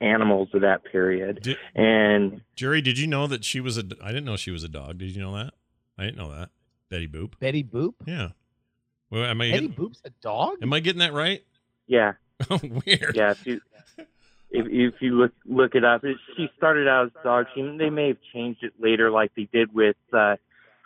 animals 0.00 0.48
of 0.54 0.60
that 0.62 0.84
period. 0.84 1.40
Did, 1.42 1.56
And 1.74 2.42
Jerry, 2.56 2.80
did 2.82 2.98
you 2.98 3.06
know 3.06 3.26
that 3.26 3.44
she 3.44 3.60
was 3.60 3.78
a? 3.78 3.84
I 4.02 4.08
didn't 4.08 4.24
know 4.24 4.36
she 4.36 4.50
was 4.50 4.64
a 4.64 4.68
dog. 4.68 4.98
Did 4.98 5.14
you 5.14 5.20
know 5.22 5.34
that? 5.36 5.54
I 5.98 6.04
didn't 6.04 6.18
know 6.18 6.30
that. 6.34 6.50
Betty 6.90 7.08
Boop. 7.08 7.38
Betty 7.38 7.64
Boop. 7.64 7.94
Yeah. 8.06 8.30
Well, 9.14 9.24
am 9.24 9.40
I 9.40 9.50
Betty 9.52 9.68
getting, 9.68 9.76
Boop's 9.76 10.02
a 10.04 10.10
dog. 10.20 10.56
am 10.62 10.72
I 10.72 10.80
getting 10.80 10.98
that 11.00 11.12
right? 11.12 11.42
yeah, 11.86 12.12
Oh, 12.50 12.60
weird. 12.84 13.12
yeah. 13.14 13.30
If 13.30 13.46
you 13.46 13.60
if, 14.50 14.66
if 14.68 15.02
you 15.02 15.18
look 15.18 15.32
look 15.46 15.74
it 15.74 15.84
up, 15.84 16.04
it, 16.04 16.16
she 16.36 16.48
started 16.56 16.86
out 16.88 17.06
as 17.06 17.12
a 17.20 17.24
dog. 17.24 17.46
She, 17.54 17.62
they 17.78 17.90
may 17.90 18.08
have 18.08 18.18
changed 18.32 18.62
it 18.64 18.72
later, 18.78 19.10
like 19.10 19.32
they 19.36 19.48
did 19.52 19.72
with 19.74 19.96
uh, 20.12 20.36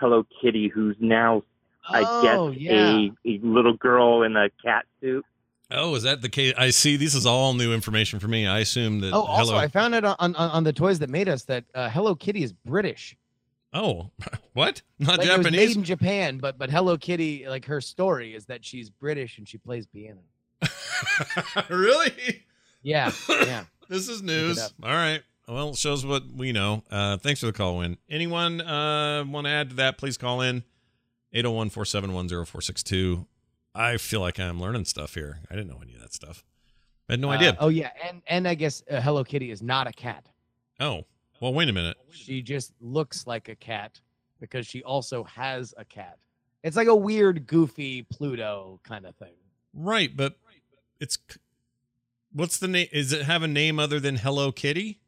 Hello 0.00 0.24
Kitty, 0.42 0.68
who's 0.68 0.96
now 1.00 1.42
I 1.88 2.02
oh 2.06 2.50
guess 2.52 2.60
yeah. 2.60 2.72
a, 2.72 3.12
a 3.26 3.40
little 3.42 3.74
girl 3.74 4.22
in 4.22 4.36
a 4.36 4.50
cat 4.62 4.84
suit. 5.00 5.24
Oh, 5.70 5.94
is 5.94 6.02
that 6.04 6.22
the 6.22 6.30
case? 6.30 6.54
I 6.56 6.70
see. 6.70 6.96
This 6.96 7.14
is 7.14 7.26
all 7.26 7.52
new 7.52 7.74
information 7.74 8.20
for 8.20 8.28
me. 8.28 8.46
I 8.46 8.60
assume 8.60 9.00
that. 9.00 9.12
Oh, 9.12 9.22
also, 9.22 9.52
Hello. 9.52 9.56
I 9.62 9.68
found 9.68 9.94
out 9.94 10.04
on, 10.04 10.16
on 10.18 10.34
on 10.34 10.64
the 10.64 10.72
toys 10.72 10.98
that 11.00 11.10
made 11.10 11.28
us 11.28 11.44
that 11.44 11.64
uh, 11.74 11.90
Hello 11.90 12.14
Kitty 12.14 12.42
is 12.42 12.52
British. 12.52 13.16
oh, 13.74 14.10
what? 14.58 14.82
Not 14.98 15.18
Like, 15.18 15.28
It 15.28 15.38
was 15.38 15.50
made 15.52 15.76
in 15.76 15.84
Japan, 15.84 16.38
but 16.38 16.58
but 16.58 16.68
Hello 16.70 16.98
Kitty, 16.98 17.46
like 17.48 17.64
her 17.66 17.80
story 17.80 18.34
is 18.34 18.46
that 18.46 18.64
she's 18.64 18.90
British 18.90 19.38
and 19.38 19.48
she 19.48 19.56
plays 19.56 19.86
piano. 19.86 20.20
really? 21.70 22.44
Yeah, 22.82 23.12
yeah. 23.28 23.64
This 23.88 24.08
is 24.08 24.22
news. 24.22 24.58
All 24.82 24.90
right. 24.90 25.22
Well, 25.46 25.70
it 25.70 25.76
shows 25.76 26.04
what 26.04 26.24
we 26.36 26.52
know. 26.52 26.82
Uh, 26.90 27.16
thanks 27.16 27.40
for 27.40 27.46
the 27.46 27.52
call, 27.52 27.78
Win. 27.78 27.96
Anyone 28.10 28.60
uh, 28.60 29.24
want 29.26 29.46
to 29.46 29.50
add 29.50 29.70
to 29.70 29.76
that? 29.76 29.96
Please 29.96 30.18
call 30.18 30.40
in 30.42 30.62
801 31.32 31.70
471 31.70 32.28
0462. 32.28 33.26
I 33.74 33.96
feel 33.96 34.20
like 34.20 34.38
I'm 34.40 34.60
learning 34.60 34.84
stuff 34.84 35.14
here. 35.14 35.38
I 35.50 35.54
didn't 35.54 35.68
know 35.70 35.80
any 35.82 35.94
of 35.94 36.00
that 36.00 36.12
stuff. 36.12 36.44
I 37.08 37.12
had 37.14 37.20
no 37.20 37.30
Uh, 37.30 37.34
idea. 37.36 37.56
Oh 37.60 37.68
yeah, 37.68 37.90
and 38.06 38.22
and 38.26 38.46
I 38.48 38.54
guess 38.56 38.82
uh, 38.90 39.00
Hello 39.00 39.24
Kitty 39.24 39.50
is 39.50 39.62
not 39.62 39.86
a 39.86 39.92
cat. 39.92 40.26
Oh, 40.80 41.04
well, 41.40 41.54
wait 41.54 41.68
a 41.68 41.72
minute. 41.72 41.96
She 42.10 42.42
just 42.42 42.72
looks 42.80 43.26
like 43.26 43.48
a 43.48 43.54
cat 43.54 44.00
because 44.40 44.66
she 44.66 44.82
also 44.82 45.24
has 45.24 45.74
a 45.76 45.84
cat. 45.84 46.18
It's 46.62 46.76
like 46.76 46.88
a 46.88 46.94
weird, 46.96 47.46
goofy 47.46 48.02
Pluto 48.02 48.80
kind 48.82 49.06
of 49.06 49.14
thing. 49.16 49.34
Right, 49.74 50.14
but 50.16 50.36
it's 51.00 51.18
what's 52.32 52.58
the 52.58 52.68
name? 52.68 52.88
Is 52.92 53.12
it 53.12 53.22
have 53.22 53.42
a 53.42 53.48
name 53.48 53.78
other 53.78 54.00
than 54.00 54.16
Hello 54.16 54.50
Kitty? 54.52 55.00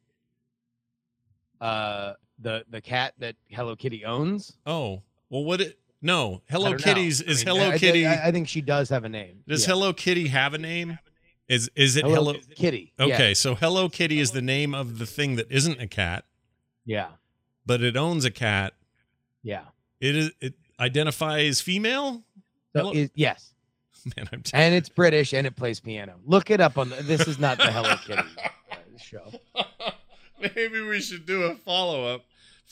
Uh, 1.61 2.15
the 2.39 2.65
the 2.71 2.81
cat 2.81 3.15
that 3.19 3.37
Hello 3.49 3.77
Kitty 3.77 4.05
owns. 4.05 4.57
Oh, 4.67 5.03
well, 5.29 5.45
what 5.45 5.61
it? 5.61 5.79
No, 6.03 6.41
Hello 6.49 6.71
don't 6.71 6.81
know. 6.81 6.85
Kitty's 6.95 7.21
I 7.23 7.27
is 7.27 7.45
mean, 7.45 7.57
Hello 7.57 7.71
I, 7.71 7.79
Kitty. 7.79 8.07
I, 8.07 8.29
I 8.29 8.33
think 8.33 8.49
she 8.49 8.63
does 8.63 8.89
have 8.89 9.05
a 9.05 9.09
name. 9.09 9.43
does 9.47 9.63
Yeah. 9.67 9.75
Hello 9.75 9.93
Kitty 9.93 10.29
have 10.29 10.55
a 10.55 10.59
name? 10.59 10.99
Is 11.49 11.71
is 11.75 11.97
it 11.97 12.05
Hello, 12.05 12.15
Hello? 12.15 12.35
Kitty? 12.55 12.93
Yeah, 12.99 13.07
Okay, 13.07 13.35
so 13.35 13.55
Hello 13.55 13.89
Kitty 13.89 14.21
is 14.21 14.31
the 14.31 14.41
name 14.41 14.75
of 14.75 14.99
the 14.99 15.07
thing 15.07 15.37
that 15.37 15.51
isn't 15.51 15.81
a 15.81 15.87
cat, 15.89 16.25
Yeah. 16.87 17.09
but 17.67 17.83
it 17.83 17.97
owns 17.97 18.25
a 18.25 18.31
cat. 18.31 18.75
Yeah. 19.43 19.63
It 20.01 20.17
is 20.17 20.31
it 20.41 20.55
identifies 20.79 21.61
female. 21.61 22.23
So 22.75 22.93
it- 22.93 23.11
yes, 23.15 23.53
Man, 24.17 24.29
I'm 24.33 24.43
t- 24.43 24.53
and 24.55 24.75
it's 24.75 24.89
British 24.89 25.33
and 25.33 25.47
it 25.47 25.57
plays 25.57 25.81
piano. 25.81 26.15
Look 26.25 26.51
it 26.51 26.61
up 26.61 26.79
on. 26.79 26.91
The, 26.91 26.97
this 27.03 27.27
is 27.29 27.39
not 27.39 27.59
the 27.59 27.71
Hello 27.71 27.97
Kitty 27.97 28.23
uh, 28.73 28.77
show. 28.99 29.31
maybe 30.41 30.81
we 30.81 31.01
should 31.01 31.27
do 31.27 31.43
a 31.45 31.55
follow 31.57 32.07
up. 32.15 32.23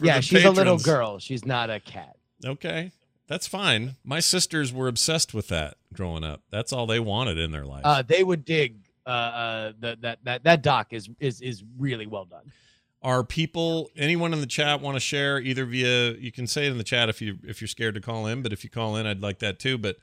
Yeah, 0.01 0.21
she's 0.21 0.45
a 0.45 0.51
little 0.51 0.79
girl. 0.79 1.19
She's 1.19 1.45
not 1.45 1.71
a 1.71 1.81
cat. 1.81 2.17
Okay, 2.45 2.93
that's 3.27 3.47
fine. 3.47 3.97
My 4.05 4.21
sisters 4.21 4.73
were 4.73 4.89
obsessed 4.89 5.35
with 5.35 5.49
that 5.49 5.75
growing 5.93 6.25
up. 6.25 6.43
That's 6.51 6.73
all 6.73 6.87
they 6.87 7.01
wanted 7.01 7.37
in 7.39 7.51
their 7.51 7.67
life. 7.67 7.83
Uh, 7.85 8.03
they 8.03 8.23
would 8.23 8.45
dig. 8.45 8.77
Uh, 9.07 9.11
uh, 9.11 9.73
the, 9.81 9.99
that 10.01 10.19
that 10.25 10.45
that 10.45 10.63
doc 10.63 10.93
is 10.93 11.09
is 11.19 11.41
is 11.41 11.65
really 11.79 12.07
well 12.07 12.25
done. 12.27 12.53
Are 13.01 13.23
people 13.23 13.91
anyone 13.97 14.33
in 14.33 14.41
the 14.41 14.47
chat 14.47 14.81
want 14.81 14.97
to 14.97 15.01
share 15.01 15.39
either 15.39 15.65
via 15.65 16.15
you 16.15 16.33
can 16.33 16.49
say 16.49 16.67
it 16.67 16.73
in 16.73 16.79
the 16.79 16.85
chat 16.85 17.09
if 17.09 17.23
you 17.23 17.39
if 17.45 17.61
you're 17.61 17.69
scared 17.69 17.95
to 17.95 18.01
call 18.01 18.27
in, 18.27 18.43
but 18.43 18.53
if 18.53 18.65
you 18.65 18.71
call 18.71 18.97
in, 18.97 19.07
I'd 19.07 19.23
like 19.23 19.39
that 19.39 19.61
too. 19.61 19.79
But 19.79 19.97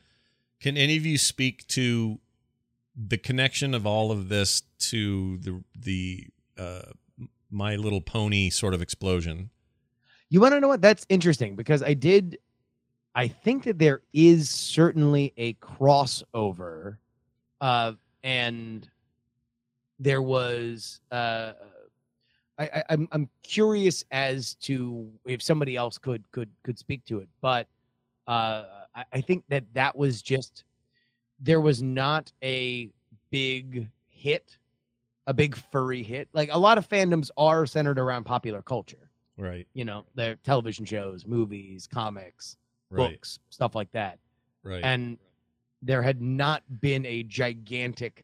can 0.62 0.78
any 0.78 0.96
of 0.96 1.06
you 1.06 1.18
speak 1.18 1.68
to 1.70 2.20
the 2.96 3.18
connection 3.18 3.74
of 3.74 3.86
all 3.86 4.12
of 4.12 4.30
this 4.30 4.62
to 4.80 5.38
the 5.40 5.64
the 5.78 6.28
uh, 6.58 6.94
My 7.52 7.76
Little 7.76 8.00
Pony 8.00 8.50
sort 8.50 8.74
of 8.74 8.82
explosion? 8.82 9.50
You 10.30 10.40
want 10.40 10.54
to 10.54 10.62
know 10.62 10.70
what? 10.70 10.82
That's 10.82 11.06
interesting 11.10 11.56
because 11.56 11.84
I 11.84 11.94
did. 11.96 12.38
I 13.14 13.28
think 13.28 13.64
that 13.66 13.78
there 13.78 14.02
is 14.14 14.50
certainly 14.50 15.34
a 15.36 15.54
crossover, 15.56 16.98
uh, 17.60 17.94
and 18.24 18.90
there 20.00 20.22
was. 20.22 21.02
Uh, 21.12 21.54
I, 22.58 22.64
I, 22.66 22.84
I'm 22.90 23.08
I'm 23.12 23.30
curious 23.44 24.04
as 24.12 24.56
to 24.62 25.10
if 25.26 25.42
somebody 25.42 25.76
else 25.76 25.98
could 25.98 26.30
could 26.32 26.50
could 26.64 26.78
speak 26.80 27.06
to 27.06 27.20
it, 27.20 27.30
but 27.42 27.68
uh, 28.28 28.64
I, 28.96 29.06
I 29.14 29.22
think 29.22 29.44
that 29.50 29.64
that 29.74 29.96
was 29.96 30.22
just 30.22 30.64
there 31.40 31.62
was 31.62 31.82
not 31.84 32.32
a 32.44 32.90
big 33.30 33.90
hit, 34.08 34.58
a 35.28 35.34
big 35.34 35.56
furry 35.56 36.02
hit. 36.02 36.30
Like 36.34 36.50
a 36.52 36.58
lot 36.58 36.78
of 36.78 36.88
fandoms 36.88 37.30
are 37.38 37.66
centered 37.66 38.00
around 38.00 38.24
popular 38.24 38.62
culture 38.62 39.06
Right, 39.38 39.68
you 39.74 39.84
know, 39.84 40.06
their 40.16 40.36
television 40.36 40.86
shows, 40.86 41.26
movies, 41.26 41.88
comics, 41.92 42.56
right, 42.90 43.12
books, 43.12 43.40
stuff 43.50 43.76
like 43.76 43.92
that. 43.92 44.20
right. 44.64 44.82
And 44.84 45.18
there 45.82 46.02
had 46.02 46.22
not 46.22 46.64
been 46.80 47.06
a 47.06 47.24
gigantic 47.24 48.24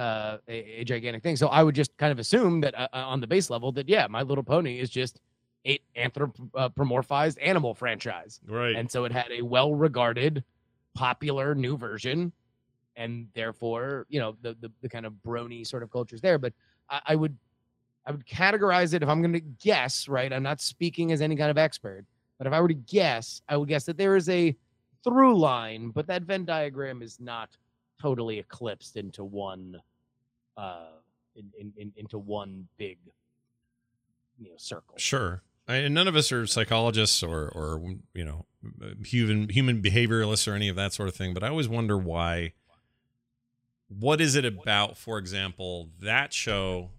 uh 0.00 0.38
a, 0.48 0.80
a 0.80 0.84
gigantic 0.84 1.22
thing. 1.22 1.36
So 1.36 1.48
i 1.48 1.62
would 1.62 1.74
just 1.74 1.96
kind 1.96 2.12
of 2.12 2.18
assume 2.18 2.60
that 2.62 2.74
uh, 2.74 2.88
uh 2.92 3.04
on 3.12 3.20
the 3.20 3.26
base 3.26 3.50
level 3.50 3.72
that 3.72 3.88
yeah 3.88 4.06
my 4.08 4.22
little 4.22 4.44
pony 4.44 4.78
is 4.78 4.90
just 4.90 5.20
a 5.66 5.78
anthropomorphized 5.96 7.36
animal 7.40 7.74
franchise. 7.74 8.40
Right. 8.46 8.74
and 8.76 8.90
so 8.90 9.04
it 9.04 9.12
had 9.12 9.30
a 9.30 9.42
well 9.42 9.74
regarded 9.74 10.42
popular 10.94 11.54
new 11.54 11.76
version 11.76 12.32
and 12.96 13.28
therefore 13.34 14.06
you 14.08 14.20
know 14.20 14.36
the, 14.42 14.56
the 14.60 14.72
the 14.80 14.88
kind 14.88 15.06
of 15.06 15.12
brony 15.26 15.66
sort 15.66 15.82
of 15.82 15.90
cultures 15.90 16.20
there. 16.20 16.38
But 16.38 16.52
I, 16.88 17.00
I 17.08 17.16
would 17.16 17.36
i 18.06 18.10
would 18.10 18.26
categorize 18.26 18.94
it 18.94 19.02
if 19.02 19.08
i'm 19.08 19.20
going 19.20 19.32
to 19.32 19.40
guess 19.40 20.08
right 20.08 20.32
i'm 20.32 20.42
not 20.42 20.60
speaking 20.60 21.12
as 21.12 21.20
any 21.20 21.36
kind 21.36 21.50
of 21.50 21.58
expert 21.58 22.04
but 22.38 22.46
if 22.46 22.52
i 22.52 22.60
were 22.60 22.68
to 22.68 22.74
guess 22.74 23.42
i 23.48 23.56
would 23.56 23.68
guess 23.68 23.84
that 23.84 23.96
there 23.96 24.16
is 24.16 24.28
a 24.28 24.56
through 25.04 25.36
line 25.38 25.90
but 25.90 26.06
that 26.06 26.22
venn 26.22 26.44
diagram 26.44 27.02
is 27.02 27.20
not 27.20 27.50
totally 28.00 28.38
eclipsed 28.38 28.96
into 28.96 29.24
one 29.24 29.76
uh 30.60 30.86
in, 31.34 31.50
in, 31.58 31.72
in 31.76 31.92
into 31.96 32.18
one 32.18 32.68
big 32.76 32.98
you 34.38 34.50
know 34.50 34.56
circle 34.56 34.94
Sure. 34.98 35.42
I, 35.68 35.76
and 35.76 35.94
none 35.94 36.08
of 36.08 36.16
us 36.16 36.32
are 36.32 36.46
psychologists 36.46 37.22
or, 37.22 37.48
or 37.48 37.80
you 38.12 38.24
know, 38.24 38.44
human 39.04 39.48
human 39.48 39.80
behavioralists 39.80 40.48
or 40.48 40.54
any 40.54 40.68
of 40.68 40.74
that 40.76 40.92
sort 40.92 41.08
of 41.08 41.14
thing. 41.14 41.32
But 41.32 41.44
I 41.44 41.48
always 41.48 41.68
wonder 41.68 41.96
why. 41.96 42.52
What 43.88 44.20
is 44.20 44.36
it 44.36 44.44
about, 44.44 44.96
for 44.96 45.18
example, 45.18 45.90
that 46.00 46.32
show, 46.32 46.90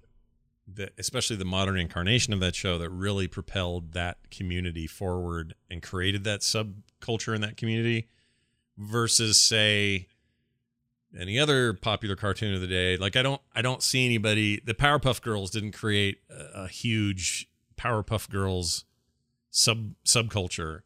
that 0.73 0.91
especially 0.97 1.37
the 1.37 1.45
modern 1.45 1.77
incarnation 1.77 2.33
of 2.33 2.41
that 2.41 2.55
show, 2.55 2.77
that 2.77 2.89
really 2.89 3.27
propelled 3.27 3.93
that 3.93 4.29
community 4.29 4.87
forward 4.87 5.53
and 5.69 5.81
created 5.81 6.23
that 6.25 6.41
subculture 6.41 7.33
in 7.33 7.41
that 7.41 7.55
community, 7.55 8.09
versus 8.77 9.39
say 9.39 10.07
any 11.19 11.39
other 11.39 11.73
popular 11.73 12.15
cartoon 12.15 12.53
of 12.53 12.61
the 12.61 12.67
day. 12.67 12.97
Like 12.97 13.15
i 13.15 13.21
don't 13.21 13.41
i 13.55 13.61
don't 13.61 13.83
see 13.83 14.05
anybody 14.05 14.61
the 14.65 14.73
powerpuff 14.73 15.21
girls 15.21 15.51
didn't 15.51 15.73
create 15.73 16.19
a, 16.29 16.63
a 16.63 16.67
huge 16.67 17.49
powerpuff 17.77 18.29
girls 18.29 18.85
sub 19.49 19.93
subculture. 20.05 20.81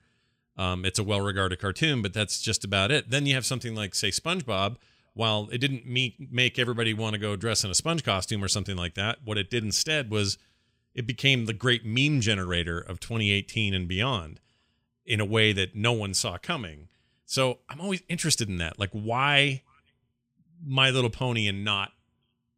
Um, 0.57 0.85
it's 0.85 0.99
a 0.99 1.03
well-regarded 1.03 1.59
cartoon 1.59 2.01
but 2.01 2.13
that's 2.13 2.41
just 2.41 2.63
about 2.63 2.91
it. 2.91 3.09
Then 3.09 3.25
you 3.25 3.35
have 3.35 3.45
something 3.45 3.75
like 3.75 3.95
say 3.95 4.09
spongebob. 4.09 4.77
While 5.13 5.47
it 5.49 5.59
didn't 5.59 5.85
meet, 5.85 6.29
make 6.29 6.59
everybody 6.59 6.93
want 6.93 7.13
to 7.13 7.19
go 7.19 7.37
dress 7.37 7.63
in 7.63 7.71
a 7.71 7.75
sponge 7.75 8.03
costume 8.03 8.43
or 8.43 8.49
something 8.49 8.75
like 8.75 8.95
that 8.95 9.19
what 9.23 9.37
it 9.37 9.49
did 9.49 9.63
instead 9.63 10.09
was 10.09 10.37
it 10.93 11.05
became 11.05 11.45
the 11.45 11.53
great 11.53 11.85
meme 11.85 12.21
generator 12.21 12.79
of 12.79 12.99
2018 12.99 13.73
and 13.73 13.87
beyond 13.87 14.39
in 15.05 15.19
a 15.19 15.25
way 15.25 15.53
that 15.53 15.75
no 15.75 15.93
one 15.93 16.13
saw 16.13 16.37
coming. 16.37 16.87
So 17.25 17.59
i'm 17.69 17.79
always 17.79 18.01
interested 18.09 18.49
in 18.49 18.57
that. 18.57 18.79
Like 18.79 18.91
why 18.91 19.61
my 20.63 20.91
Little 20.91 21.09
Pony 21.09 21.47
and 21.47 21.63
not 21.63 21.91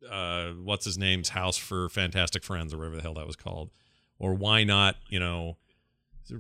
uh 0.10 0.50
what's 0.52 0.86
his 0.86 0.98
name's 0.98 1.30
House 1.30 1.58
for 1.58 1.89
Fantastic 1.89 2.43
Friends 2.43 2.74
or 2.74 2.78
whatever 2.78 2.98
the 2.98 3.02
hell 3.02 3.16
that 3.16 3.28
was 3.28 3.36
called, 3.36 3.72
or 4.20 4.34
why 4.34 4.64
not 4.64 4.95
you 5.10 5.20
know 5.20 5.58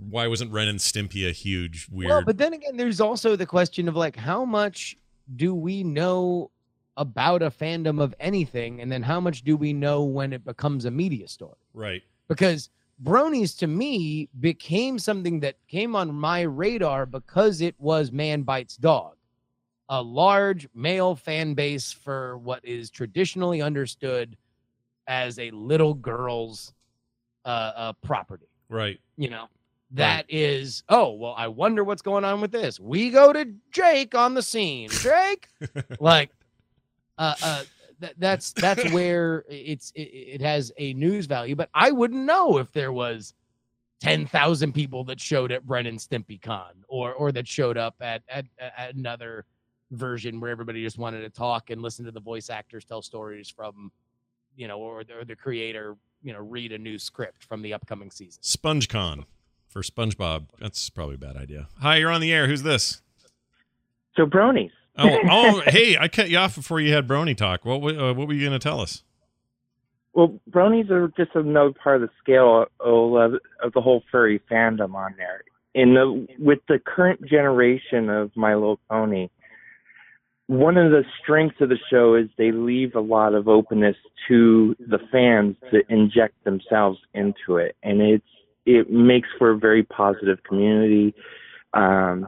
why 0.09 0.27
wasn't 0.27 0.51
Ren 0.51 0.67
and 0.67 0.79
Stimpy 0.79 1.27
a 1.27 1.31
huge 1.31 1.87
weird? 1.89 2.09
Well, 2.09 2.23
but 2.23 2.37
then 2.37 2.53
again, 2.53 2.75
there's 2.77 2.99
also 2.99 3.35
the 3.35 3.45
question 3.45 3.87
of 3.87 3.95
like 3.95 4.15
how 4.15 4.43
much 4.45 4.97
do 5.35 5.55
we 5.55 5.83
know 5.83 6.51
about 6.97 7.41
a 7.41 7.51
fandom 7.51 8.01
of 8.01 8.13
anything, 8.19 8.81
and 8.81 8.91
then 8.91 9.03
how 9.03 9.19
much 9.19 9.43
do 9.43 9.55
we 9.55 9.71
know 9.71 10.03
when 10.03 10.33
it 10.33 10.43
becomes 10.43 10.85
a 10.85 10.91
media 10.91 11.27
story? 11.27 11.55
right, 11.73 12.01
Because 12.27 12.69
Bronies 13.03 13.55
to 13.59 13.67
me 13.67 14.29
became 14.39 14.97
something 14.97 15.39
that 15.41 15.55
came 15.67 15.95
on 15.95 16.13
my 16.13 16.41
radar 16.41 17.05
because 17.05 17.61
it 17.61 17.75
was 17.77 18.11
Man 18.11 18.41
Bites 18.41 18.77
Dog, 18.77 19.15
a 19.89 20.01
large 20.01 20.67
male 20.73 21.15
fan 21.15 21.53
base 21.53 21.91
for 21.91 22.37
what 22.39 22.63
is 22.65 22.89
traditionally 22.89 23.61
understood 23.61 24.37
as 25.07 25.39
a 25.39 25.49
little 25.51 25.93
girl's 25.93 26.73
uh, 27.45 27.71
uh, 27.75 27.93
property. 28.03 28.47
Right, 28.69 28.99
you 29.15 29.29
know 29.29 29.47
that 29.91 30.25
is 30.27 30.83
oh 30.89 31.11
well 31.13 31.33
i 31.37 31.47
wonder 31.47 31.83
what's 31.83 32.01
going 32.01 32.25
on 32.25 32.41
with 32.41 32.51
this. 32.51 32.79
We 32.79 33.09
go 33.09 33.31
to 33.31 33.47
jake 33.71 34.15
on 34.15 34.33
the 34.33 34.41
scene. 34.41 34.89
Jake? 34.91 35.47
Like 35.99 36.29
uh 37.17 37.35
uh 37.41 37.63
th- 38.01 38.13
that's 38.17 38.51
that's 38.53 38.91
where 38.91 39.45
it's 39.49 39.91
it, 39.95 40.01
it 40.01 40.41
has 40.41 40.71
a 40.77 40.93
news 40.93 41.25
value 41.25 41.55
but 41.55 41.69
i 41.73 41.91
wouldn't 41.91 42.25
know 42.25 42.57
if 42.57 42.71
there 42.73 42.91
was 42.91 43.33
10,000 44.01 44.73
people 44.73 45.03
that 45.05 45.19
showed 45.19 45.51
at 45.51 45.67
Ren 45.67 45.87
and 45.87 45.97
Stimpy 45.97 46.39
Con 46.39 46.83
or 46.87 47.13
or 47.13 47.31
that 47.31 47.47
showed 47.47 47.77
up 47.77 47.95
at, 48.01 48.21
at 48.29 48.45
at 48.59 48.93
another 48.93 49.45
version 49.91 50.39
where 50.39 50.51
everybody 50.51 50.83
just 50.83 50.97
wanted 50.97 51.21
to 51.21 51.29
talk 51.29 51.69
and 51.69 51.81
listen 51.81 52.05
to 52.05 52.11
the 52.11 52.19
voice 52.19 52.49
actors 52.49 52.83
tell 52.83 53.01
stories 53.01 53.49
from 53.49 53.91
you 54.55 54.67
know 54.67 54.79
or 54.79 55.03
the, 55.03 55.19
or 55.19 55.25
the 55.25 55.35
creator 55.35 55.95
you 56.21 56.33
know 56.33 56.39
read 56.39 56.71
a 56.71 56.77
new 56.77 56.99
script 56.99 57.43
from 57.43 57.61
the 57.61 57.73
upcoming 57.73 58.11
season 58.11 58.41
SpongeCon 58.43 59.25
for 59.67 59.81
SpongeBob. 59.81 60.47
That's 60.59 60.89
probably 60.89 61.15
a 61.15 61.19
bad 61.19 61.37
idea. 61.37 61.67
Hi, 61.81 61.97
you're 61.97 62.09
on 62.09 62.21
the 62.21 62.33
air. 62.33 62.47
Who's 62.47 62.63
this? 62.63 63.01
So 64.15 64.25
bronies. 64.25 64.71
Oh, 64.97 65.19
oh, 65.29 65.61
hey, 65.67 65.97
I 65.97 66.07
cut 66.07 66.29
you 66.29 66.37
off 66.37 66.55
before 66.55 66.79
you 66.79 66.93
had 66.93 67.07
Brony 67.07 67.35
talk. 67.37 67.63
What 67.65 67.95
uh, 67.95 68.13
what 68.13 68.27
were 68.27 68.33
you 68.33 68.47
going 68.47 68.59
to 68.59 68.63
tell 68.63 68.81
us? 68.81 69.03
Well, 70.13 70.39
bronies 70.49 70.89
are 70.89 71.09
just 71.09 71.35
another 71.35 71.73
part 71.73 72.01
of 72.01 72.09
the 72.09 72.13
scale 72.19 72.65
of, 72.79 73.33
of 73.63 73.73
the 73.73 73.81
whole 73.81 74.03
furry 74.11 74.41
fandom 74.49 74.95
on 74.95 75.13
there. 75.15 75.43
In 75.75 75.93
the 75.93 76.27
with 76.39 76.59
the 76.67 76.79
current 76.83 77.23
generation 77.23 78.09
of 78.09 78.31
My 78.35 78.55
Little 78.55 78.79
Pony, 78.89 79.29
one 80.47 80.77
of 80.77 80.91
the 80.91 81.03
strengths 81.21 81.59
of 81.59 81.69
the 81.69 81.77
show 81.89 82.15
is 82.15 82.29
they 82.37 82.51
leave 82.51 82.95
a 82.95 83.01
lot 83.01 83.33
of 83.33 83.47
openness 83.47 83.97
to 84.27 84.75
the 84.79 84.99
fans 85.11 85.55
to 85.71 85.81
inject 85.89 86.41
themselves 86.45 86.99
into 87.13 87.57
it, 87.57 87.75
and 87.83 88.01
it's 88.01 88.25
it 88.65 88.89
makes 88.89 89.29
for 89.37 89.51
a 89.51 89.57
very 89.57 89.83
positive 89.83 90.43
community. 90.43 91.13
Um, 91.73 92.27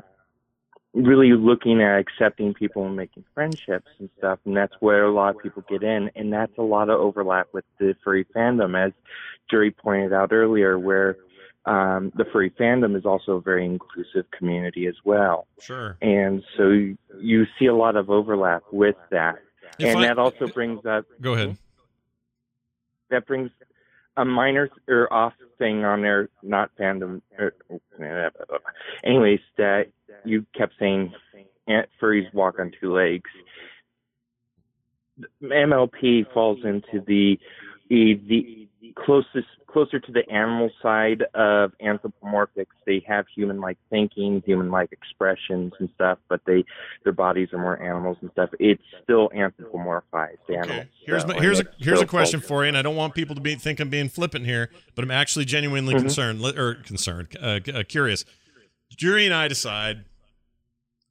really 0.93 1.33
looking 1.33 1.81
at 1.81 1.99
accepting 1.99 2.53
people 2.53 2.85
and 2.85 2.95
making 2.95 3.23
friendships 3.33 3.87
and 3.99 4.09
stuff, 4.17 4.39
and 4.45 4.55
that's 4.55 4.73
where 4.79 5.05
a 5.05 5.13
lot 5.13 5.35
of 5.35 5.41
people 5.41 5.63
get 5.69 5.83
in, 5.83 6.09
and 6.15 6.33
that's 6.33 6.57
a 6.57 6.63
lot 6.63 6.89
of 6.89 6.99
overlap 6.99 7.47
with 7.53 7.65
the 7.79 7.95
furry 8.03 8.25
fandom, 8.35 8.77
as 8.77 8.91
Jerry 9.49 9.71
pointed 9.71 10.13
out 10.13 10.33
earlier, 10.33 10.77
where 10.77 11.17
um, 11.69 12.11
the 12.15 12.25
furry 12.25 12.49
fandom 12.49 12.97
is 12.97 13.05
also 13.05 13.33
a 13.33 13.41
very 13.41 13.63
inclusive 13.65 14.25
community 14.31 14.87
as 14.87 14.95
well, 15.05 15.45
Sure. 15.59 15.97
and 16.01 16.43
so 16.57 16.69
you, 16.69 16.97
you 17.19 17.45
see 17.57 17.67
a 17.67 17.75
lot 17.75 17.95
of 17.95 18.09
overlap 18.09 18.63
with 18.71 18.95
that, 19.11 19.35
If 19.77 19.85
and 19.89 19.99
I- 19.99 20.07
that 20.07 20.17
also 20.17 20.47
brings 20.47 20.85
up 20.85 21.05
Go 21.21 21.33
ahead. 21.33 21.57
that 23.11 23.27
brings 23.27 23.51
a 24.17 24.25
minor 24.25 24.69
or 24.87 25.11
off 25.13 25.33
thing 25.57 25.85
on 25.85 26.01
there, 26.01 26.29
not 26.43 26.71
fandom. 26.77 27.21
Or, 27.37 27.53
anyways, 29.03 29.39
that 29.57 29.87
you 30.25 30.45
kept 30.57 30.73
saying 30.79 31.13
ant 31.67 31.87
furries 32.01 32.33
walk 32.33 32.59
on 32.59 32.71
two 32.81 32.91
legs. 32.93 33.29
MLP 35.43 36.31
falls 36.33 36.59
into 36.63 37.01
the 37.05 37.37
the, 37.89 38.19
the 38.81 38.93
closest 38.97 39.47
closer 39.71 39.99
to 39.99 40.11
the 40.11 40.27
animal 40.29 40.69
side 40.81 41.23
of 41.35 41.71
anthropomorphics. 41.81 42.67
They 42.85 43.03
have 43.07 43.25
human-like 43.35 43.77
thinking, 43.89 44.41
human-like 44.45 44.91
expressions 44.91 45.73
and 45.79 45.89
stuff, 45.95 46.17
but 46.27 46.41
they 46.45 46.63
their 47.03 47.13
bodies 47.13 47.49
are 47.53 47.59
more 47.59 47.81
animals 47.81 48.17
and 48.21 48.31
stuff. 48.31 48.49
It's 48.59 48.81
still 49.03 49.29
anthropomorphized 49.29 50.37
animals. 50.49 50.69
Okay. 50.69 50.89
Here's 51.05 51.21
so, 51.21 51.27
my, 51.27 51.33
and 51.35 51.43
here's 51.43 51.59
a 51.59 51.65
here's 51.77 52.01
a 52.01 52.05
question 52.07 52.39
for 52.41 52.63
you, 52.63 52.69
and 52.69 52.77
I 52.77 52.81
don't 52.81 52.95
want 52.95 53.13
people 53.13 53.35
to 53.35 53.41
be 53.41 53.55
think 53.55 53.79
I'm 53.79 53.89
being 53.89 54.09
flippant 54.09 54.45
here, 54.45 54.69
but 54.95 55.03
I'm 55.03 55.11
actually 55.11 55.45
genuinely 55.45 55.93
Mhm. 55.93 55.99
concerned 56.01 56.41
or 56.57 56.75
concerned, 56.75 57.37
uh, 57.41 57.59
uh, 57.73 57.83
curious. 57.87 58.25
Jury 58.97 59.25
and 59.25 59.33
I 59.35 59.47
decide, 59.47 60.05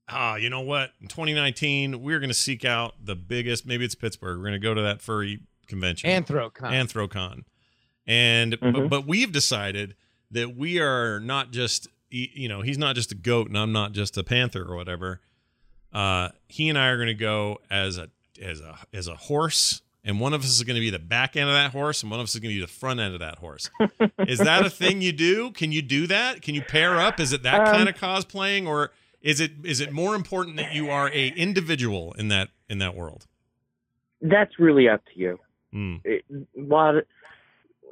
ah, 0.08 0.34
you 0.36 0.50
know 0.50 0.60
what? 0.62 0.90
In 1.00 1.06
2019, 1.08 2.02
we're 2.02 2.18
going 2.18 2.30
to 2.30 2.34
seek 2.34 2.64
out 2.64 2.94
the 3.04 3.14
biggest. 3.14 3.66
Maybe 3.66 3.84
it's 3.84 3.94
Pittsburgh. 3.94 4.38
We're 4.38 4.42
going 4.48 4.52
to 4.54 4.58
go 4.58 4.74
to 4.74 4.82
that 4.82 5.00
furry 5.00 5.40
convention, 5.68 6.10
Anthrocon. 6.10 6.72
Anthrocon, 6.72 7.44
and 8.08 8.58
but, 8.60 8.74
Mhm. 8.74 8.88
but 8.88 9.06
we've 9.06 9.30
decided 9.30 9.94
that 10.32 10.56
we 10.56 10.80
are 10.80 11.20
not 11.20 11.52
just 11.52 11.86
you 12.10 12.48
know 12.48 12.62
he's 12.62 12.78
not 12.78 12.96
just 12.96 13.12
a 13.12 13.14
goat 13.14 13.46
and 13.48 13.56
I'm 13.56 13.70
not 13.72 13.92
just 13.92 14.16
a 14.16 14.24
panther 14.24 14.64
or 14.68 14.74
whatever. 14.74 15.20
Uh, 15.92 16.30
he 16.48 16.68
and 16.68 16.76
I 16.78 16.88
are 16.88 16.96
going 16.96 17.06
to 17.08 17.14
go 17.14 17.60
as 17.70 17.98
a 17.98 18.08
as 18.42 18.60
a 18.60 18.78
as 18.92 19.06
a 19.08 19.14
horse, 19.14 19.82
and 20.04 20.18
one 20.20 20.32
of 20.34 20.40
us 20.42 20.48
is 20.48 20.62
going 20.64 20.74
to 20.76 20.80
be 20.80 20.90
the 20.90 20.98
back 20.98 21.36
end 21.36 21.48
of 21.48 21.54
that 21.54 21.70
horse, 21.72 22.02
and 22.02 22.10
one 22.10 22.18
of 22.20 22.24
us 22.24 22.34
is 22.34 22.40
going 22.40 22.50
to 22.52 22.56
be 22.56 22.60
the 22.60 22.66
front 22.66 22.98
end 23.00 23.14
of 23.14 23.20
that 23.20 23.38
horse. 23.38 23.70
is 24.26 24.38
that 24.38 24.64
a 24.66 24.70
thing 24.70 25.00
you 25.02 25.12
do? 25.12 25.50
Can 25.52 25.70
you 25.72 25.82
do 25.82 26.06
that? 26.06 26.40
Can 26.42 26.54
you 26.54 26.62
pair 26.62 26.98
up? 27.00 27.20
Is 27.20 27.32
it 27.32 27.42
that 27.42 27.60
Um, 27.68 27.74
kind 27.74 27.88
of 27.88 27.94
cosplaying, 27.94 28.66
or 28.66 28.92
is 29.22 29.40
it 29.40 29.52
is 29.64 29.80
it 29.80 29.92
more 29.92 30.14
important 30.14 30.56
that 30.56 30.74
you 30.74 30.88
are 30.90 31.10
a 31.12 31.28
individual 31.28 32.12
in 32.18 32.28
that 32.28 32.48
in 32.70 32.78
that 32.78 32.94
world? 32.94 33.26
That's 34.20 34.58
really 34.58 34.88
up 34.88 35.02
to 35.14 35.18
you. 35.18 35.40
Hmm. 35.72 35.96
it, 36.04 36.24
a 36.30 36.60
lot 36.60 36.96
of, 36.96 37.04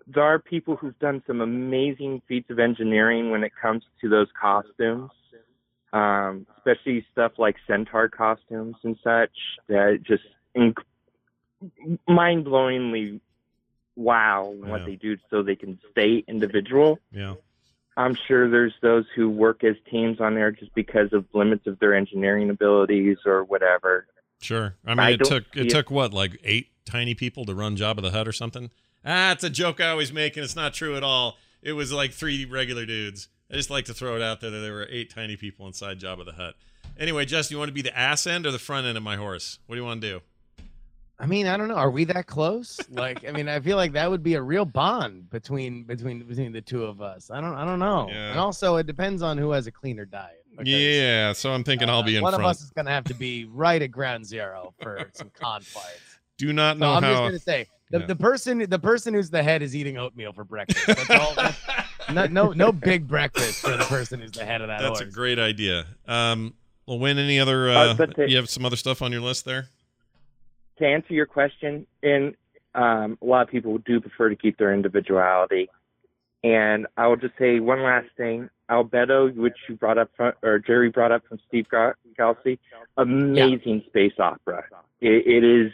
there 0.07 0.23
are 0.25 0.39
people 0.39 0.77
who've 0.77 0.99
done 1.01 1.23
some 1.27 1.41
amazing 1.41 2.23
feats 2.29 2.49
of 2.51 2.59
engineering 2.59 3.31
when 3.31 3.43
it 3.45 3.53
comes 3.61 3.83
to 4.01 4.09
those 4.09 4.29
costumes 4.41 5.11
um, 5.93 6.47
especially 6.59 7.07
stuff 7.13 7.33
like 7.39 7.57
centaur 7.67 8.09
costumes 8.09 8.77
and 8.83 8.97
such 9.03 9.31
that 9.69 10.01
just 10.03 10.25
inc- 10.57 10.83
mind-blowingly 12.09 13.21
wow 13.95 14.53
what 14.57 14.81
Yeah. 14.81 14.87
they 14.87 14.97
do 14.97 15.17
so 15.31 15.43
they 15.43 15.57
can 15.57 15.79
stay 15.93 16.23
individual. 16.29 16.99
Yeah. 17.11 17.35
I'm 17.97 18.15
sure 18.15 18.51
there's 18.51 18.75
those 18.83 19.07
who 19.15 19.31
work 19.31 19.65
as 19.65 19.75
teams 19.91 20.21
on 20.21 20.35
there 20.35 20.51
just 20.51 20.75
because 20.75 21.15
of 21.15 21.25
limits 21.33 21.67
of 21.67 21.79
their 21.79 21.95
engineering 21.95 22.51
abilities 22.51 23.17
or 23.25 23.43
whatever. 23.45 24.07
Sure. 24.43 24.75
I 24.85 24.91
mean, 24.91 24.99
I 24.99 25.11
it 25.13 25.25
took 25.25 25.45
it 25.57 25.67
it- 25.67 25.71
took 25.71 25.91
what, 25.91 26.13
like 26.13 26.39
eight 26.45 26.69
tiny 26.85 27.15
people 27.15 27.47
to 27.47 27.55
run 27.55 27.75
Jabba 27.77 28.03
the 28.03 28.11
Hutt 28.11 28.29
or 28.29 28.33
something. 28.33 28.71
Ah, 29.07 29.33
it's 29.33 29.45
a 29.45 29.51
joke 29.51 29.81
I 29.81 29.89
always 29.91 30.13
make, 30.13 30.37
and 30.37 30.43
it's 30.43 30.57
not 30.57 30.75
true 30.75 30.97
at 30.97 31.05
all. 31.05 31.39
It 31.63 31.73
was 31.73 31.93
like 31.93 32.13
three 32.13 32.45
regular 32.45 32.85
dudes. 32.85 33.29
I 33.51 33.55
just 33.55 33.71
like 33.71 33.85
to 33.85 33.95
throw 33.95 34.17
it 34.17 34.23
out 34.23 34.41
there 34.41 34.51
that 34.51 34.59
there 34.59 34.73
were 34.73 34.89
eight 34.91 35.11
tiny 35.15 35.37
people 35.37 35.67
inside 35.67 36.01
Jabba 36.01 36.25
the 36.25 36.33
Hutt. 36.33 36.55
Anyway, 36.99 37.25
Justin, 37.25 37.55
you 37.55 37.59
want 37.59 37.69
to 37.69 37.75
be 37.75 37.83
the 37.83 37.97
ass 37.97 38.27
end 38.27 38.47
or 38.47 38.51
the 38.51 38.59
front 38.59 38.87
end 38.87 38.97
of 38.97 39.05
my 39.05 39.17
horse? 39.17 39.61
What 39.67 39.77
do 39.77 39.81
you 39.81 39.87
want 39.87 40.01
to 40.01 40.09
do? 40.09 40.21
I 41.19 41.27
mean, 41.27 41.47
I 41.47 41.57
don't 41.57 41.69
know. 41.69 41.77
Are 41.77 41.91
we 41.91 42.05
that 42.05 42.27
close? 42.27 42.79
Like, 42.91 43.27
I 43.27 43.33
mean, 43.33 43.49
I 43.49 43.61
feel 43.61 43.77
like 43.77 43.93
that 43.93 44.11
would 44.11 44.23
be 44.23 44.35
a 44.35 44.43
real 44.43 44.65
bond 44.65 45.31
between 45.31 45.85
between 45.85 46.23
between 46.25 46.53
the 46.53 46.61
two 46.61 46.85
of 46.85 47.01
us. 47.01 47.31
I 47.31 47.41
don't, 47.41 47.55
I 47.55 47.65
don't 47.65 47.79
know. 47.79 48.09
Yeah. 48.11 48.31
And 48.31 48.39
also, 48.39 48.77
it 48.77 48.87
depends 48.87 49.23
on 49.23 49.39
who 49.39 49.53
has 49.53 49.67
a 49.67 49.73
cleaner 49.73 50.05
diet. 50.05 50.45
because, 50.51 50.69
Yeah, 50.69 51.33
so 51.33 51.53
I'm 51.53 51.65
thinking 51.65 51.89
I'll 51.89 52.01
uh, 52.01 52.03
be 52.03 52.17
in 52.17 52.23
one 52.23 52.33
front. 52.33 52.43
One 52.43 52.51
of 52.51 52.57
us 52.57 52.63
is 52.63 52.71
gonna 52.71 52.91
have 52.91 53.05
to 53.05 53.15
be 53.15 53.47
right 53.47 53.81
at 53.81 53.91
ground 53.91 54.27
zero 54.27 54.75
for 54.83 55.09
some 55.15 55.31
con 55.31 55.63
fights. 55.63 56.01
Do 56.39 56.53
not 56.53 56.77
So 56.77 56.81
know 56.81 56.93
I'm 56.93 57.03
just 57.03 57.15
gonna 57.15 57.39
say 57.39 57.67
the, 57.91 58.01
Yeah. 58.01 58.07
the 58.07 58.17
person 58.17 58.59
the 58.69 58.79
person 58.79 59.15
who's 59.15 59.31
the 59.31 59.43
head 59.43 59.63
is 59.63 59.75
eating 59.77 59.97
oatmeal 59.99 60.33
for 60.33 60.45
breakfast. 60.45 60.87
That's 60.87 61.11
all. 61.11 61.35
no, 62.15 62.27
no, 62.27 62.53
no 62.53 62.73
big 62.73 63.07
breakfast 63.09 63.61
for 63.61 63.77
the 63.77 63.85
person 63.85 64.21
who's 64.21 64.33
the 64.33 64.45
head 64.45 64.61
of 64.61 64.69
that 64.69 64.81
That's 64.83 65.01
a 65.01 65.05
great 65.07 65.39
idea. 65.39 65.87
Um, 66.07 66.55
well, 66.87 66.99
Win, 66.99 67.19
any 67.19 67.39
other? 67.41 67.69
Uh, 67.71 67.75
Uh, 67.75 67.95
but 67.95 68.17
the- 68.17 68.29
you 68.31 68.37
have 68.37 68.49
some 68.49 68.65
other 68.65 68.77
stuff 68.77 69.03
on 69.03 69.13
your 69.13 69.21
list 69.21 69.45
there? 69.45 69.67
to 70.79 70.87
answer 70.87 71.15
your 71.15 71.25
question, 71.25 71.87
and 72.03 72.35
um, 72.75 73.17
a 73.23 73.25
lot 73.25 73.41
of 73.43 73.49
people 73.49 73.79
do 73.79 73.99
prefer 73.99 74.29
to 74.29 74.37
keep 74.37 74.59
their 74.59 74.75
individuality. 74.75 75.71
And 76.45 76.87
I 76.99 77.07
will 77.07 77.17
just 77.17 77.33
say 77.39 77.61
one 77.61 77.83
last 77.83 78.09
thing: 78.19 78.51
Albedo, 78.71 79.35
which 79.35 79.57
you 79.71 79.77
brought 79.77 79.97
up, 79.97 80.11
from, 80.17 80.33
or 80.43 80.59
Jerry 80.59 80.91
brought 80.91 81.13
up 81.13 81.23
from 81.27 81.39
Steve 81.49 81.67
Ga- 81.71 81.95
Kelsey, 82.17 82.59
amazing 82.99 83.85
space 83.87 84.13
opera. 84.19 84.65
It, 85.01 85.27
it 85.27 85.45
is. 85.45 85.73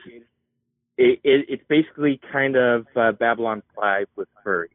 It, 0.99 1.20
it, 1.24 1.47
it's 1.49 1.64
basically 1.68 2.20
kind 2.30 2.57
of 2.57 2.86
uh, 2.97 3.12
Babylon 3.12 3.62
5 3.74 4.07
with 4.16 4.28
furries. 4.47 4.68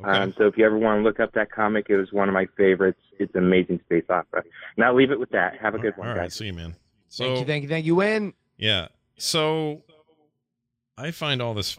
Okay. 0.00 0.10
Um, 0.10 0.34
so 0.36 0.44
if 0.46 0.58
you 0.58 0.66
ever 0.66 0.76
want 0.76 1.00
to 1.00 1.02
look 1.02 1.20
up 1.20 1.32
that 1.32 1.50
comic, 1.50 1.86
it 1.88 1.96
was 1.96 2.12
one 2.12 2.28
of 2.28 2.34
my 2.34 2.46
favorites. 2.56 3.00
It's 3.18 3.34
amazing 3.34 3.80
space 3.84 4.04
opera. 4.10 4.42
And 4.76 4.84
I'll 4.84 4.94
leave 4.94 5.10
it 5.10 5.18
with 5.18 5.30
that. 5.30 5.58
Have 5.60 5.74
a 5.74 5.78
good 5.78 5.96
one, 5.96 6.08
All 6.08 6.14
right, 6.14 6.24
guys. 6.24 6.34
see 6.34 6.46
you, 6.46 6.52
man. 6.52 6.76
So 7.08 7.24
Thank 7.24 7.40
you, 7.40 7.46
thank 7.46 7.62
you, 7.62 7.68
thank 7.68 7.86
you. 7.86 7.94
Win. 7.94 8.34
Yeah. 8.58 8.88
So 9.16 9.82
I 10.98 11.10
find 11.12 11.40
all 11.40 11.54
this 11.54 11.78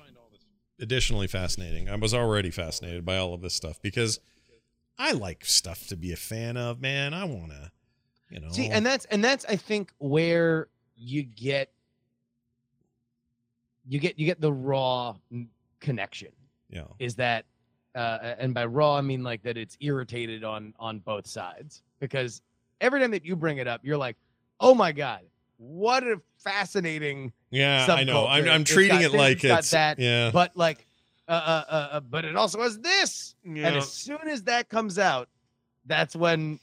additionally 0.80 1.28
fascinating. 1.28 1.90
I 1.90 1.96
was 1.96 2.14
already 2.14 2.50
fascinated 2.50 3.06
by 3.06 3.18
all 3.18 3.34
of 3.34 3.42
this 3.42 3.54
stuff 3.54 3.80
because 3.82 4.20
I 4.98 5.12
like 5.12 5.46
stuff 5.46 5.88
to 5.88 5.96
be 5.96 6.12
a 6.12 6.16
fan 6.16 6.58
of, 6.58 6.82
man. 6.82 7.14
I 7.14 7.26
want 7.26 7.52
to, 7.52 7.72
you 8.32 8.40
know. 8.40 8.50
See, 8.52 8.68
and 8.68 8.86
that's 8.86 9.06
and 9.06 9.24
that's 9.24 9.46
I 9.46 9.56
think 9.58 9.92
where 10.00 10.70
you 10.96 11.24
get 11.24 11.72
you 13.88 14.00
get 14.00 14.20
you 14.20 14.26
get 14.26 14.42
the 14.42 14.52
raw 14.52 15.16
connection 15.80 16.32
yeah. 16.70 16.84
is 17.00 17.16
that 17.16 17.46
uh 17.96 18.36
and 18.40 18.54
by 18.54 18.66
raw 18.66 18.98
I 18.98 19.02
mean 19.02 19.24
like 19.24 19.44
that 19.44 19.58
it's 19.58 19.78
irritated 19.80 20.44
on 20.44 20.74
on 20.80 21.00
both 21.00 21.28
sides 21.28 21.84
because 22.00 22.42
every 22.82 23.00
time 23.00 23.12
that 23.12 23.26
you 23.26 23.36
bring 23.36 23.58
it 23.58 23.68
up 23.68 23.82
you're 23.84 23.98
like, 23.98 24.18
"Oh 24.60 24.74
my 24.76 24.92
god, 24.92 25.22
what 25.58 26.04
a 26.04 26.22
fascinating 26.38 27.34
Yeah, 27.50 27.86
I 27.90 28.04
know. 28.04 28.28
I'm. 28.28 28.48
I'm 28.48 28.64
treating 28.64 29.02
it 29.02 29.12
this, 29.12 29.14
like 29.14 29.44
it's 29.44 29.60
it's 29.60 29.72
that, 29.72 30.00
yeah. 30.00 30.32
but 30.32 30.56
like 30.56 30.86
uh, 31.28 31.32
uh, 31.32 31.64
uh, 31.70 31.88
uh 31.94 32.00
but 32.02 32.26
it 32.26 32.36
also 32.36 32.62
has 32.62 32.80
this 32.80 33.36
yeah. 33.44 33.68
and 33.68 33.78
as 33.78 33.92
soon 33.92 34.28
as 34.28 34.44
that 34.44 34.70
comes 34.70 35.00
out, 35.00 35.30
that's 35.86 36.16
when 36.16 36.60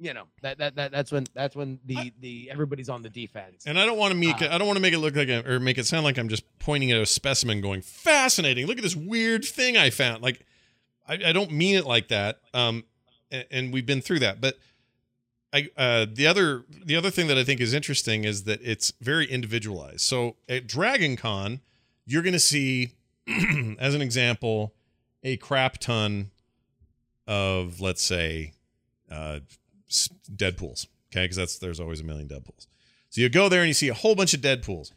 you 0.00 0.14
know 0.14 0.24
that 0.42 0.58
that, 0.58 0.76
that 0.76 0.90
that's 0.90 1.12
when 1.12 1.26
that's 1.34 1.54
when 1.54 1.78
the 1.84 2.12
the 2.20 2.50
everybody's 2.50 2.88
on 2.88 3.02
the 3.02 3.10
defense. 3.10 3.64
And 3.66 3.78
I 3.78 3.84
don't 3.84 3.98
want 3.98 4.12
to 4.12 4.18
make 4.18 4.40
Uh, 4.40 4.46
it, 4.46 4.50
I 4.50 4.58
don't 4.58 4.66
want 4.66 4.78
to 4.78 4.82
make 4.82 4.94
it 4.94 4.98
look 4.98 5.14
like 5.14 5.28
a, 5.28 5.48
or 5.48 5.60
make 5.60 5.78
it 5.78 5.86
sound 5.86 6.04
like 6.04 6.18
I'm 6.18 6.28
just 6.28 6.42
pointing 6.58 6.90
at 6.90 7.00
a 7.00 7.06
specimen 7.06 7.60
going 7.60 7.82
fascinating. 7.82 8.66
Look 8.66 8.78
at 8.78 8.82
this 8.82 8.96
weird 8.96 9.44
thing 9.44 9.76
I 9.76 9.90
found. 9.90 10.22
Like 10.22 10.44
I, 11.06 11.14
I 11.26 11.32
don't 11.32 11.52
mean 11.52 11.76
it 11.76 11.84
like 11.84 12.08
that. 12.08 12.40
Um, 12.54 12.84
and, 13.30 13.44
and 13.50 13.72
we've 13.72 13.86
been 13.86 14.00
through 14.00 14.20
that. 14.20 14.40
But 14.40 14.58
I 15.52 15.68
uh, 15.76 16.06
the 16.10 16.26
other 16.26 16.64
the 16.84 16.96
other 16.96 17.10
thing 17.10 17.26
that 17.26 17.36
I 17.36 17.44
think 17.44 17.60
is 17.60 17.74
interesting 17.74 18.24
is 18.24 18.44
that 18.44 18.60
it's 18.62 18.92
very 19.00 19.26
individualized. 19.26 20.00
So 20.00 20.36
at 20.48 20.66
Dragon 20.66 21.16
Con, 21.16 21.60
you're 22.06 22.22
going 22.22 22.32
to 22.32 22.38
see, 22.40 22.92
as 23.78 23.94
an 23.94 24.00
example, 24.00 24.72
a 25.22 25.36
crap 25.36 25.78
ton 25.78 26.30
of 27.26 27.80
let's 27.80 28.02
say 28.02 28.52
uh, 29.10 29.40
Deadpool's. 29.90 30.86
Okay, 31.12 31.24
because 31.24 31.36
that's 31.36 31.58
there's 31.58 31.80
always 31.80 32.00
a 32.00 32.04
million 32.04 32.28
Deadpool's. 32.28 32.66
So 33.10 33.20
you 33.20 33.28
go 33.28 33.48
there 33.48 33.60
and 33.62 33.68
you 33.68 33.74
see 33.74 33.88
a 33.88 33.94
whole 33.94 34.14
bunch 34.14 34.34
of 34.34 34.40
Deadpool's. 34.40 34.92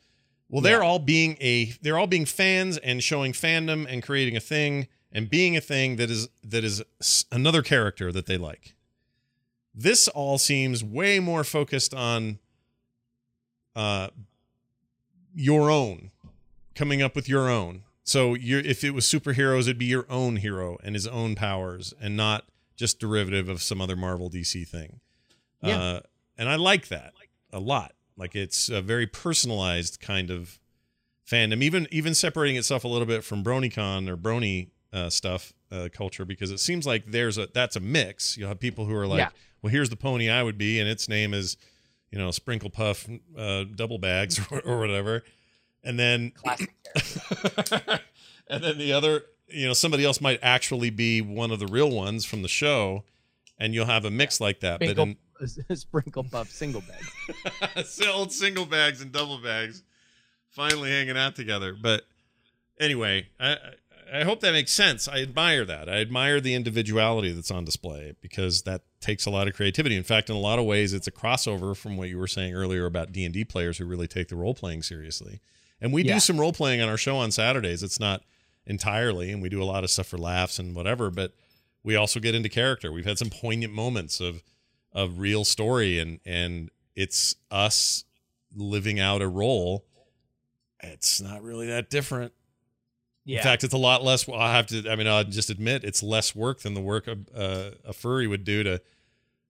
Well, 0.49 0.61
they're 0.61 0.81
Yeah. 0.81 0.87
all 0.87 0.99
being 0.99 1.35
a 1.41 1.73
they're 1.81 1.97
all 1.97 2.07
being 2.07 2.25
fans 2.25 2.77
and 2.77 3.03
showing 3.03 3.33
fandom 3.33 3.85
and 3.89 4.03
creating 4.03 4.35
a 4.37 4.39
thing 4.39 4.87
and 5.11 5.29
being 5.29 5.57
a 5.57 5.61
thing 5.61 5.95
that 5.95 6.11
is 6.11 6.27
that 6.43 6.63
is 6.63 6.83
another 7.31 7.61
character 7.63 8.11
that 8.11 8.27
they 8.27 8.37
like. 8.37 8.75
This 9.73 10.07
all 10.07 10.37
seems 10.37 10.83
way 10.83 11.19
more 11.19 11.43
focused 11.43 11.93
on 11.95 12.37
uh 13.75 14.09
your 15.33 15.71
own 15.71 16.11
coming 16.75 17.01
up 17.01 17.15
with 17.15 17.27
your 17.27 17.49
own. 17.49 17.81
So 18.03 18.35
you 18.35 18.59
if 18.59 18.83
it 18.83 18.91
was 18.91 19.05
superheroes 19.05 19.61
it'd 19.61 19.79
be 19.79 19.85
your 19.85 20.05
own 20.09 20.35
hero 20.35 20.77
and 20.83 20.93
his 20.93 21.07
own 21.07 21.33
powers 21.33 21.93
and 21.99 22.15
not 22.15 22.45
just 22.83 22.99
derivative 22.99 23.47
of 23.47 23.61
some 23.61 23.79
other 23.79 23.95
Marvel 23.95 24.29
DC 24.29 24.67
thing. 24.67 24.99
Yeah. 25.61 25.81
Uh 25.81 25.99
and 26.37 26.49
I 26.49 26.55
like 26.55 26.89
that 26.89 27.13
a 27.53 27.59
lot. 27.59 27.93
Like 28.17 28.35
it's 28.35 28.67
a 28.67 28.81
very 28.81 29.07
personalized 29.07 29.99
kind 30.01 30.29
of 30.29 30.59
fandom, 31.25 31.63
even 31.63 31.87
even 31.91 32.13
separating 32.13 32.57
itself 32.57 32.83
a 32.83 32.87
little 32.89 33.05
bit 33.07 33.23
from 33.23 33.41
BronyCon 33.43 34.09
or 34.09 34.17
Brony 34.17 34.67
uh, 34.91 35.09
stuff 35.09 35.53
uh, 35.71 35.87
culture, 35.93 36.25
because 36.25 36.51
it 36.51 36.59
seems 36.59 36.85
like 36.85 37.05
there's 37.07 37.37
a 37.37 37.47
that's 37.53 37.75
a 37.77 37.79
mix. 37.79 38.37
You'll 38.37 38.49
have 38.49 38.59
people 38.59 38.85
who 38.85 38.95
are 38.95 39.07
like, 39.07 39.19
Yeah. 39.19 39.29
well, 39.61 39.71
here's 39.71 39.89
the 39.89 39.95
pony 39.95 40.29
I 40.29 40.43
would 40.43 40.57
be, 40.57 40.79
and 40.79 40.89
its 40.89 41.07
name 41.07 41.33
is, 41.33 41.55
you 42.11 42.19
know, 42.19 42.29
Sprinkle 42.31 42.69
Puff 42.69 43.07
uh, 43.37 43.63
Double 43.75 43.97
Bags 43.99 44.39
or, 44.51 44.59
or 44.61 44.79
whatever, 44.79 45.23
and 45.83 45.97
then 45.97 46.33
and 48.47 48.63
then 48.63 48.77
the 48.77 48.93
other, 48.93 49.23
you 49.47 49.67
know, 49.67 49.73
somebody 49.73 50.05
else 50.05 50.21
might 50.21 50.39
actually 50.41 50.89
be 50.89 51.21
one 51.21 51.51
of 51.51 51.59
the 51.59 51.67
real 51.67 51.91
ones 51.91 52.25
from 52.25 52.41
the 52.41 52.47
show, 52.47 53.03
and 53.57 53.73
you'll 53.73 53.85
have 53.85 54.05
a 54.05 54.11
mix 54.11 54.39
like 54.41 54.59
that. 54.61 54.79
But 54.79 54.91
Sprinkle, 54.91 55.15
in, 55.69 55.75
sprinkle 55.75 56.23
puff 56.23 56.49
single 56.49 56.81
bag. 56.81 57.85
old 58.13 58.31
single 58.31 58.65
bags 58.65 59.01
and 59.01 59.11
double 59.11 59.37
bags 59.39 59.83
finally 60.49 60.89
hanging 60.91 61.17
out 61.17 61.35
together. 61.35 61.75
But 61.79 62.03
anyway, 62.79 63.27
I, 63.39 63.57
I 64.13 64.23
hope 64.23 64.41
that 64.41 64.51
makes 64.51 64.71
sense. 64.71 65.07
I 65.07 65.21
admire 65.21 65.65
that. 65.65 65.89
I 65.89 65.93
admire 65.97 66.39
the 66.39 66.53
individuality 66.53 67.31
that's 67.31 67.51
on 67.51 67.65
display 67.65 68.13
because 68.21 68.61
that 68.63 68.81
takes 69.01 69.25
a 69.25 69.29
lot 69.29 69.47
of 69.47 69.53
creativity. 69.55 69.95
In 69.95 70.03
fact, 70.03 70.29
in 70.29 70.35
a 70.35 70.39
lot 70.39 70.59
of 70.59 70.65
ways, 70.65 70.93
it's 70.93 71.07
a 71.07 71.11
crossover 71.11 71.75
from 71.75 71.97
what 71.97 72.09
you 72.09 72.17
were 72.17 72.27
saying 72.27 72.53
earlier 72.53 72.85
about 72.85 73.11
D 73.11 73.25
and 73.25 73.33
D 73.33 73.43
players 73.43 73.77
who 73.77 73.85
really 73.85 74.07
take 74.07 74.29
the 74.29 74.35
role 74.35 74.53
playing 74.53 74.83
seriously. 74.83 75.41
And 75.81 75.91
we 75.91 76.03
Yeah. 76.03 76.13
do 76.15 76.19
some 76.19 76.39
role 76.39 76.53
playing 76.53 76.81
on 76.81 76.89
our 76.89 76.97
show 76.97 77.17
on 77.17 77.31
Saturdays. 77.31 77.83
It's 77.83 77.99
not 77.99 78.23
entirely, 78.65 79.31
and 79.31 79.41
we 79.41 79.49
do 79.49 79.61
a 79.61 79.65
lot 79.65 79.83
of 79.83 79.89
stuff 79.91 80.07
for 80.07 80.17
laughs 80.17 80.59
and 80.59 80.75
whatever, 80.75 81.09
but 81.09 81.33
we 81.83 81.95
also 81.95 82.19
get 82.19 82.33
into 82.35 82.49
character. 82.49 82.91
We've 82.91 83.05
had 83.05 83.17
some 83.17 83.29
poignant 83.29 83.73
moments 83.73 84.19
of 84.19 84.43
of 84.93 85.17
real 85.19 85.43
story 85.43 85.97
and 85.97 86.19
and 86.23 86.69
it's 86.95 87.35
us 87.49 88.03
living 88.55 88.99
out 88.99 89.23
a 89.23 89.27
role 89.27 89.83
it's 90.83 91.19
not 91.19 91.41
really 91.41 91.65
that 91.65 91.89
different 91.89 92.31
Yeah. 93.25 93.39
in 93.39 93.43
fact 93.43 93.63
it's 93.63 93.73
a 93.73 93.77
lot 93.79 94.03
less 94.03 94.29
i 94.29 94.51
have 94.55 94.67
to 94.67 94.87
i 94.87 94.95
mean 94.95 95.07
i'll 95.07 95.23
just 95.23 95.49
admit 95.49 95.83
it's 95.83 96.03
less 96.03 96.35
work 96.35 96.59
than 96.59 96.75
the 96.75 96.79
work 96.81 97.07
a, 97.07 97.17
a, 97.35 97.71
a 97.89 97.93
furry 97.93 98.27
would 98.27 98.43
do 98.43 98.61
to 98.61 98.81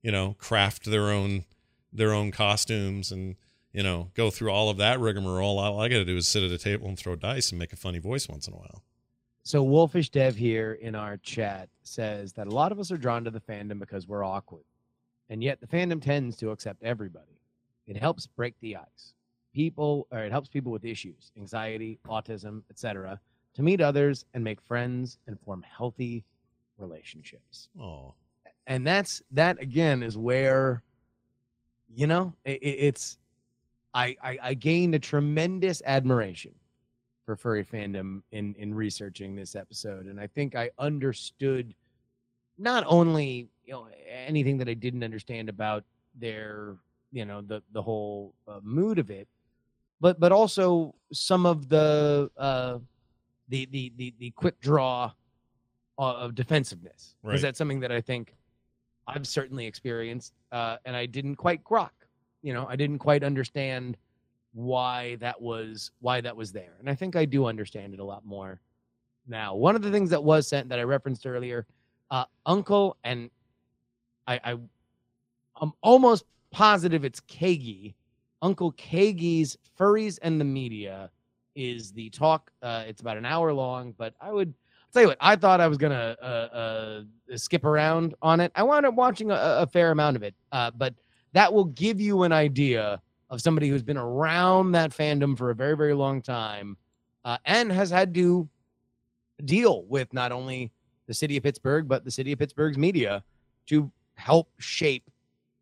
you 0.01 0.14
know 0.14 0.36
craft 0.39 0.86
their 0.86 1.11
own 1.11 1.43
their 1.91 2.14
own 2.14 2.32
costumes 2.32 3.11
and 3.11 3.36
you 3.74 3.84
know 3.84 4.11
go 4.14 4.30
through 4.30 4.49
all 4.49 4.70
of 4.70 4.78
that 4.78 4.97
rigmarole 4.97 5.59
all 5.59 5.82
i 5.82 5.89
gotta 5.89 6.05
do 6.05 6.16
is 6.16 6.26
sit 6.26 6.41
at 6.43 6.51
a 6.51 6.57
table 6.57 6.88
and 6.88 6.97
throw 6.97 7.18
dice 7.18 7.49
and 7.51 7.59
make 7.59 7.74
a 7.74 7.78
funny 7.78 7.99
voice 7.99 8.30
once 8.30 8.47
in 8.47 8.53
a 8.53 8.57
while 8.57 8.82
So 9.43 9.61
Wolfish 9.61 10.09
Dev 10.09 10.35
here 10.35 10.73
in 10.73 10.95
our 10.95 11.17
chat 11.17 11.69
says 11.83 12.33
that 12.33 12.47
a 12.47 12.51
lot 12.51 12.71
of 12.71 12.79
us 12.79 12.91
are 12.91 12.97
drawn 12.97 13.23
to 13.25 13.31
the 13.31 13.41
fandom 13.41 13.79
because 13.79 14.07
we're 14.07 14.23
awkward. 14.23 14.63
And 15.29 15.43
yet 15.43 15.59
the 15.59 15.67
fandom 15.67 16.01
tends 16.01 16.37
to 16.37 16.51
accept 16.51 16.81
everybody. 16.83 17.39
It 17.85 17.97
helps 17.97 18.25
break 18.25 18.55
the 18.61 18.77
ice. 18.77 19.13
People 19.53 20.07
or 20.11 20.19
it 20.19 20.31
helps 20.31 20.49
people 20.49 20.71
with 20.71 20.85
issues, 20.85 21.31
anxiety, 21.37 21.99
autism, 22.07 22.63
etc., 22.69 23.19
to 23.53 23.61
meet 23.61 23.81
others 23.81 24.25
and 24.33 24.43
make 24.43 24.59
friends 24.61 25.19
and 25.27 25.39
form 25.39 25.63
healthy 25.63 26.23
relationships. 26.79 27.69
oh 27.79 28.15
and 28.67 28.85
that's 28.85 29.21
that 29.31 29.61
again 29.61 30.03
is 30.03 30.17
where 30.17 30.83
you 31.93 32.07
know 32.07 32.33
it, 32.45 32.59
it's 32.61 33.17
I, 33.93 34.15
I 34.23 34.37
i 34.41 34.53
gained 34.53 34.95
a 34.95 34.99
tremendous 34.99 35.81
admiration 35.85 36.53
for 37.26 37.36
furry 37.36 37.63
fandom 37.63 38.21
in 38.32 38.53
in 38.57 38.74
researching 38.74 39.36
this 39.36 39.55
episode 39.55 40.05
and 40.07 40.19
i 40.19 40.28
think 40.28 40.55
i 40.55 40.69
understood 40.78 41.74
not 42.57 42.84
only 42.88 43.47
you 43.65 43.74
know 43.74 43.88
anything 44.09 44.57
that 44.57 44.67
i 44.67 44.74
didn't 44.74 45.03
understand 45.03 45.49
about 45.49 45.84
their 46.19 46.76
you 47.11 47.26
know 47.26 47.41
the 47.41 47.61
the 47.71 47.82
whole 47.82 48.34
uh, 48.47 48.59
mood 48.63 48.99
of 48.99 49.09
it 49.09 49.28
but 50.01 50.19
but 50.19 50.32
also 50.32 50.93
some 51.11 51.45
of 51.45 51.69
the 51.69 52.30
uh 52.38 52.78
the 53.49 53.65
the 53.71 53.91
the, 53.97 54.13
the 54.19 54.30
quick 54.32 54.59
draw 54.59 55.11
uh, 55.99 56.01
of 56.15 56.36
defensiveness 56.36 57.15
because 57.21 57.36
Right. 57.36 57.41
that's 57.47 57.57
something 57.57 57.80
that 57.80 57.91
i 57.91 58.01
think 58.01 58.36
i've 59.07 59.28
certainly 59.28 59.65
experienced 59.65 60.34
uh 60.51 60.78
and 60.86 60.95
i 60.95 61.05
didn't 61.05 61.36
quite 61.36 61.63
grok 61.63 61.89
you 62.41 62.53
know 62.53 62.65
i 62.67 62.76
didn't 62.76 62.99
quite 62.99 63.24
understand 63.24 63.95
why 64.54 65.16
that 65.16 65.39
was 65.41 65.91
why 65.99 66.22
that 66.22 66.36
was 66.36 66.51
there 66.51 66.76
and 66.80 66.89
i 66.89 66.95
think 66.95 67.16
i 67.16 67.26
do 67.26 67.45
understand 67.45 67.93
it 67.93 67.99
a 67.99 68.04
lot 68.04 68.26
more 68.26 68.62
now. 69.28 69.56
One 69.56 69.76
of 69.76 69.82
the 69.82 69.91
things 69.91 70.10
that 70.10 70.24
was 70.24 70.47
sent 70.47 70.70
that 70.70 70.80
i 70.80 70.84
referenced 70.84 71.26
earlier 71.26 71.66
uh 72.12 72.26
uncle 72.45 72.97
and 73.04 73.30
i 74.28 74.39
i 74.43 74.58
i'm 75.62 75.72
almost 75.82 76.26
positive 76.51 77.04
it's 77.04 77.20
kagi 77.22 77.95
uncle 78.41 78.74
kagi's 78.74 79.58
furries 79.78 80.20
and 80.22 80.39
the 80.39 80.45
media 80.45 81.10
is 81.56 81.91
the 81.93 82.10
talk 82.10 82.51
uh 82.62 82.84
it's 82.86 83.01
about 83.01 83.18
an 83.18 83.26
hour 83.26 83.54
long 83.54 83.93
but 83.97 84.14
i 84.22 84.32
would 84.32 84.54
tell 84.91 85.01
you 85.01 85.08
what 85.08 85.18
i 85.22 85.36
thought 85.36 85.62
i 85.62 85.68
was 85.68 85.78
gonna 85.78 86.16
uh, 86.22 86.26
uh 86.26 87.04
skip 87.36 87.64
around 87.64 88.14
on 88.22 88.39
it. 88.39 88.51
I 88.56 88.64
wound 88.64 88.86
up 88.86 88.93
watching 88.93 89.32
a, 89.32 89.36
a 89.36 89.68
fair 89.68 89.91
amount 89.91 90.18
of 90.18 90.24
it 90.24 90.36
uh 90.51 90.72
but 90.72 90.93
that 91.32 91.51
will 91.51 91.66
give 91.66 91.99
you 91.99 92.24
an 92.24 92.32
idea 92.32 93.01
of 93.34 93.41
somebody 93.41 93.67
who's 93.67 93.81
been 93.81 93.97
around 93.97 94.73
that 94.73 94.91
fandom 94.91 95.36
for 95.36 95.49
a 95.49 95.55
very, 95.55 95.75
very 95.75 95.95
long 95.95 96.21
time 96.21 96.77
uh, 97.25 97.36
and 97.45 97.71
has 97.71 97.89
had 97.89 98.13
to 98.13 98.47
deal 99.43 99.86
with 99.86 100.13
not 100.13 100.31
only 100.31 100.71
the 101.07 101.15
city 101.15 101.36
of 101.36 101.41
Pittsburgh, 101.41 101.88
but 101.88 102.05
the 102.05 102.11
city 102.11 102.31
of 102.31 102.38
Pittsburgh's 102.38 102.77
media 102.77 103.23
to 103.65 103.91
help 104.13 104.49
shape 104.59 105.09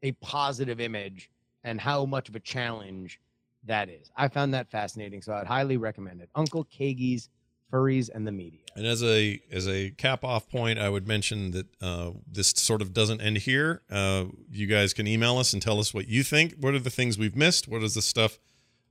a 0.03 0.11
positive 0.13 0.81
image 0.81 1.29
and 1.63 1.79
how 1.79 2.05
much 2.05 2.27
of 2.27 2.35
a 2.35 2.41
challenge 2.41 3.21
that 3.63 3.87
is. 3.87 4.11
I 4.17 4.27
found 4.27 4.53
that 4.53 4.69
fascinating, 4.69 5.21
so 5.21 5.31
I'd 5.31 5.47
highly 5.47 5.77
recommend 5.77 6.19
it. 6.19 6.29
Uncle 6.35 6.65
Kagi's 6.65 7.29
Furries 7.71 8.09
and 8.13 8.27
the 8.27 8.31
Media. 8.31 8.59
And 8.75 8.85
as 8.85 9.03
a 9.03 9.41
as 9.51 9.67
a 9.67 9.91
cap 9.91 10.23
off 10.23 10.49
point, 10.49 10.79
I 10.79 10.89
would 10.89 11.07
mention 11.07 11.51
that 11.51 11.67
uh, 11.81 12.11
this 12.29 12.49
sort 12.49 12.81
of 12.81 12.93
doesn't 12.93 13.21
end 13.21 13.37
here. 13.37 13.81
Uh, 13.89 14.25
you 14.49 14.67
guys 14.67 14.93
can 14.93 15.07
email 15.07 15.37
us 15.37 15.53
and 15.53 15.61
tell 15.61 15.79
us 15.79 15.93
what 15.93 16.07
you 16.07 16.23
think. 16.23 16.55
What 16.59 16.73
are 16.73 16.79
the 16.79 16.89
things 16.89 17.17
we've 17.17 17.35
missed? 17.35 17.67
What 17.67 17.83
is 17.83 17.95
the 17.95 18.01
stuff 18.01 18.39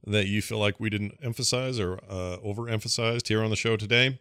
that 0.07 0.26
you 0.26 0.43
feel 0.43 0.59
like 0.59 0.81
we 0.81 0.91
didn't 0.91 1.18
emphasize 1.22 1.78
or 1.78 1.99
uh, 2.09 2.39
overemphasized 2.45 3.28
here 3.28 3.43
on 3.43 3.51
the 3.51 3.57
show 3.57 3.76
today? 3.76 4.18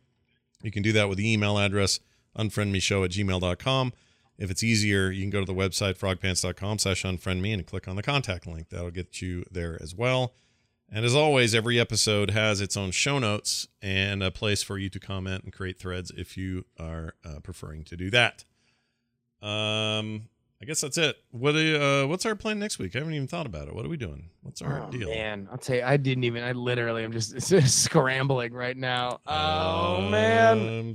You 0.62 0.72
can 0.72 0.84
do 0.84 0.92
that 0.94 1.08
with 1.08 1.18
the 1.18 1.32
email 1.32 1.58
address 1.58 2.00
unfriendmeshow 2.38 3.06
at 3.06 3.12
gmail.com. 3.12 3.94
If 4.38 4.50
it's 4.50 4.64
easier, 4.64 5.12
you 5.12 5.22
can 5.22 5.30
go 5.30 5.42
to 5.42 5.46
the 5.46 5.54
website 5.54 5.98
frogpants.com 5.98 6.80
slash 6.80 7.04
unfriendme 7.04 7.54
and 7.54 7.66
click 7.66 7.88
on 7.88 7.98
the 7.98 8.04
contact 8.04 8.48
link. 8.48 8.70
That'll 8.70 8.92
get 8.92 9.22
you 9.22 9.44
there 9.52 9.78
as 9.82 9.94
well. 9.94 10.34
And 10.92 11.06
as 11.06 11.14
always, 11.16 11.54
every 11.54 11.80
episode 11.80 12.32
has 12.32 12.62
its 12.62 12.76
own 12.76 12.92
show 12.92 13.20
notes 13.20 13.68
and 13.82 14.24
a 14.24 14.32
place 14.32 14.64
for 14.64 14.78
you 14.78 14.90
to 14.90 15.00
comment 15.00 15.44
and 15.44 15.54
create 15.54 15.78
threads 15.78 16.12
if 16.18 16.36
you 16.36 16.66
are 16.80 17.14
uh, 17.24 17.40
preferring 17.42 17.84
to 17.86 17.96
do 17.98 18.10
that. 18.10 18.44
Um, 19.42 20.24
I 20.62 20.66
guess 20.66 20.82
that's 20.82 20.98
it. 20.98 21.16
What 21.32 21.54
do 21.54 21.82
uh, 21.82 22.08
what's 22.08 22.26
our 22.26 22.36
plan 22.36 22.60
next 22.60 22.80
week? 22.80 22.96
I 22.96 23.00
haven't 23.00 23.14
even 23.14 23.28
thought 23.28 23.46
about 23.46 23.68
it. 23.70 23.76
What 23.76 23.86
are 23.86 23.90
we 23.90 23.96
doing? 23.98 24.30
What's 24.42 24.62
our 24.62 24.82
Oh, 24.88 24.92
deal? 24.92 25.10
man, 25.10 25.48
I'll 25.52 25.58
tell 25.58 25.78
you, 25.78 25.84
I 25.84 25.96
didn't 25.96 26.26
even. 26.26 26.44
I 26.44 26.52
literally 26.52 27.04
I'm 27.04 27.14
just, 27.14 27.40
scrambling 27.68 28.52
right 28.54 28.76
now. 28.76 29.22
Oh 29.26 30.02
man, 30.10 30.90
Um, 30.90 30.94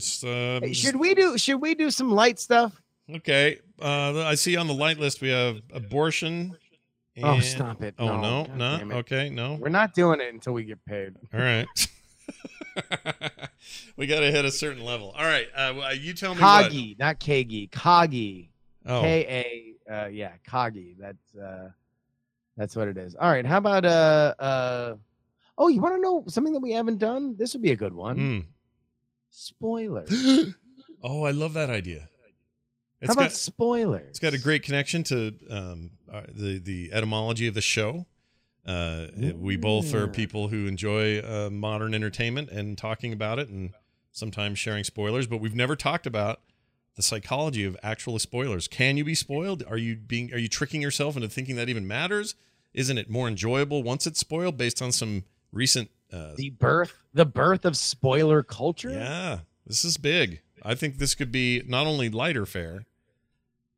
Hey, 0.63 0.73
should 0.75 0.97
we 0.97 1.15
do? 1.15 1.39
Should 1.39 1.63
we 1.63 1.75
do 1.75 1.91
some 1.91 2.11
light 2.11 2.39
stuff? 2.39 2.79
okay. 3.17 3.59
Uh, 3.81 4.23
I 4.25 4.35
see 4.35 4.57
on 4.57 4.67
the 4.67 4.75
light 4.75 4.99
list 4.99 5.21
we 5.23 5.31
have 5.31 5.61
abortion. 5.73 6.57
Oh, 7.23 7.41
stop 7.41 7.83
it! 7.83 7.95
Oh 7.99 8.21
no, 8.21 8.45
God 8.45 8.57
no. 8.57 8.97
Okay, 8.99 9.31
no. 9.31 9.55
We're 9.55 9.69
not 9.69 9.95
doing 9.95 10.21
it 10.21 10.33
until 10.33 10.53
we 10.53 10.65
get 10.65 10.85
paid. 10.85 11.15
All 11.33 11.41
right. 11.41 11.67
we 13.97 14.07
got 14.07 14.21
to 14.21 14.31
hit 14.31 14.45
a 14.45 14.51
certain 14.51 14.85
level. 14.85 15.15
All 15.17 15.25
right. 15.25 15.47
Uh, 15.57 15.91
you 15.99 16.15
tell 16.15 16.35
me 16.35 16.41
what. 16.41 16.73
Not 16.99 17.21
Kagi. 17.21 17.71
Kagi. 17.71 18.49
Oh, 18.87 19.01
K 19.01 19.75
A. 19.89 19.93
Uh, 19.93 20.07
yeah, 20.09 20.33
Kagi. 20.49 20.97
That's 20.99 21.35
uh, 21.37 21.71
that's 22.57 22.75
what 22.77 22.89
it 22.89 22.97
is. 22.97 23.15
All 23.15 23.31
right. 23.31 23.47
How 23.47 23.59
about 23.59 23.85
uh 23.85 24.35
uh? 24.39 24.95
Oh, 25.57 25.69
you 25.69 25.81
want 25.81 25.95
to 25.95 26.01
know 26.01 26.25
something 26.27 26.53
that 26.53 26.61
we 26.61 26.73
haven't 26.73 26.99
done? 26.99 27.37
This 27.37 27.53
would 27.55 27.63
be 27.63 27.71
a 27.71 27.77
good 27.77 27.95
one. 27.95 28.19
mm. 28.19 28.45
Spoilers. 29.31 30.11
oh, 31.03 31.25
I 31.25 31.31
love 31.31 31.55
that 31.55 31.71
idea. 31.71 32.09
How 33.07 33.13
about 33.13 33.23
got 33.25 33.33
spoilers? 33.33 34.09
it's 34.09 34.19
got 34.19 34.35
a 34.35 34.39
great 34.39 34.63
connection 34.63 35.05
to 35.05 35.35
um, 35.51 35.91
uh, 36.13 36.23
the 36.29 36.59
the 36.59 36.93
etymology 36.93 37.47
of 37.47 37.55
the 37.55 37.61
show. 37.61 38.07
Uh, 38.67 39.09
we 39.37 39.57
both 39.57 39.93
are 39.93 40.09
people 40.09 40.49
who 40.49 40.67
enjoy 40.67 41.19
uh, 41.19 41.51
modern 41.51 41.93
entertainment 41.95 42.49
and 42.49 42.79
talking 42.79 43.13
about 43.13 43.39
it, 43.39 43.49
and 43.49 43.75
sometimes 44.11 44.59
sharing 44.59 44.85
spoilers. 44.85 45.27
But 45.27 45.39
we've 45.39 45.55
never 45.55 45.77
talked 45.77 46.07
about 46.07 46.41
the 46.97 47.03
psychology 47.03 47.65
of 47.65 47.77
actual 47.83 48.19
spoilers. 48.19 48.69
Can 48.69 48.97
you 48.97 49.05
be 49.05 49.15
spoiled? 49.15 49.63
Are 49.69 49.77
you 49.77 49.97
being 49.97 50.33
are 50.33 50.39
you 50.39 50.49
tricking 50.49 50.81
yourself 50.81 51.17
into 51.17 51.29
thinking 51.29 51.57
that 51.57 51.69
even 51.69 51.87
matters? 51.87 52.35
Isn't 52.73 52.99
it 52.99 53.11
more 53.11 53.29
enjoyable 53.29 53.83
once 53.83 54.07
it's 54.07 54.21
spoiled 54.21 54.57
based 54.57 54.81
on 54.81 54.93
some 54.93 55.25
recent? 55.53 55.91
Uh, 56.13 56.33
the 56.37 56.51
birth, 56.51 56.95
the 57.13 57.27
birth 57.27 57.65
of 57.65 57.77
spoiler 57.77 58.43
culture. 58.43 58.91
yeah, 58.91 59.41
this 59.67 59.85
is 59.85 59.97
big. 59.97 60.41
I 60.63 60.75
think 60.75 60.99
this 60.99 61.15
could 61.15 61.31
be 61.31 61.63
not 61.67 61.87
only 61.87 62.09
lighter 62.09 62.47
fare, 62.47 62.87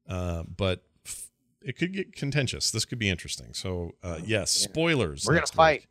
uh, 0.09 0.43
but 0.45 0.83
f- 1.07 1.31
it 1.63 1.77
could 1.77 1.93
get 1.93 2.15
contentious. 2.15 2.71
This 2.71 2.85
could 2.85 2.99
be 2.99 3.09
interesting. 3.09 3.55
So, 3.55 3.93
uh, 4.03 4.21
yes, 4.25 4.51
spoilers. 4.51 5.25
We're 5.27 5.35
gonna 5.35 5.47
fight. 5.47 5.81
week. 5.81 5.89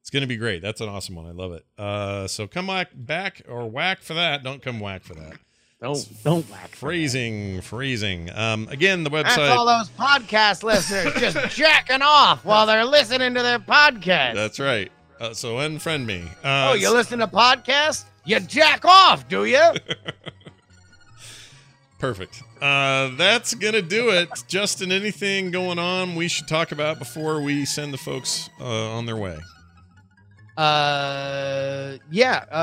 It's 0.00 0.10
gonna 0.10 0.26
be 0.26 0.36
great. 0.36 0.62
That's 0.62 0.80
an 0.80 0.88
awesome 0.88 1.16
one. 1.16 1.26
I 1.26 1.32
love 1.32 1.52
it. 1.52 1.64
Uh, 1.76 2.26
so 2.28 2.46
come 2.46 2.68
back, 2.68 2.90
back 2.94 3.42
or 3.48 3.68
whack 3.68 4.02
for 4.02 4.14
that. 4.14 4.42
Don't 4.44 4.62
come 4.62 4.78
whack 4.80 5.02
for 5.02 5.14
that. 5.14 5.34
Don't 5.78 6.08
don't 6.24 6.50
whack. 6.50 6.74
Phrasing, 6.74 7.60
phrasing. 7.60 8.30
Um, 8.34 8.66
again, 8.70 9.04
the 9.04 9.10
website. 9.10 9.36
That's 9.36 9.58
all 9.58 9.66
those 9.66 9.90
podcast 9.90 10.62
listeners 10.62 11.12
just 11.20 11.36
jacking 11.54 12.00
off 12.00 12.46
while 12.46 12.64
they're 12.66 12.86
listening 12.86 13.34
to 13.34 13.42
their 13.42 13.58
podcast. 13.58 14.34
That's 14.34 14.58
right. 14.58 14.90
Uh, 15.20 15.34
so 15.34 15.56
unfriend 15.56 16.06
me. 16.06 16.24
Uh, 16.42 16.70
oh, 16.70 16.74
you 16.74 16.90
listen 16.90 17.18
to 17.18 17.26
podcasts? 17.26 18.06
You 18.24 18.40
jack 18.40 18.86
off, 18.86 19.28
do 19.28 19.44
you? 19.44 19.60
Perfect. 21.98 22.42
Uh, 22.60 23.10
that's 23.16 23.54
gonna 23.54 23.82
do 23.82 24.10
it. 24.10 24.28
Justin, 24.46 24.92
anything 24.92 25.50
going 25.50 25.78
on 25.78 26.14
we 26.14 26.28
should 26.28 26.46
talk 26.46 26.72
about 26.72 26.98
before 26.98 27.40
we 27.40 27.64
send 27.64 27.92
the 27.92 27.98
folks 27.98 28.50
uh, 28.60 28.90
on 28.90 29.06
their 29.06 29.16
way? 29.16 29.38
uh, 30.56 31.96
yeah. 32.10 32.44
Uh, 32.50 32.54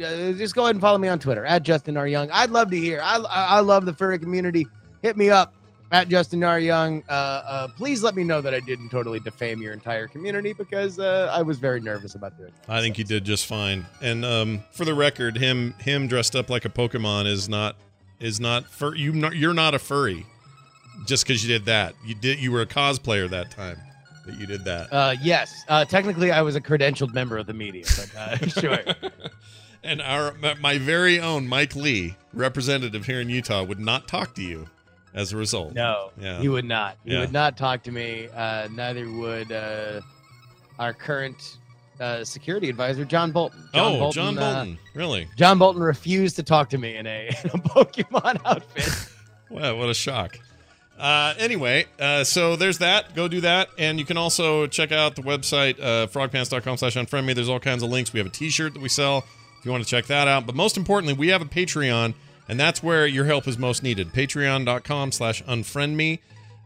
uh, 0.00 0.04
uh, 0.04 0.32
just 0.32 0.54
go 0.54 0.64
ahead 0.64 0.76
and 0.76 0.80
follow 0.80 0.98
me 0.98 1.08
on 1.08 1.18
Twitter 1.18 1.44
at 1.44 1.62
Justin 1.62 1.96
R 1.96 2.06
Young. 2.06 2.30
I'd 2.30 2.50
love 2.50 2.70
to 2.70 2.76
hear. 2.76 3.00
I 3.02 3.18
I, 3.18 3.44
I 3.56 3.60
love 3.60 3.86
the 3.86 3.94
furry 3.94 4.18
community. 4.18 4.66
Hit 5.02 5.16
me 5.16 5.30
up 5.30 5.54
at 5.92 6.08
Justin 6.08 6.42
R 6.42 6.58
Young. 6.58 7.02
Uh, 7.08 7.12
uh, 7.12 7.68
please 7.76 8.02
let 8.02 8.14
me 8.14 8.24
know 8.24 8.40
that 8.40 8.54
I 8.54 8.60
didn't 8.60 8.88
totally 8.88 9.20
defame 9.20 9.60
your 9.60 9.72
entire 9.72 10.08
community 10.08 10.52
because 10.52 10.98
uh, 10.98 11.30
I 11.32 11.42
was 11.42 11.58
very 11.58 11.80
nervous 11.80 12.14
about 12.14 12.36
doing. 12.38 12.52
That. 12.66 12.72
I 12.72 12.80
think 12.80 12.98
you 12.98 13.04
did 13.04 13.24
just 13.24 13.46
fine. 13.46 13.86
And 14.00 14.24
um, 14.24 14.62
for 14.72 14.84
the 14.84 14.94
record, 14.94 15.36
him 15.36 15.74
him 15.78 16.06
dressed 16.06 16.34
up 16.34 16.48
like 16.48 16.64
a 16.64 16.70
Pokemon 16.70 17.26
is 17.26 17.48
not 17.48 17.76
is 18.20 18.40
not 18.40 18.66
fur. 18.66 18.94
You 18.94 19.12
not 19.12 19.36
you're 19.36 19.54
not 19.54 19.74
a 19.74 19.78
furry. 19.78 20.26
Just 21.06 21.26
because 21.26 21.42
you 21.44 21.48
did 21.48 21.66
that, 21.66 21.94
you 22.06 22.14
did 22.14 22.38
you 22.38 22.52
were 22.52 22.60
a 22.62 22.66
cosplayer 22.66 23.28
that 23.30 23.50
time 23.50 23.78
that 24.26 24.38
you 24.38 24.46
did 24.46 24.64
that. 24.64 24.92
Uh, 24.92 25.14
yes. 25.22 25.64
Uh, 25.68 25.84
technically, 25.84 26.30
I 26.32 26.40
was 26.42 26.56
a 26.56 26.60
credentialed 26.60 27.12
member 27.12 27.36
of 27.36 27.46
the 27.46 27.52
media, 27.54 27.84
but 27.96 28.10
uh, 28.16 28.36
sure. 28.46 28.78
and 29.82 30.00
our 30.00 30.34
my- 30.60 30.78
very 30.78 31.18
own 31.20 31.46
Mike 31.48 31.74
Lee, 31.76 32.16
representative 32.32 33.06
here 33.06 33.20
in 33.20 33.28
Utah, 33.28 33.62
would 33.64 33.80
not 33.80 34.06
talk 34.08 34.34
to 34.36 34.42
you 34.42 34.68
as 35.12 35.32
a 35.32 35.36
result. 35.36 35.74
No, 35.74 36.10
Yeah. 36.18 36.40
he 36.40 36.48
would 36.48 36.64
not. 36.64 36.96
He 37.04 37.12
Yeah. 37.12 37.20
would 37.20 37.32
not 37.32 37.56
talk 37.56 37.82
to 37.84 37.92
me. 37.92 38.28
Uh, 38.34 38.68
neither 38.72 39.10
would 39.10 39.52
uh, 39.52 40.00
our 40.78 40.92
current 40.94 41.58
uh, 42.00 42.24
security 42.24 42.68
advisor, 42.68 43.04
John 43.04 43.32
Bolton. 43.32 43.68
oh, 43.74 44.10
John 44.12 44.38
uh, 44.38 44.40
Bolton, 44.40 44.78
really? 44.94 45.28
John 45.36 45.58
Bolton 45.58 45.82
refused 45.82 46.36
to 46.36 46.42
talk 46.42 46.70
to 46.70 46.78
me 46.78 46.96
in 46.96 47.06
a, 47.06 47.28
in 47.44 47.50
a 47.50 47.58
Pokemon 47.62 48.40
outfit. 48.44 49.10
Wow, 49.50 49.76
what 49.76 49.88
a 49.88 49.94
shock. 49.94 50.38
Uh, 50.98 51.34
anyway, 51.38 51.86
uh, 52.00 52.24
so 52.24 52.56
there's 52.56 52.78
that. 52.78 53.14
Go 53.14 53.28
do 53.28 53.40
that. 53.42 53.68
And 53.78 54.00
you 54.00 54.04
can 54.04 54.16
also 54.16 54.66
check 54.66 54.90
out 54.90 55.14
the 55.14 55.22
website, 55.22 55.78
uh, 55.78 56.06
frogpants.com 56.08 56.76
slash 56.76 56.96
unfriendme. 56.96 57.34
There's 57.34 57.48
all 57.48 57.60
kinds 57.60 57.82
of 57.84 57.90
links. 57.90 58.12
We 58.12 58.18
have 58.18 58.26
a 58.26 58.30
t-shirt 58.30 58.74
that 58.74 58.82
we 58.82 58.88
sell 58.88 59.18
if 59.58 59.64
you 59.64 59.70
want 59.70 59.84
to 59.84 59.88
check 59.88 60.06
that 60.06 60.26
out. 60.26 60.44
But 60.46 60.56
most 60.56 60.76
importantly, 60.76 61.14
we 61.14 61.28
have 61.28 61.42
a 61.42 61.44
Patreon 61.44 62.14
And 62.48 62.58
that's 62.58 62.82
where 62.82 63.06
your 63.06 63.26
help 63.26 63.46
is 63.46 63.56
most 63.58 63.82
needed. 63.82 64.12
Patreon.com 64.12 65.12
slash 65.12 65.42
unfriend 65.44 65.94
me. 65.94 66.20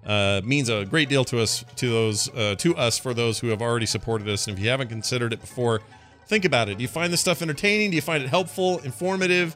Uh, 0.09 0.40
means 0.42 0.70
a 0.70 0.86
great 0.86 1.11
deal 1.11 1.22
to 1.22 1.38
us 1.38 1.66
to 1.76 1.90
those 1.90 2.34
uh, 2.34 2.54
to 2.56 2.74
us 2.76 2.98
for 2.98 3.12
those 3.12 3.38
who 3.38 3.48
have 3.48 3.61
already 3.61 3.84
supported 3.84 4.26
us. 4.26 4.46
And 4.48 4.56
if 4.56 4.64
you 4.64 4.70
haven't 4.70 4.88
considered 4.88 5.34
it 5.34 5.40
before, 5.40 5.82
think 6.26 6.46
about 6.46 6.70
it. 6.70 6.78
Do 6.78 6.82
you 6.82 6.88
find 6.88 7.12
this 7.12 7.20
stuff 7.20 7.42
entertaining? 7.42 7.90
Do 7.90 7.96
you 7.96 8.02
find 8.02 8.22
it 8.22 8.30
helpful, 8.30 8.78
informative, 8.78 9.54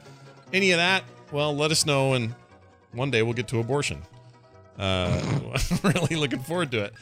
any 0.53 0.69
of 0.71 0.77
that? 0.77 1.03
Well, 1.31 1.55
let 1.55 1.71
us 1.71 1.87
know, 1.87 2.13
and 2.13 2.35
one 2.91 3.09
day 3.09 3.23
we'll 3.23 3.33
get 3.33 3.47
to 3.47 3.59
abortion. 3.59 4.03
Uh, 4.77 5.19
I'm 5.71 5.91
really 5.91 6.15
looking 6.15 6.39
forward 6.39 6.69
to 6.71 6.83
it. 6.85 6.93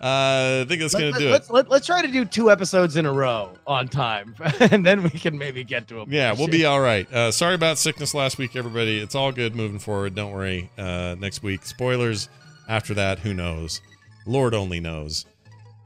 Uh, 0.00 0.62
I 0.62 0.64
think 0.68 0.80
that's 0.80 0.94
gonna 0.94 1.12
do 1.12 1.30
let's, 1.30 1.48
it. 1.48 1.52
let, 1.52 1.68
let's 1.70 1.86
try 1.86 2.02
to 2.02 2.08
do 2.08 2.24
two 2.24 2.50
episodes 2.50 2.96
in 2.96 3.06
a 3.06 3.12
row 3.12 3.50
on 3.66 3.86
time, 3.88 4.34
and 4.60 4.84
then 4.84 5.02
we 5.02 5.10
can 5.10 5.38
maybe 5.38 5.62
get 5.64 5.86
to 5.88 6.00
a 6.00 6.06
Yeah, 6.06 6.34
we'll 6.34 6.48
be 6.48 6.64
all 6.64 6.80
right. 6.80 7.12
Uh, 7.12 7.30
sorry 7.32 7.54
about 7.54 7.78
sickness 7.78 8.12
last 8.12 8.38
week, 8.38 8.54
everybody. 8.54 8.98
It's 8.98 9.14
all 9.14 9.30
good 9.30 9.56
moving 9.56 9.78
forward. 9.78 10.14
Don't 10.16 10.32
worry. 10.32 10.70
Uh, 10.76 11.14
next 11.18 11.42
week, 11.42 11.64
spoilers. 11.64 12.28
After 12.72 12.94
that, 12.94 13.18
who 13.18 13.34
knows? 13.34 13.82
Lord 14.24 14.54
only 14.54 14.80
knows 14.80 15.26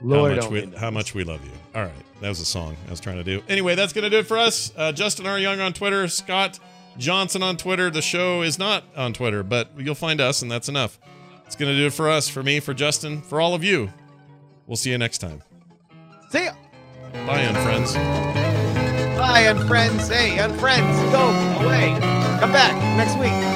Lord 0.01 0.30
how 0.30 0.37
much 0.37 0.45
only 0.45 0.61
we 0.61 0.66
knows. 0.66 0.78
how 0.78 0.91
much 0.93 1.14
we 1.14 1.24
love 1.24 1.45
you. 1.45 1.51
All 1.74 1.82
right, 1.82 2.20
that 2.20 2.28
was 2.28 2.39
a 2.39 2.45
song 2.45 2.76
I 2.87 2.91
was 2.91 3.01
trying 3.01 3.16
to 3.16 3.24
do. 3.24 3.43
Anyway, 3.49 3.74
that's 3.74 3.93
gonna 3.93 4.09
do 4.09 4.18
it 4.18 4.26
for 4.28 4.39
us. 4.39 4.72
Uh, 4.76 4.93
Justin 4.93 5.26
R. 5.26 5.37
Young 5.37 5.59
on 5.59 5.72
Twitter, 5.72 6.07
Scott 6.07 6.61
Johnson 6.97 7.43
on 7.43 7.57
Twitter. 7.57 7.91
The 7.91 8.03
show 8.03 8.43
is 8.43 8.57
not 8.57 8.84
on 8.97 9.12
Twitter, 9.12 9.43
but 9.43 9.70
you'll 9.76 9.97
find 9.97 10.20
us, 10.20 10.43
and 10.43 10.51
that's 10.51 10.68
enough. 10.68 10.97
It's 11.45 11.57
gonna 11.57 11.74
do 11.74 11.87
it 11.87 11.93
for 11.93 12.09
us, 12.09 12.28
for 12.28 12.45
me, 12.45 12.61
for 12.61 12.72
Justin, 12.72 13.20
for 13.20 13.41
all 13.41 13.55
of 13.55 13.64
you. 13.64 13.93
We'll 14.68 14.76
see 14.76 14.91
you 14.93 14.99
next 14.99 15.18
time. 15.18 15.43
See 16.30 16.45
ya. 16.45 16.53
Bye, 17.26 17.47
unfriends. 17.47 17.95
Bye, 19.16 19.43
unfriends. 19.43 20.09
Hey, 20.09 20.37
unfriends, 20.37 21.11
go 21.11 21.64
away. 21.64 21.99
Come 22.39 22.53
back 22.53 22.76
next 22.97 23.18
week. 23.18 23.56